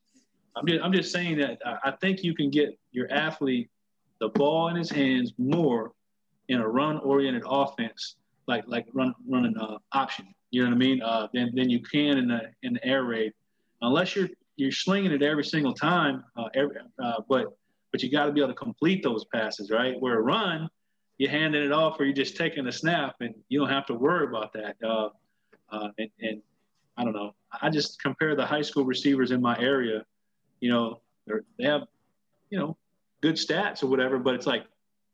[0.55, 3.69] I'm just, I'm just saying that I think you can get your athlete
[4.19, 5.93] the ball in his hands more
[6.49, 8.15] in a run-oriented offense,
[8.47, 10.33] like like run running uh, option.
[10.51, 11.01] You know what I mean?
[11.01, 13.33] Uh, than, than you can in the in the air raid,
[13.81, 16.23] unless you're you're slinging it every single time.
[16.35, 17.57] Uh, every, uh, but
[17.91, 19.99] but you got to be able to complete those passes, right?
[19.99, 20.69] Where a run,
[21.19, 23.93] you're handing it off or you're just taking a snap and you don't have to
[23.93, 24.75] worry about that.
[24.83, 25.09] Uh,
[25.71, 26.41] uh, and, and,
[26.97, 27.33] I don't know.
[27.61, 30.03] I just compare the high school receivers in my area.
[30.59, 31.01] You know,
[31.57, 31.83] they have,
[32.49, 32.75] you know,
[33.21, 34.65] good stats or whatever, but it's like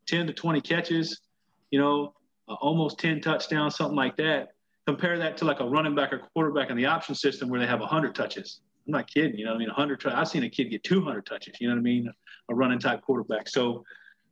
[0.07, 1.21] 10 to 20 catches,
[1.69, 2.15] you know,
[2.49, 4.53] uh, almost 10 touchdowns, something like that.
[4.87, 7.67] Compare that to like a running back or quarterback in the option system where they
[7.67, 8.61] have 100 touches.
[8.87, 9.37] I'm not kidding.
[9.37, 9.67] You know I mean?
[9.67, 10.07] 100.
[10.07, 11.53] I've seen a kid get 200 touches.
[11.61, 12.11] You know what I mean?
[12.49, 13.47] A running type quarterback.
[13.47, 13.83] So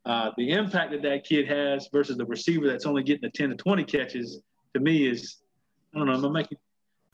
[0.05, 3.49] uh, the impact that that kid has versus the receiver that's only getting the 10
[3.51, 4.41] to 20 catches
[4.73, 5.37] to me is,
[5.95, 6.21] I don't know, I'm
[6.51, 6.57] it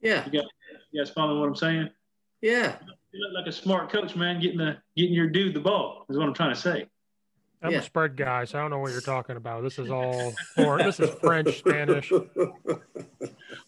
[0.00, 0.24] Yeah.
[0.26, 0.48] You, got,
[0.92, 1.90] you guys following what I'm saying?
[2.40, 2.76] Yeah.
[3.12, 6.16] You look like a smart coach, man, getting the getting your dude the ball is
[6.16, 6.86] what I'm trying to say.
[7.62, 7.78] I'm yeah.
[7.78, 9.62] a spread guy, so I don't know what you're talking about.
[9.64, 10.86] This is all foreign.
[10.86, 12.12] this is French, Spanish.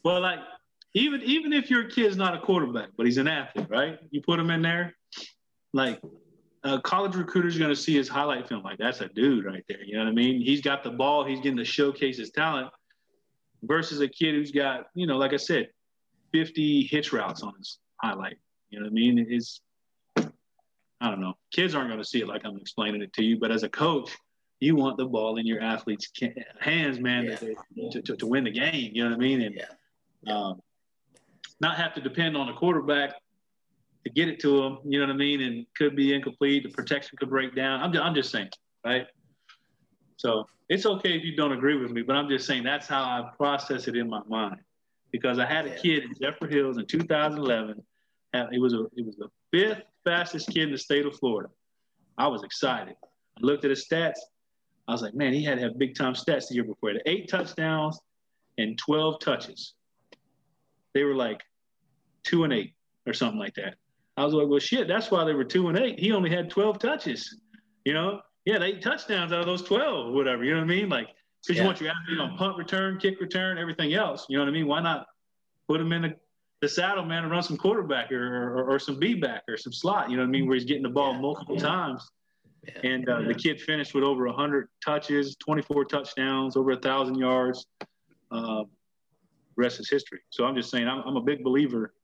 [0.04, 0.38] Well, like
[0.94, 3.98] even even if your kid's not a quarterback, but he's an athlete, right?
[4.10, 4.94] You put him in there,
[5.72, 6.00] like
[6.64, 8.62] a college recruiter's going to see his highlight film.
[8.62, 9.82] Like that's a dude right there.
[9.84, 10.40] You know what I mean?
[10.40, 11.24] He's got the ball.
[11.24, 12.70] He's getting to showcase his talent.
[13.62, 15.68] Versus a kid who's got, you know, like I said,
[16.32, 18.38] 50 hitch routes on his highlight.
[18.70, 19.26] You know what I mean?
[19.28, 19.60] It's,
[20.16, 21.34] I don't know.
[21.52, 23.68] Kids aren't going to see it like I'm explaining it to you, but as a
[23.68, 24.10] coach,
[24.60, 26.10] you want the ball in your athlete's
[26.60, 27.90] hands, man, yeah.
[27.90, 28.90] to, to, to, win the game.
[28.92, 29.40] You know what I mean?
[29.40, 29.62] And
[30.22, 30.34] yeah.
[30.34, 30.60] um,
[31.60, 33.14] not have to depend on a quarterback
[34.04, 34.78] to get it to him.
[34.84, 35.40] You know what I mean?
[35.40, 36.64] And could be incomplete.
[36.64, 37.80] The protection could break down.
[37.80, 38.50] I'm I'm just saying,
[38.84, 39.06] right?
[40.16, 43.02] So it's okay if you don't agree with me, but I'm just saying that's how
[43.02, 44.60] I process it in my mind
[45.12, 47.82] because I had a kid in Jeffrey Hills in 2011.
[48.32, 51.50] And it was a it was the fifth fastest kid in the state of Florida.
[52.16, 52.94] I was excited.
[53.02, 54.18] I looked at his stats.
[54.86, 56.92] I was like, man, he had to have big time stats the year before.
[57.06, 57.98] Eight touchdowns
[58.58, 59.74] and 12 touches.
[60.94, 61.40] They were like
[62.24, 62.74] two and eight
[63.06, 63.74] or something like that.
[64.16, 65.98] I was like, well, shit, that's why they were two and eight.
[65.98, 67.40] He only had 12 touches.
[67.84, 70.44] You know, he had eight touchdowns out of those 12, whatever.
[70.44, 70.88] You know what I mean?
[70.88, 71.08] Like
[71.42, 71.62] because yeah.
[71.62, 74.26] you want your athlete on punt return, kick return, everything else.
[74.28, 74.66] You know what I mean?
[74.66, 75.06] Why not
[75.68, 76.16] put him in the,
[76.60, 79.72] the saddle, man, and run some quarterback or, or, or some B back or some
[79.72, 80.46] slot, you know what I mean?
[80.46, 81.20] Where he's getting the ball yeah.
[81.20, 82.10] multiple times.
[82.66, 82.90] Yeah.
[82.90, 87.66] And uh, the kid finished with over 100 touches, 24 touchdowns, over a thousand yards.
[88.30, 88.64] Uh,
[89.56, 90.20] rest is history.
[90.30, 91.94] So I'm just saying, I'm, I'm a big believer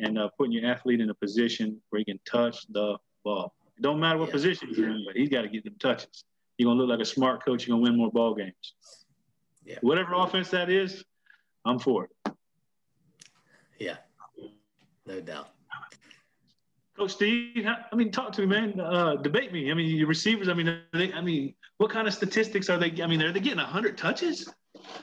[0.00, 3.54] in uh, putting your athlete in a position where he can touch the ball.
[3.76, 6.24] It don't matter what position he's in, but he's got to get them touches.
[6.60, 7.66] You're gonna look like a smart coach.
[7.66, 8.74] You're gonna win more ball games.
[9.64, 9.78] Yeah.
[9.80, 11.02] Whatever offense that is,
[11.64, 12.34] I'm for it.
[13.78, 13.96] Yeah,
[15.06, 15.48] no doubt.
[16.98, 18.78] Coach Steve, I mean, talk to me, man.
[18.78, 19.70] Uh, debate me.
[19.70, 20.50] I mean, your receivers.
[20.50, 22.92] I mean, they, I mean, what kind of statistics are they?
[23.02, 24.46] I mean, are they getting hundred touches?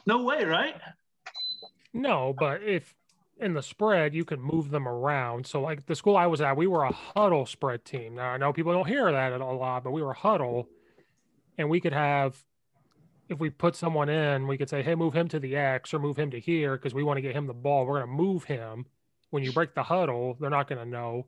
[0.06, 0.76] No way, right?
[1.92, 2.94] No, but if
[3.40, 5.48] in the spread you can move them around.
[5.48, 8.14] So, like the school I was at, we were a huddle spread team.
[8.14, 10.70] Now I know people don't hear that a lot, but we were huddle,
[11.58, 12.38] and we could have
[13.30, 16.00] if we put someone in, we could say, hey, move him to the X or
[16.00, 17.86] move him to here because we want to get him the ball.
[17.86, 18.86] We're going to move him.
[19.30, 21.28] When you break the huddle, they're not going to know.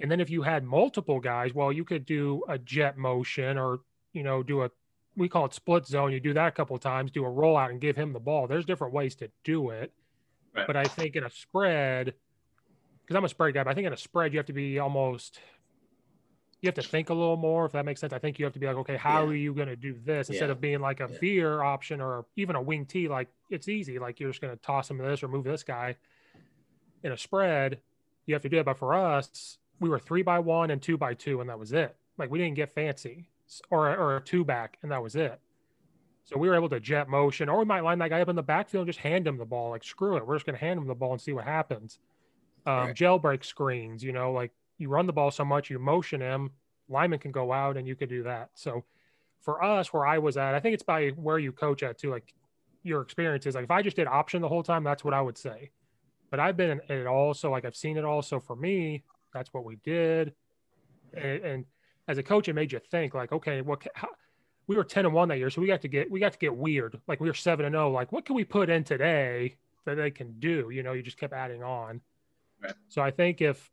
[0.00, 3.80] And then if you had multiple guys, well, you could do a jet motion or,
[4.14, 4.70] you know, do a,
[5.16, 6.12] we call it split zone.
[6.12, 8.46] You do that a couple of times, do a rollout and give him the ball.
[8.46, 9.92] There's different ways to do it.
[10.56, 10.66] Right.
[10.66, 12.14] But I think in a spread,
[13.02, 14.78] because I'm a spread guy, but I think in a spread, you have to be
[14.78, 15.38] almost
[16.60, 18.12] you have to think a little more if that makes sense.
[18.12, 19.30] I think you have to be like, okay, how yeah.
[19.30, 20.52] are you going to do this instead yeah.
[20.52, 21.18] of being like a yeah.
[21.18, 23.08] veer option or even a wing T?
[23.08, 25.96] Like it's easy, like you're just going to toss him this or move this guy.
[27.02, 27.80] In a spread,
[28.26, 28.66] you have to do it.
[28.66, 31.72] But for us, we were three by one and two by two, and that was
[31.72, 31.96] it.
[32.18, 33.28] Like we didn't get fancy
[33.70, 35.40] or or a two back, and that was it.
[36.24, 38.36] So we were able to jet motion, or we might line that guy up in
[38.36, 39.70] the backfield and just hand him the ball.
[39.70, 41.98] Like screw it, we're just going to hand him the ball and see what happens.
[42.66, 42.94] Um, right.
[42.94, 46.50] Jailbreak screens, you know, like you run the ball so much, you motion him,
[46.88, 48.50] lineman can go out and you can do that.
[48.54, 48.84] So
[49.40, 52.10] for us, where I was at, I think it's by where you coach at too,
[52.10, 52.34] like
[52.82, 53.54] your experiences.
[53.54, 55.70] Like if I just did option the whole time, that's what I would say.
[56.30, 58.22] But I've been in it all, so like I've seen it all.
[58.22, 59.04] So for me,
[59.34, 60.32] that's what we did.
[61.12, 61.64] And, and
[62.08, 63.86] as a coach, it made you think like, okay, what?
[63.94, 64.08] How,
[64.66, 66.38] we were ten and one that year, so we got to get we got to
[66.38, 67.00] get weird.
[67.08, 67.88] Like we were seven and zero.
[67.88, 70.70] Oh, like what can we put in today that they can do?
[70.70, 72.00] You know, you just kept adding on.
[72.62, 72.74] Right.
[72.88, 73.68] So I think if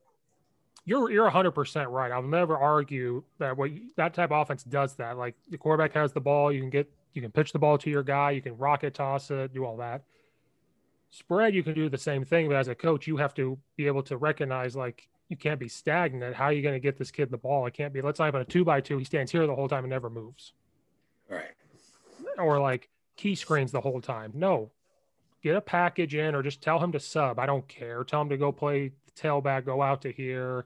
[0.88, 2.12] you're you're 100% right.
[2.14, 5.18] I'll never argue that what that type of offense does that.
[5.18, 7.90] Like the quarterback has the ball, you can get you can pitch the ball to
[7.90, 10.04] your guy, you can rocket toss it, do all that.
[11.10, 13.86] Spread, you can do the same thing, but as a coach, you have to be
[13.86, 16.36] able to recognize like you can't be stagnant.
[16.36, 17.66] How are you going to get this kid the ball?
[17.66, 18.02] It can't be.
[18.02, 18.98] Let's not have a two by two.
[18.98, 20.54] He stands here the whole time and never moves.
[21.30, 21.52] Right.
[22.38, 22.88] Or like
[23.18, 24.32] key screens the whole time.
[24.34, 24.72] No,
[25.44, 27.40] get a package in or just tell him to sub.
[27.40, 28.06] I don't care.
[28.06, 30.66] Tell him to go play tailback, go out to here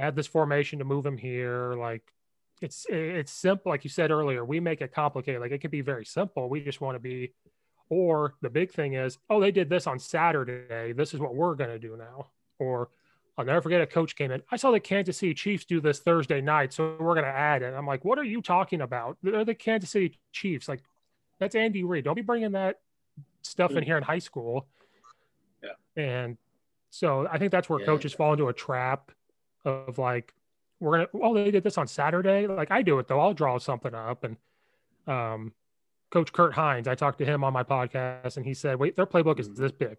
[0.00, 1.74] add this formation to move him here.
[1.74, 2.02] Like
[2.60, 4.44] it's it's simple, like you said earlier.
[4.44, 5.40] We make it complicated.
[5.40, 6.48] Like it could be very simple.
[6.48, 7.32] We just want to be.
[7.92, 10.92] Or the big thing is, oh, they did this on Saturday.
[10.92, 12.28] This is what we're going to do now.
[12.60, 12.88] Or
[13.36, 14.42] I'll never forget a coach came in.
[14.48, 17.62] I saw the Kansas City Chiefs do this Thursday night, so we're going to add
[17.62, 17.74] it.
[17.74, 19.18] I'm like, what are you talking about?
[19.24, 20.68] They're the Kansas City Chiefs.
[20.68, 20.82] Like,
[21.40, 22.04] that's Andy Reid.
[22.04, 22.78] Don't be bringing that
[23.42, 23.84] stuff in mm.
[23.84, 24.68] here in high school.
[25.64, 25.70] Yeah.
[26.00, 26.36] And
[26.90, 27.86] so I think that's where yeah.
[27.86, 29.10] coaches fall into a trap
[29.64, 30.34] of like
[30.78, 32.46] we're gonna well they did this on Saturday.
[32.46, 33.20] Like I do it though.
[33.20, 34.36] I'll draw something up and
[35.06, 35.52] um
[36.10, 39.06] Coach Kurt Hines, I talked to him on my podcast and he said, wait, their
[39.06, 39.96] playbook is this big.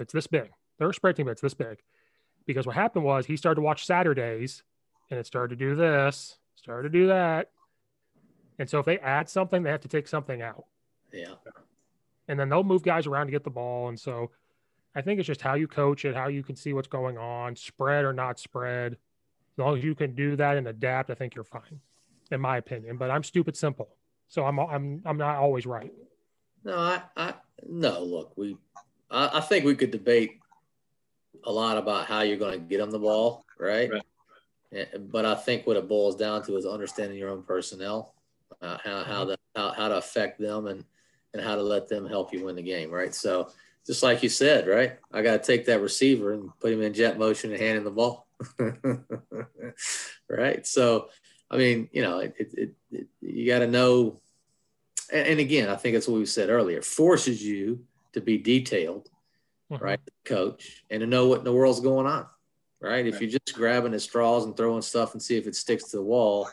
[0.00, 0.50] It's this big.
[0.78, 1.78] Their spread team, it's this big.
[2.46, 4.62] Because what happened was he started to watch Saturdays
[5.10, 7.50] and it started to do this, started to do that.
[8.58, 10.64] And so if they add something, they have to take something out.
[11.12, 11.34] Yeah.
[12.26, 13.88] And then they'll move guys around to get the ball.
[13.88, 14.30] And so
[14.94, 17.56] I think it's just how you coach it, how you can see what's going on,
[17.56, 18.92] spread or not spread.
[18.92, 21.80] As long as you can do that and adapt, I think you're fine,
[22.30, 22.96] in my opinion.
[22.96, 23.96] But I'm stupid simple,
[24.28, 25.92] so I'm I'm I'm not always right.
[26.64, 27.34] No, I, I
[27.66, 28.02] no.
[28.02, 28.56] Look, we
[29.10, 30.38] I, I think we could debate
[31.44, 33.90] a lot about how you're going to get them the ball, right?
[33.90, 34.02] right.
[34.72, 38.14] Eh, but I think what it boils down to is understanding your own personnel,
[38.60, 40.84] uh, how how, the, how how to affect them and
[41.32, 43.14] and how to let them help you win the game, right?
[43.14, 43.50] So
[43.86, 44.98] just like you said, right?
[45.12, 47.84] I got to take that receiver and put him in jet motion and hand him
[47.84, 48.26] the ball.
[50.28, 50.66] right.
[50.66, 51.10] So,
[51.50, 54.20] I mean, you know, it, it, it you got to know.
[55.12, 57.84] And, and, again, I think that's what we said earlier forces you
[58.14, 59.10] to be detailed,
[59.70, 59.84] mm-hmm.
[59.84, 60.00] right?
[60.24, 62.26] Coach, and to know what in the world's going on,
[62.80, 62.90] right?
[62.90, 63.06] right?
[63.06, 65.98] If you're just grabbing at straws and throwing stuff and see if it sticks to
[65.98, 66.48] the wall,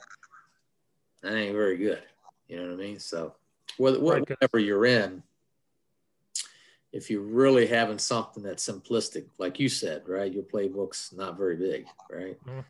[1.24, 2.04] that ain't very good.
[2.48, 3.00] You know what I mean?
[3.00, 3.36] So,
[3.78, 5.24] whatever you're in,
[6.92, 10.32] if you're really having something that's simplistic, like you said, right?
[10.32, 12.38] Your playbook's not very big, right?
[12.46, 12.66] Mm.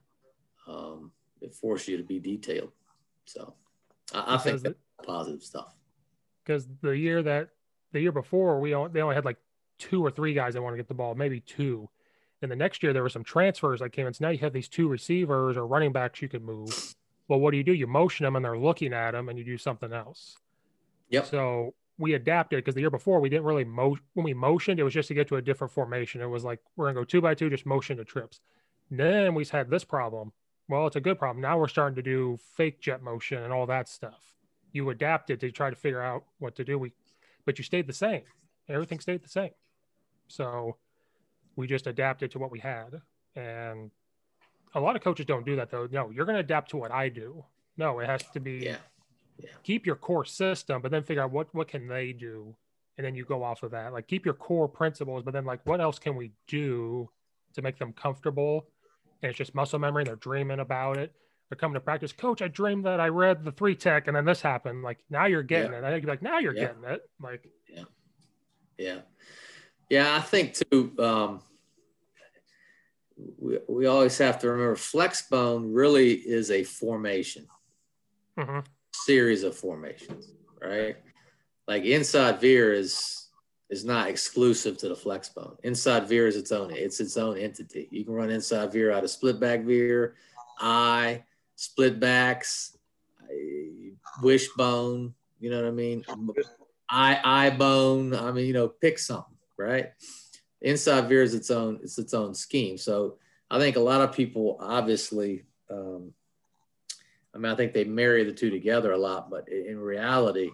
[0.67, 1.11] Um,
[1.41, 2.71] it forces you to be detailed.
[3.25, 3.55] So
[4.13, 5.73] I, I think that's it, positive stuff.
[6.45, 7.49] Because the year that
[7.91, 9.37] the year before, we only, they only had like
[9.79, 11.89] two or three guys that want to get the ball, maybe two.
[12.41, 14.13] And the next year there were some transfers that came in.
[14.13, 16.95] So now you have these two receivers or running backs you could move.
[17.27, 17.73] Well, what do you do?
[17.73, 20.37] You motion them and they're looking at them and you do something else.
[21.09, 21.25] Yep.
[21.25, 24.83] So we adapted because the year before we didn't really mo when we motioned, it
[24.83, 26.19] was just to get to a different formation.
[26.19, 28.41] It was like we're gonna go two by two, just motion the trips.
[28.89, 30.33] Then we had this problem.
[30.67, 31.41] Well, it's a good problem.
[31.41, 34.35] Now we're starting to do fake jet motion and all that stuff.
[34.71, 36.79] You adapted to try to figure out what to do.
[36.79, 36.91] We,
[37.45, 38.23] but you stayed the same.
[38.67, 39.51] Everything stayed the same.
[40.27, 40.77] So
[41.55, 43.01] we just adapted to what we had.
[43.35, 43.91] And
[44.73, 45.87] a lot of coaches don't do that though.
[45.91, 47.43] No, you're going to adapt to what I do.
[47.77, 48.77] No, it has to be Yeah.
[49.43, 49.49] Yeah.
[49.63, 52.55] keep your core system, but then figure out what what can they do,
[52.97, 53.93] and then you go off of that.
[53.93, 57.09] Like keep your core principles, but then like what else can we do
[57.53, 58.67] to make them comfortable?
[59.21, 60.03] And it's just muscle memory.
[60.03, 61.13] They're dreaming about it.
[61.49, 62.13] They're coming to practice.
[62.13, 64.83] Coach, I dreamed that I read the three tech, and then this happened.
[64.83, 65.79] Like now you're getting Yeah.
[65.79, 65.83] it.
[65.83, 66.67] I think like now you're Yeah.
[66.67, 67.01] getting it.
[67.21, 67.83] Like Yeah.
[68.77, 69.01] Yeah,
[69.89, 70.15] yeah.
[70.15, 71.41] I think too, um,
[73.37, 77.47] we, we always have to remember flex bone really is a formation,
[78.37, 78.65] mhm.
[78.93, 80.31] Series of formations,
[80.61, 80.97] right?
[81.67, 83.17] Like inside veer is
[83.69, 85.55] is not exclusive to the flex bone.
[85.63, 87.87] Inside veer is its own, it's its own entity.
[87.89, 90.15] You can run inside veer out of split back veer,
[90.59, 91.23] eye,
[91.55, 92.77] split backs,
[94.21, 96.03] wishbone, you know what I mean?
[96.89, 98.13] eye eye bone.
[98.13, 99.91] I mean, you know, pick something, right?
[100.61, 102.77] Inside veer is its own it's its own scheme.
[102.77, 103.17] So
[103.49, 106.13] I think a lot of people obviously um,
[107.33, 110.51] I mean, I think they marry the two together a lot, but in reality,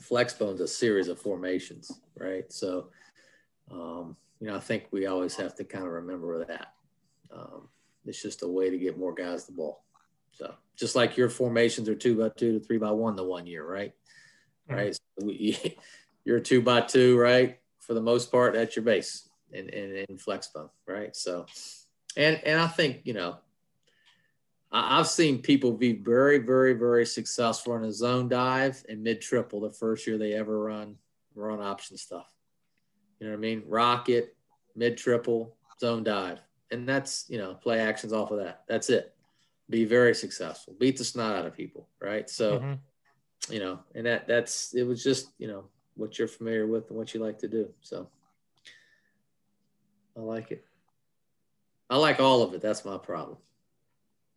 [0.00, 2.50] flex bone's a series of formations, right?
[2.52, 2.88] So,
[3.70, 6.72] um, you know, I think we always have to kind of remember that.
[7.32, 7.68] Um,
[8.06, 9.84] it's just a way to get more guys the ball.
[10.32, 13.46] So, just like your formations are two by two to three by one the one
[13.46, 13.92] year, right?
[14.68, 14.94] Right.
[14.94, 15.76] So we,
[16.24, 17.58] you're two by two, right?
[17.80, 21.14] For the most part, at your base in, in, in flex bone, right?
[21.14, 21.46] So,
[22.16, 23.38] and and I think you know,
[24.72, 29.60] I've seen people be very, very, very successful in a zone dive and mid triple
[29.60, 30.96] the first year they ever run
[31.34, 32.32] run option stuff.
[33.18, 33.62] You know what I mean?
[33.66, 34.36] Rocket,
[34.76, 36.40] mid triple, zone dive,
[36.70, 38.62] and that's you know play actions off of that.
[38.68, 39.14] That's it.
[39.68, 40.74] Be very successful.
[40.78, 42.28] Beat the snot out of people, right?
[42.30, 42.78] So Mhm.
[43.48, 45.64] you know, and that that's it was just you know
[45.94, 47.72] what you're familiar with and what you like to do.
[47.80, 48.08] So
[50.16, 50.64] I like it.
[51.88, 52.60] I like all of it.
[52.60, 53.38] That's my problem.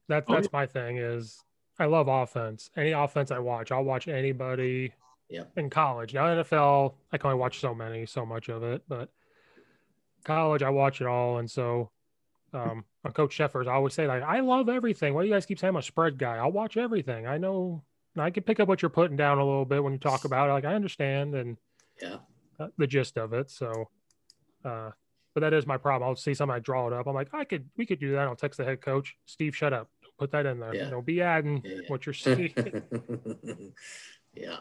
[0.10, 1.44] That Oh, that's my thing is
[1.80, 2.70] I love offense.
[2.76, 4.94] Any offense I watch, I'll watch anybody
[5.30, 5.52] Yep.
[5.58, 6.14] in college.
[6.14, 9.10] Now NFL, I can only watch so many, so much of it, but
[10.24, 11.38] college I watch it all.
[11.40, 11.90] And so
[12.54, 15.14] um on Coach Sheffers, I always say like I love everything.
[15.14, 16.38] Why do you guys keep saying I'm a spread guy?
[16.38, 17.26] I'll watch everything.
[17.28, 17.84] I know
[18.18, 20.50] I can pick up what you're putting down a little bit when you talk about
[20.50, 20.54] it.
[20.54, 21.58] Like I understand and
[22.02, 22.18] Yeah.
[22.60, 23.50] uh, the gist of it.
[23.50, 23.90] So
[24.64, 24.92] uh
[25.34, 26.08] but that is my problem.
[26.10, 27.08] I'll see something, I draw it up.
[27.08, 28.28] I'm like, I could, we could do that.
[28.28, 29.90] I'll text the head coach, Steve, shut up.
[30.20, 30.76] Put that in there.
[30.76, 30.90] Yeah.
[30.90, 31.82] Don't be adding Yeah, yeah.
[31.88, 32.54] what you're seeing.
[34.36, 34.58] yeah.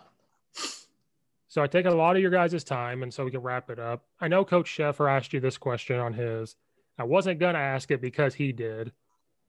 [1.49, 3.79] so I take a lot of your guys' time, and so we can wrap it
[3.79, 4.05] up.
[4.21, 6.57] I know Coach Sheffer asked you this question on his.
[6.99, 8.93] I wasn't gonna ask it because he did,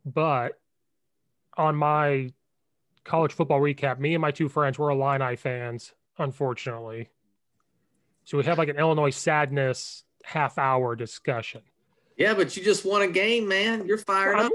[0.06, 0.60] but
[1.58, 2.32] on my
[3.06, 7.10] college football recap, me and my two friends were Illini fans, unfortunately.
[8.26, 11.62] So we have like an Illinois sadness half hour discussion.
[12.18, 13.86] Yeah, but you just won a game, man.
[13.86, 14.52] You're fired I'm- up.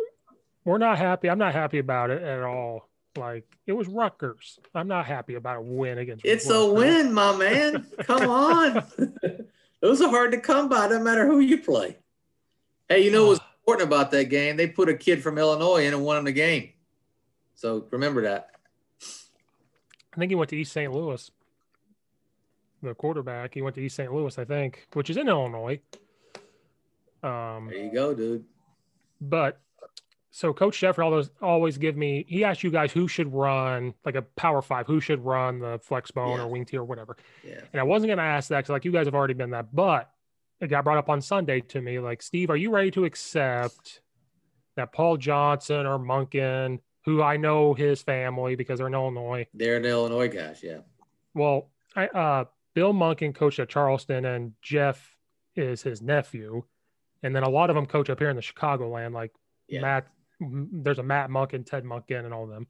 [0.65, 1.31] We're not happy.
[1.31, 2.89] I'm not happy about it at all.
[3.17, 4.59] Like it was Rutgers.
[4.75, 6.27] I'm not happy about a win against.
[6.27, 7.87] It's a win, my man.
[8.01, 8.85] Come on.
[9.81, 11.97] Those are hard to come by, no matter who you play.
[12.89, 14.57] Hey, you know what's important about that game?
[14.57, 16.71] They put a kid from Illinois in and won him the game.
[17.55, 18.51] So remember that.
[19.03, 20.93] I think he went to East St.
[20.93, 21.31] Louis.
[22.83, 24.13] The quarterback, he went to East St.
[24.13, 25.81] Louis, I think, which is in Illinois.
[27.23, 28.45] Um, There you go, dude.
[29.21, 29.61] but
[30.31, 32.25] so Coach Sheffer always always give me.
[32.29, 35.81] He asked you guys who should run like a Power Five, who should run the
[35.83, 36.45] flex bone Yeah.
[36.45, 37.17] or wing T or whatever.
[37.45, 37.61] Yeah.
[37.73, 39.75] And I wasn't going to ask that because like you guys have already been that,
[39.75, 40.11] but
[40.61, 41.99] it got brought up on Sunday to me.
[41.99, 44.01] Like, Steve, are you ready to accept
[44.77, 49.77] that Paul Johnson or Monken, who I know his family because they're in Illinois, They're
[49.79, 50.61] in Illinois guys.
[50.63, 50.81] Yeah.
[51.35, 52.45] well, I uh
[52.79, 55.17] Bill Monken coached at Charleston and Jeff
[55.57, 56.63] is his nephew.
[57.25, 59.33] And then a lot of them coach up here in the Chicagoland, like
[59.67, 59.81] Yeah.
[59.81, 60.07] Matt
[60.39, 62.69] there's a Matt Monken, Ted Monken, and all of them.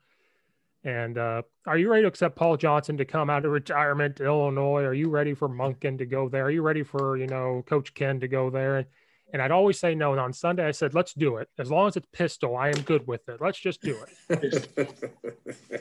[0.83, 4.25] And uh, are you ready to accept Paul Johnson to come out of retirement to
[4.25, 4.85] Illinois?
[4.85, 6.47] Are you ready for Monken to go there?
[6.47, 8.79] Are you ready for, you know, Coach Ken to go there?
[8.79, 8.87] And,
[9.35, 10.13] and I'd always say no.
[10.13, 11.51] And on Sunday, I said, let's do it.
[11.59, 13.43] As long as it's pistol, I am good with it.
[13.43, 13.99] Let's just do
[14.31, 14.95] it.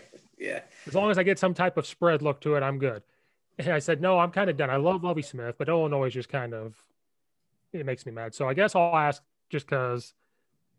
[0.38, 0.60] yeah.
[0.86, 3.04] As long as I get some type of spread look to it, I'm good.
[3.60, 4.70] And I said, no, I'm kind of done.
[4.70, 6.76] I love Lovie Smith, but Illinois is just kind of,
[7.74, 8.36] it makes me mad.
[8.36, 10.14] So I guess I'll ask just because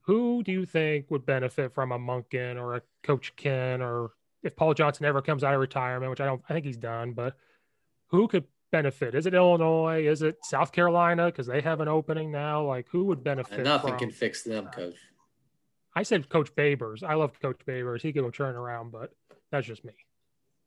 [0.02, 4.54] who do you think would benefit from a Monken or a Coach Ken or if
[4.54, 7.36] Paul Johnson ever comes out of retirement, which I don't, I think he's done, but
[8.06, 9.14] who could benefit?
[9.14, 10.06] Is it Illinois?
[10.06, 11.26] Is it South Carolina?
[11.26, 12.64] Because they have an opening now.
[12.64, 13.54] Like, who would benefit?
[13.54, 14.94] And nothing from, can fix them, Coach.
[15.94, 17.02] I said Coach Babers.
[17.02, 18.02] I love Coach Babers.
[18.02, 19.12] He could turn around, but
[19.50, 19.94] that's just me.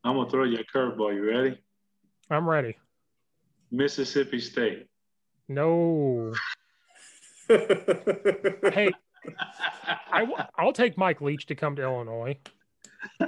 [0.04, 1.14] I'm gonna throw you a curveball.
[1.14, 1.58] You ready?
[2.32, 2.76] I'm ready.
[3.70, 4.86] Mississippi State.
[5.48, 6.32] No.
[7.48, 8.90] hey,
[10.12, 10.26] I,
[10.56, 12.38] I'll take Mike Leach to come to Illinois.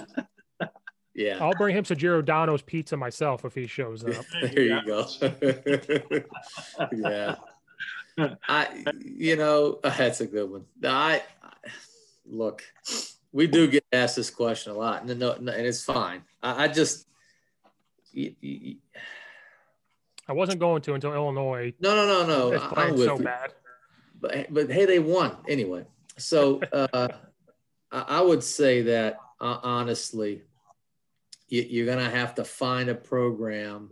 [1.14, 1.38] Yeah.
[1.40, 4.24] I'll bring him to Giordano's Pizza myself if he shows up.
[4.42, 5.06] there you go.
[6.92, 7.36] yeah.
[8.48, 10.64] I, you know, uh, that's a good one.
[10.82, 11.22] I,
[12.26, 12.64] look,
[13.30, 16.22] we do get asked this question a lot, and no, and it's fine.
[16.42, 17.06] I, I just,
[18.14, 18.76] you, you,
[20.28, 21.74] I wasn't going to until Illinois.
[21.80, 22.52] No, no, no, no.
[22.52, 23.24] It's playing so you.
[23.24, 23.52] bad.
[24.20, 25.84] But but hey, they won anyway.
[26.16, 27.08] So uh,
[27.90, 30.42] I, I would say that uh, honestly,
[31.48, 33.90] you, are going to have to find a program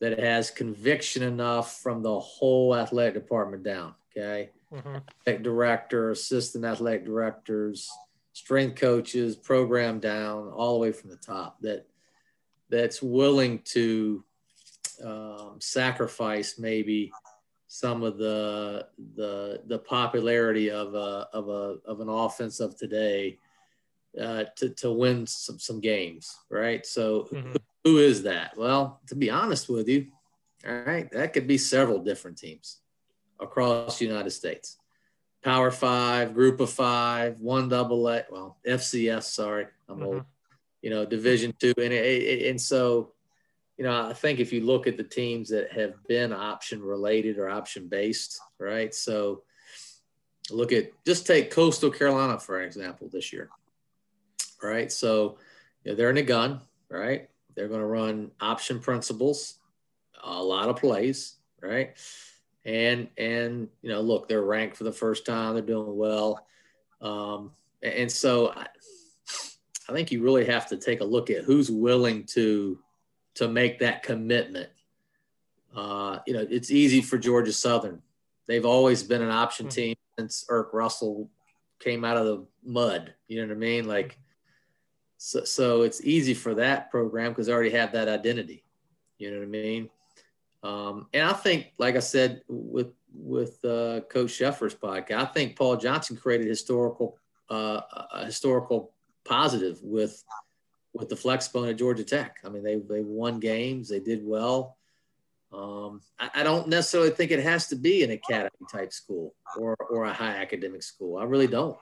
[0.00, 3.94] that has conviction enough from the whole athletic department down.
[4.10, 4.96] Okay, mm-hmm.
[5.20, 7.90] athletic director, assistant athletic directors,
[8.32, 11.60] strength coaches, program down, all the way from the top.
[11.62, 11.86] That
[12.70, 14.24] that's willing to
[15.04, 17.12] um, sacrifice maybe
[17.68, 23.38] some of the the the popularity of a of a of an offense of today
[24.20, 26.84] uh, to to win some some games, right?
[26.84, 27.56] So mm-hmm.
[27.84, 28.56] who, is that?
[28.56, 30.06] Well, to be honest with you,
[30.66, 32.78] all right, that could be several different teams
[33.38, 34.78] across the United States.
[35.44, 39.24] Power Five, Group of Five, One Double A, well FCS.
[39.24, 40.04] Sorry, I'm mm-hmm.
[40.04, 40.24] old.
[40.82, 43.12] You know, Division Two, and and so
[43.78, 47.38] you know, I think if you look at the teams that have been option related
[47.38, 48.92] or option based, right?
[48.92, 49.44] So
[50.50, 53.50] look at just take Coastal Carolina for example this year,
[54.60, 54.90] right?
[54.90, 55.38] So
[55.84, 56.60] you know, they're in a gun,
[56.90, 57.30] right?
[57.54, 59.54] They're going to run option principles,
[60.22, 61.96] a lot of plays, right?
[62.64, 65.54] And and you know, look, they're ranked for the first time.
[65.54, 66.44] They're doing well,
[67.00, 68.52] um, and so
[69.88, 72.78] I, think you really have to take a look at who's willing to
[73.36, 74.68] to make that commitment.
[75.74, 78.02] Uh, you know, it's easy for Georgia Southern.
[78.46, 79.70] They've always been an option hmm.
[79.70, 81.30] team since Erk Russell
[81.78, 83.14] came out of the mud.
[83.28, 83.86] You know what I mean?
[83.86, 84.18] Like,
[85.18, 88.64] so, so it's easy for that program because they already have that identity.
[89.18, 89.90] You know what I mean?
[90.62, 95.56] Um, and I think, like I said, with with uh, Coach Sheffer's podcast, I think
[95.56, 97.18] Paul Johnson created historical
[97.50, 97.80] uh,
[98.12, 98.92] a historical
[99.28, 100.22] positive with
[100.94, 102.38] with the Flexbone at Georgia Tech.
[102.44, 104.76] I mean, they they won games, they did well.
[105.52, 109.74] Um, I, I, don't necessarily think it has to be an academy type school or
[109.90, 111.16] or a high academic school.
[111.16, 111.78] I really don't.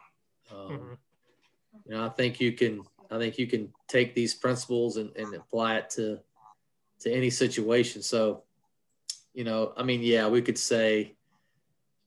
[0.52, 0.94] Um, mm-hmm.
[1.84, 2.84] You know, I think you can.
[3.10, 6.20] I think you can take these principles and, and apply it to
[7.00, 8.02] to any situation.
[8.02, 8.44] So,
[9.34, 11.16] you know, I mean, yeah, we could say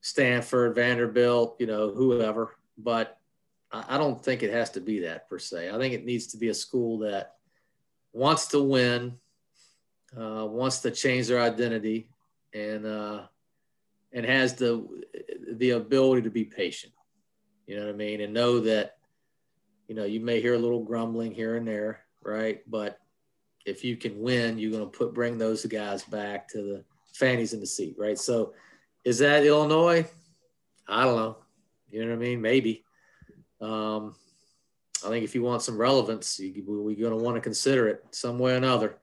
[0.01, 3.18] Stanford, Vanderbilt, you know, whoever, but
[3.71, 5.69] I don't think it has to be that per se.
[5.69, 7.35] I think it needs to be a school that
[8.13, 9.17] wants to win,
[10.19, 12.09] uh, wants to change their identity,
[12.53, 13.21] and uh,
[14.11, 14.87] and has the
[15.53, 16.93] the ability to be patient.
[17.67, 18.97] You know what I mean, and know that
[19.87, 22.61] you know you may hear a little grumbling here and there, right?
[22.67, 22.99] But
[23.65, 26.83] if you can win, you're going to put bring those guys back to the
[27.13, 28.17] fannies in the seat, right?
[28.17, 28.53] So,
[29.05, 30.09] is that Illinois?
[30.87, 31.37] I don't know.
[31.89, 32.41] You know what I mean?
[32.41, 32.83] Maybe.
[33.61, 34.15] Um,
[35.05, 38.03] I think if you want some relevance, you, we're going to want to consider it
[38.11, 38.97] some way or another.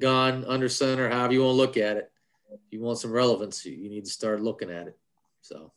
[0.00, 2.10] Gone, under center, however you want to look at it.
[2.52, 4.98] If you want some relevance, you, you need to start looking at it.
[5.40, 5.72] So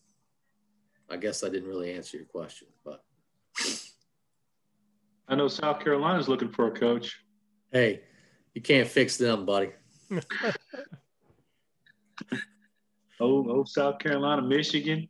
[1.10, 3.04] I guess I didn't really answer your question, but.
[5.28, 7.20] I know South Carolina's looking for a coach.
[7.72, 8.02] Hey,
[8.54, 9.72] you can't fix them, buddy.
[13.20, 15.08] oh, oh, South Carolina, Michigan.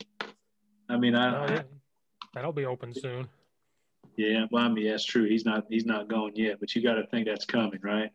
[0.89, 1.61] I mean, I, oh, yeah.
[2.35, 3.29] That'll be open soon.
[4.17, 5.23] Yeah, well, I mean, that's true.
[5.23, 8.11] He's not he's not going yet, but you got to think that's coming, right?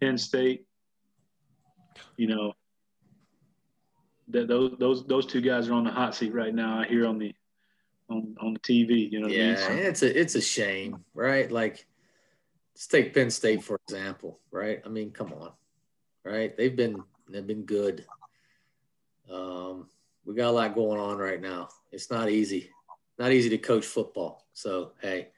[0.00, 0.64] Penn State,
[2.16, 2.54] you know,
[4.28, 6.80] that those those those two guys are on the hot seat right now.
[6.80, 7.34] I hear on the
[8.08, 9.10] on on the TV.
[9.10, 9.56] You know, yeah, I mean?
[9.56, 11.50] so, it's a it's a shame, right?
[11.50, 11.86] Like,
[12.74, 14.80] let's take Penn State for example, right?
[14.86, 15.50] I mean, come on,
[16.24, 16.56] right?
[16.56, 18.06] They've been they've been good.
[19.30, 19.88] Um,
[20.28, 21.70] we got a lot going on right now.
[21.90, 22.70] It's not easy,
[23.18, 24.46] not easy to coach football.
[24.52, 25.28] So hey,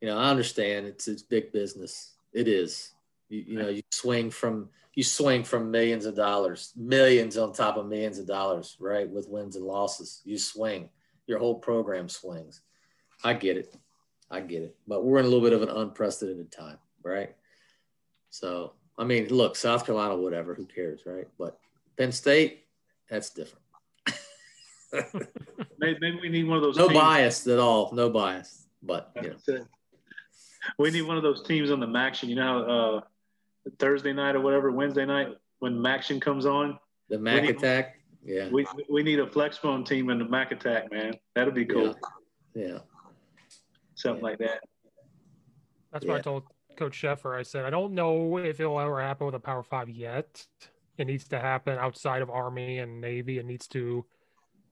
[0.00, 2.14] you know I understand it's it's big business.
[2.32, 2.92] It is,
[3.28, 7.76] You, you know, you swing from you swing from millions of dollars, millions on top
[7.76, 9.08] of millions of dollars, right?
[9.08, 10.88] With wins and losses, you swing.
[11.26, 12.62] Your whole program swings.
[13.22, 13.76] I get it.
[14.30, 14.76] I get it.
[14.86, 17.34] But we're in a little bit of an unprecedented time, right?
[18.30, 21.28] So, I mean, look, South Carolina, whatever, who cares, right?
[21.38, 21.58] But
[21.98, 22.64] Penn State,
[23.10, 23.65] that's different.
[25.78, 26.76] Maybe, maybe, we need one of those.
[26.76, 27.00] No teams.
[27.00, 27.92] bias at all.
[27.92, 28.66] No bias.
[28.82, 29.66] But you know.
[30.78, 32.28] we need one of those teams on the MACtion.
[32.28, 32.64] You know,
[33.66, 36.78] uh, Thursday night or whatever, Wednesday night when MACtion comes on.
[37.08, 38.00] The Mac need, Attack.
[38.24, 38.48] Yeah.
[38.50, 41.14] We we need a flex bone team in the Mac Attack, man.
[41.34, 41.96] That'd be cool.
[42.54, 42.66] Yeah.
[42.66, 42.78] yeah.
[43.94, 44.30] Something yeah.
[44.30, 44.60] like that.
[45.92, 46.12] That's yeah.
[46.12, 46.42] what I told
[46.76, 47.38] Coach Sheffer.
[47.38, 50.46] I said I don't know if it'll ever happen with a Power Five yet.
[50.98, 53.38] It needs to happen outside of Army and Navy.
[53.38, 54.04] It needs to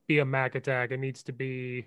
[0.06, 0.90] be a Mac Attack.
[0.90, 1.86] It needs to be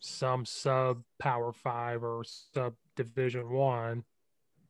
[0.00, 4.04] some sub Power Five or sub Division One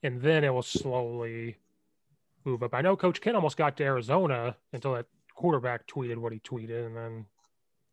[0.02, 1.56] and then it will slowly
[2.44, 2.74] move up.
[2.74, 6.86] I know Coach Ken almost got to Arizona until that quarterback tweeted what he tweeted,
[6.86, 7.26] and then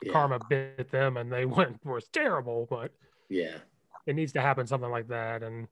[0.04, 0.12] yeah.
[0.12, 2.68] karma bit them, and they went was terrible.
[2.70, 2.92] But
[3.30, 3.58] yeah,
[4.06, 5.44] it needs to happen something like that.
[5.44, 5.68] And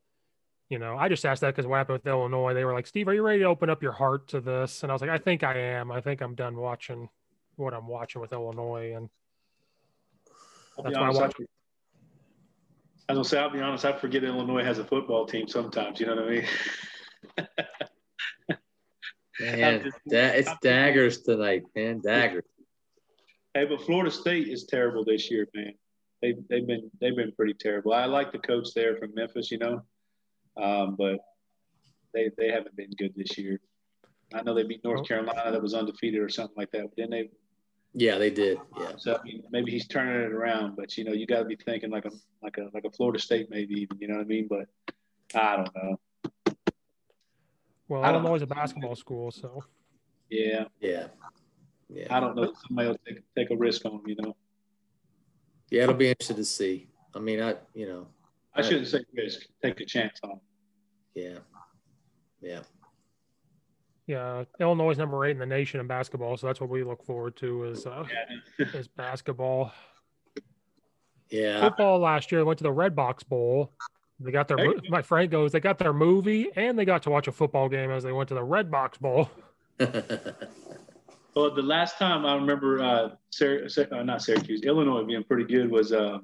[0.69, 2.53] you know, I just asked that because what happened with Illinois?
[2.53, 4.91] They were like, "Steve, are you ready to open up your heart to this?" And
[4.91, 5.91] I was like, "I think I am.
[5.91, 7.09] I think I'm done watching
[7.55, 9.09] what I'm watching with Illinois." And
[10.83, 11.33] that's why I watch.
[13.09, 15.99] I was gonna say, I'll be honest, I forget Illinois has a football team sometimes.
[15.99, 16.45] You know what I mean?
[19.39, 22.01] man, just, da- it's I'm daggers tonight, man.
[22.01, 22.45] Daggers.
[23.53, 25.73] Hey, but Florida State is terrible this year, man.
[26.21, 27.93] They they've been they've been pretty terrible.
[27.93, 29.81] I like the coach there from Memphis, you know,
[30.55, 31.19] um, but
[32.13, 33.59] they they haven't been good this year.
[34.33, 36.83] I know they beat North Carolina that was undefeated or something like that.
[36.83, 37.29] But then they
[37.93, 38.57] yeah, they did.
[38.79, 38.93] Yeah.
[38.97, 41.55] So I mean, maybe he's turning it around, but you know, you got to be
[41.55, 42.11] thinking like a
[42.41, 43.97] like a like a Florida State, maybe even.
[43.99, 44.47] You know what I mean?
[44.49, 44.67] But
[45.35, 45.97] I don't know.
[47.87, 48.33] Well, I don't know.
[48.33, 49.63] It's a basketball school, so.
[50.29, 50.65] Yeah.
[50.79, 51.07] Yeah.
[51.89, 52.07] Yeah.
[52.09, 52.43] I don't know.
[52.43, 54.35] If somebody will take take a risk on you know.
[55.69, 56.87] Yeah, it'll be interesting to see.
[57.13, 58.07] I mean, I you know.
[58.55, 59.41] I, I shouldn't say risk.
[59.61, 60.39] Take a chance on.
[61.13, 61.39] Yeah.
[62.41, 62.61] Yeah.
[64.05, 67.03] Yeah, Illinois is number eight in the nation in basketball, so that's what we look
[67.05, 68.05] forward to is uh,
[68.59, 69.71] is basketball.
[71.29, 71.61] Yeah.
[71.61, 73.71] Football last year they went to the Redbox Bowl.
[74.19, 74.73] They got their hey.
[74.89, 77.91] my friend goes they got their movie and they got to watch a football game
[77.91, 79.31] as they went to the Redbox Bowl.
[79.79, 83.09] well, the last time I remember uh,
[83.41, 86.19] uh, not Syracuse, Illinois being pretty good was uh,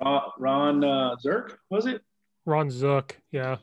[0.00, 2.02] Ron, Ron uh, Zirk, was it?
[2.44, 3.56] Ron Zook, yeah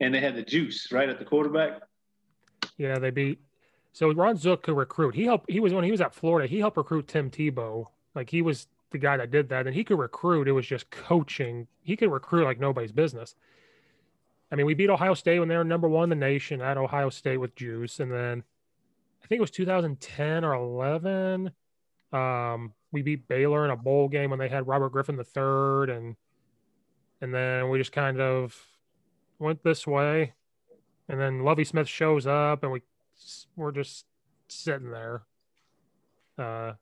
[0.00, 1.80] and they had the juice right at the quarterback.
[2.76, 3.38] Yeah, they beat.
[3.92, 5.14] So Ron Zook could recruit.
[5.14, 5.50] He helped.
[5.50, 6.48] He was when he was at Florida.
[6.48, 7.86] He helped recruit Tim Tebow.
[8.14, 10.48] Like he was the guy that did that, and he could recruit.
[10.48, 11.66] It was just coaching.
[11.82, 13.34] He could recruit like nobody's business.
[14.52, 16.76] I mean, we beat Ohio State when they were number one in the nation at
[16.76, 18.42] Ohio State with Juice, and then
[19.22, 21.52] I think it was 2010 or 11.
[22.12, 26.16] Um, we beat Baylor in a bowl game when they had Robert Griffin third, and
[27.20, 28.56] and then we just kind of
[29.40, 30.34] went this way,
[31.08, 32.82] and then Lovie Smith shows up, and we
[33.56, 34.06] we're just
[34.48, 35.22] sitting there.
[36.38, 36.72] Uh,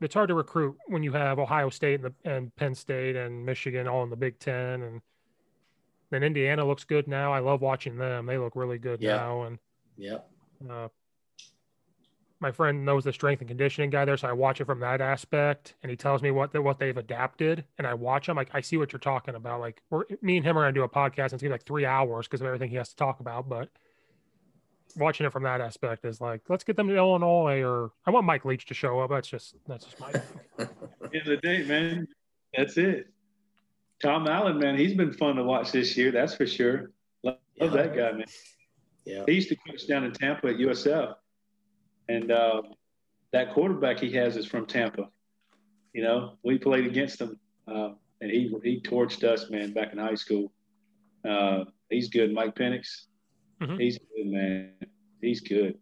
[0.00, 3.46] it's hard to recruit when you have Ohio State and, the, and Penn State and
[3.46, 5.00] Michigan all in the Big Ten, and
[6.10, 7.32] then Indiana looks good now.
[7.32, 9.16] I love watching them; they look really good yeah.
[9.16, 9.42] now.
[9.42, 9.58] And
[9.96, 10.18] yeah,
[10.68, 10.88] uh,
[12.42, 15.00] my friend knows the strength and conditioning guy there, so I watch it from that
[15.00, 18.36] aspect, and he tells me what the, what they've adapted, and I watch him.
[18.36, 19.60] Like I see what you're talking about.
[19.60, 21.64] Like we're me and him are gonna do a podcast, and it's gonna be like
[21.64, 23.48] three hours because of everything he has to talk about.
[23.48, 23.70] But
[24.96, 28.26] watching it from that aspect is like, let's get them to Illinois, or I want
[28.26, 29.10] Mike Leach to show up.
[29.10, 30.12] That's just that's just my.
[30.58, 32.08] End of the day, man,
[32.56, 33.06] that's it.
[34.02, 36.10] Tom Allen, man, he's been fun to watch this year.
[36.10, 36.90] That's for sure.
[37.22, 37.68] Love yeah.
[37.68, 38.24] that guy, man.
[39.04, 39.22] Yeah.
[39.26, 41.14] He used to coach down in Tampa at USF
[42.12, 42.62] and uh,
[43.32, 45.08] that quarterback he has is from Tampa.
[45.92, 47.90] You know, we played against him, uh,
[48.20, 50.52] and he he torched us, man, back in high school.
[51.28, 53.04] Uh, he's good, Mike Penix.
[53.60, 53.78] Mm-hmm.
[53.78, 54.70] He's good, man.
[55.20, 55.78] He's good.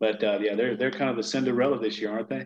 [0.00, 2.36] But uh, yeah, they're they're kind of the Cinderella this year, aren't they?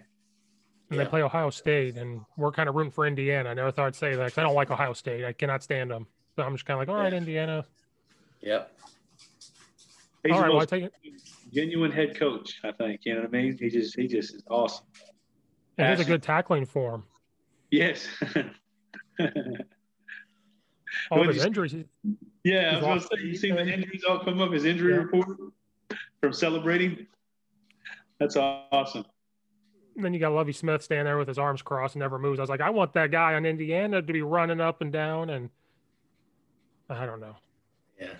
[0.90, 1.04] And yeah.
[1.04, 3.50] they play Ohio State, and we're kind of rooting for Indiana.
[3.50, 5.24] I never thought I'd say that because I don't like Ohio State.
[5.24, 6.06] I cannot stand them.
[6.36, 7.18] So I'm just kind of like, all right, yeah.
[7.18, 7.64] Indiana.
[8.40, 8.72] Yep.
[10.24, 10.92] He's all right, well, I take it
[11.52, 12.60] genuine head coach.
[12.64, 13.58] I think you know what I mean.
[13.58, 14.86] He just he just is awesome.
[15.76, 17.04] And he's a good tackling form.
[17.70, 18.06] Yes.
[21.10, 21.74] all his injuries.
[22.44, 24.92] Yeah, I was going to say, you seen the injuries all come up, his injury
[24.92, 25.00] yeah.
[25.00, 25.28] report
[26.20, 27.06] from celebrating.
[28.18, 29.04] That's awesome.
[29.96, 32.38] And then you got Lovie Smith standing there with his arms crossed and never moves.
[32.38, 35.30] I was like, I want that guy on Indiana to be running up and down,
[35.30, 35.50] and
[36.88, 37.34] I don't know.
[38.00, 38.14] Yeah.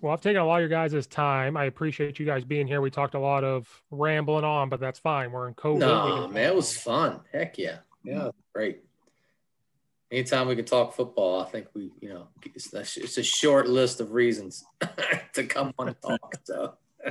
[0.00, 1.56] Well, I've taken a lot of your guys' time.
[1.56, 2.80] I appreciate you guys being here.
[2.80, 5.30] We talked a lot of rambling on, but that's fine.
[5.30, 5.78] We're in COVID.
[5.78, 7.20] No, man, it was fun.
[7.32, 7.78] Heck yeah.
[8.02, 8.82] Yeah, great.
[10.10, 13.68] Anytime we can talk football, I think we, you know, it's a, it's a short
[13.68, 14.64] list of reasons
[15.34, 16.34] to come on and talk.
[16.44, 16.74] So,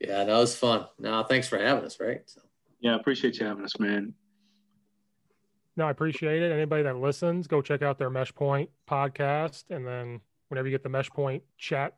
[0.00, 0.86] yeah, that was fun.
[0.98, 2.22] No, thanks for having us, right?
[2.26, 2.40] So.
[2.80, 4.14] Yeah, I appreciate you having us, man.
[5.76, 6.50] No, I appreciate it.
[6.50, 9.70] Anybody that listens, go check out their Meshpoint podcast.
[9.70, 11.96] And then whenever you get the Meshpoint chat,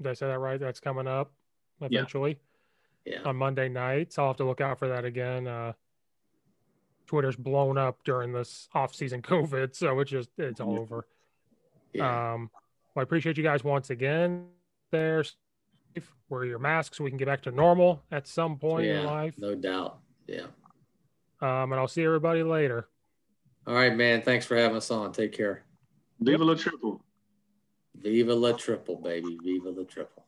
[0.00, 0.60] did I say that right?
[0.60, 1.32] That's coming up
[1.80, 2.38] eventually
[3.04, 3.14] yeah.
[3.20, 3.28] yeah.
[3.28, 4.18] on Monday nights.
[4.18, 5.46] I'll have to look out for that again.
[5.46, 5.72] Uh,
[7.06, 11.06] Twitter's blown up during this off-season COVID, so it's just it's all over.
[11.92, 12.34] Yeah.
[12.34, 12.50] Um,
[12.94, 14.46] well, I appreciate you guys once again.
[14.90, 15.24] There,
[16.28, 19.06] wear your masks so we can get back to normal at some point yeah, in
[19.06, 19.34] life.
[19.38, 19.98] No doubt.
[20.26, 20.46] Yeah.
[21.40, 22.88] Um, and I'll see everybody later.
[23.66, 24.22] All right, man.
[24.22, 25.12] Thanks for having us on.
[25.12, 25.64] Take care.
[26.20, 27.04] Leave a little triple.
[28.02, 29.36] Viva la triple, baby.
[29.42, 30.27] Viva la triple.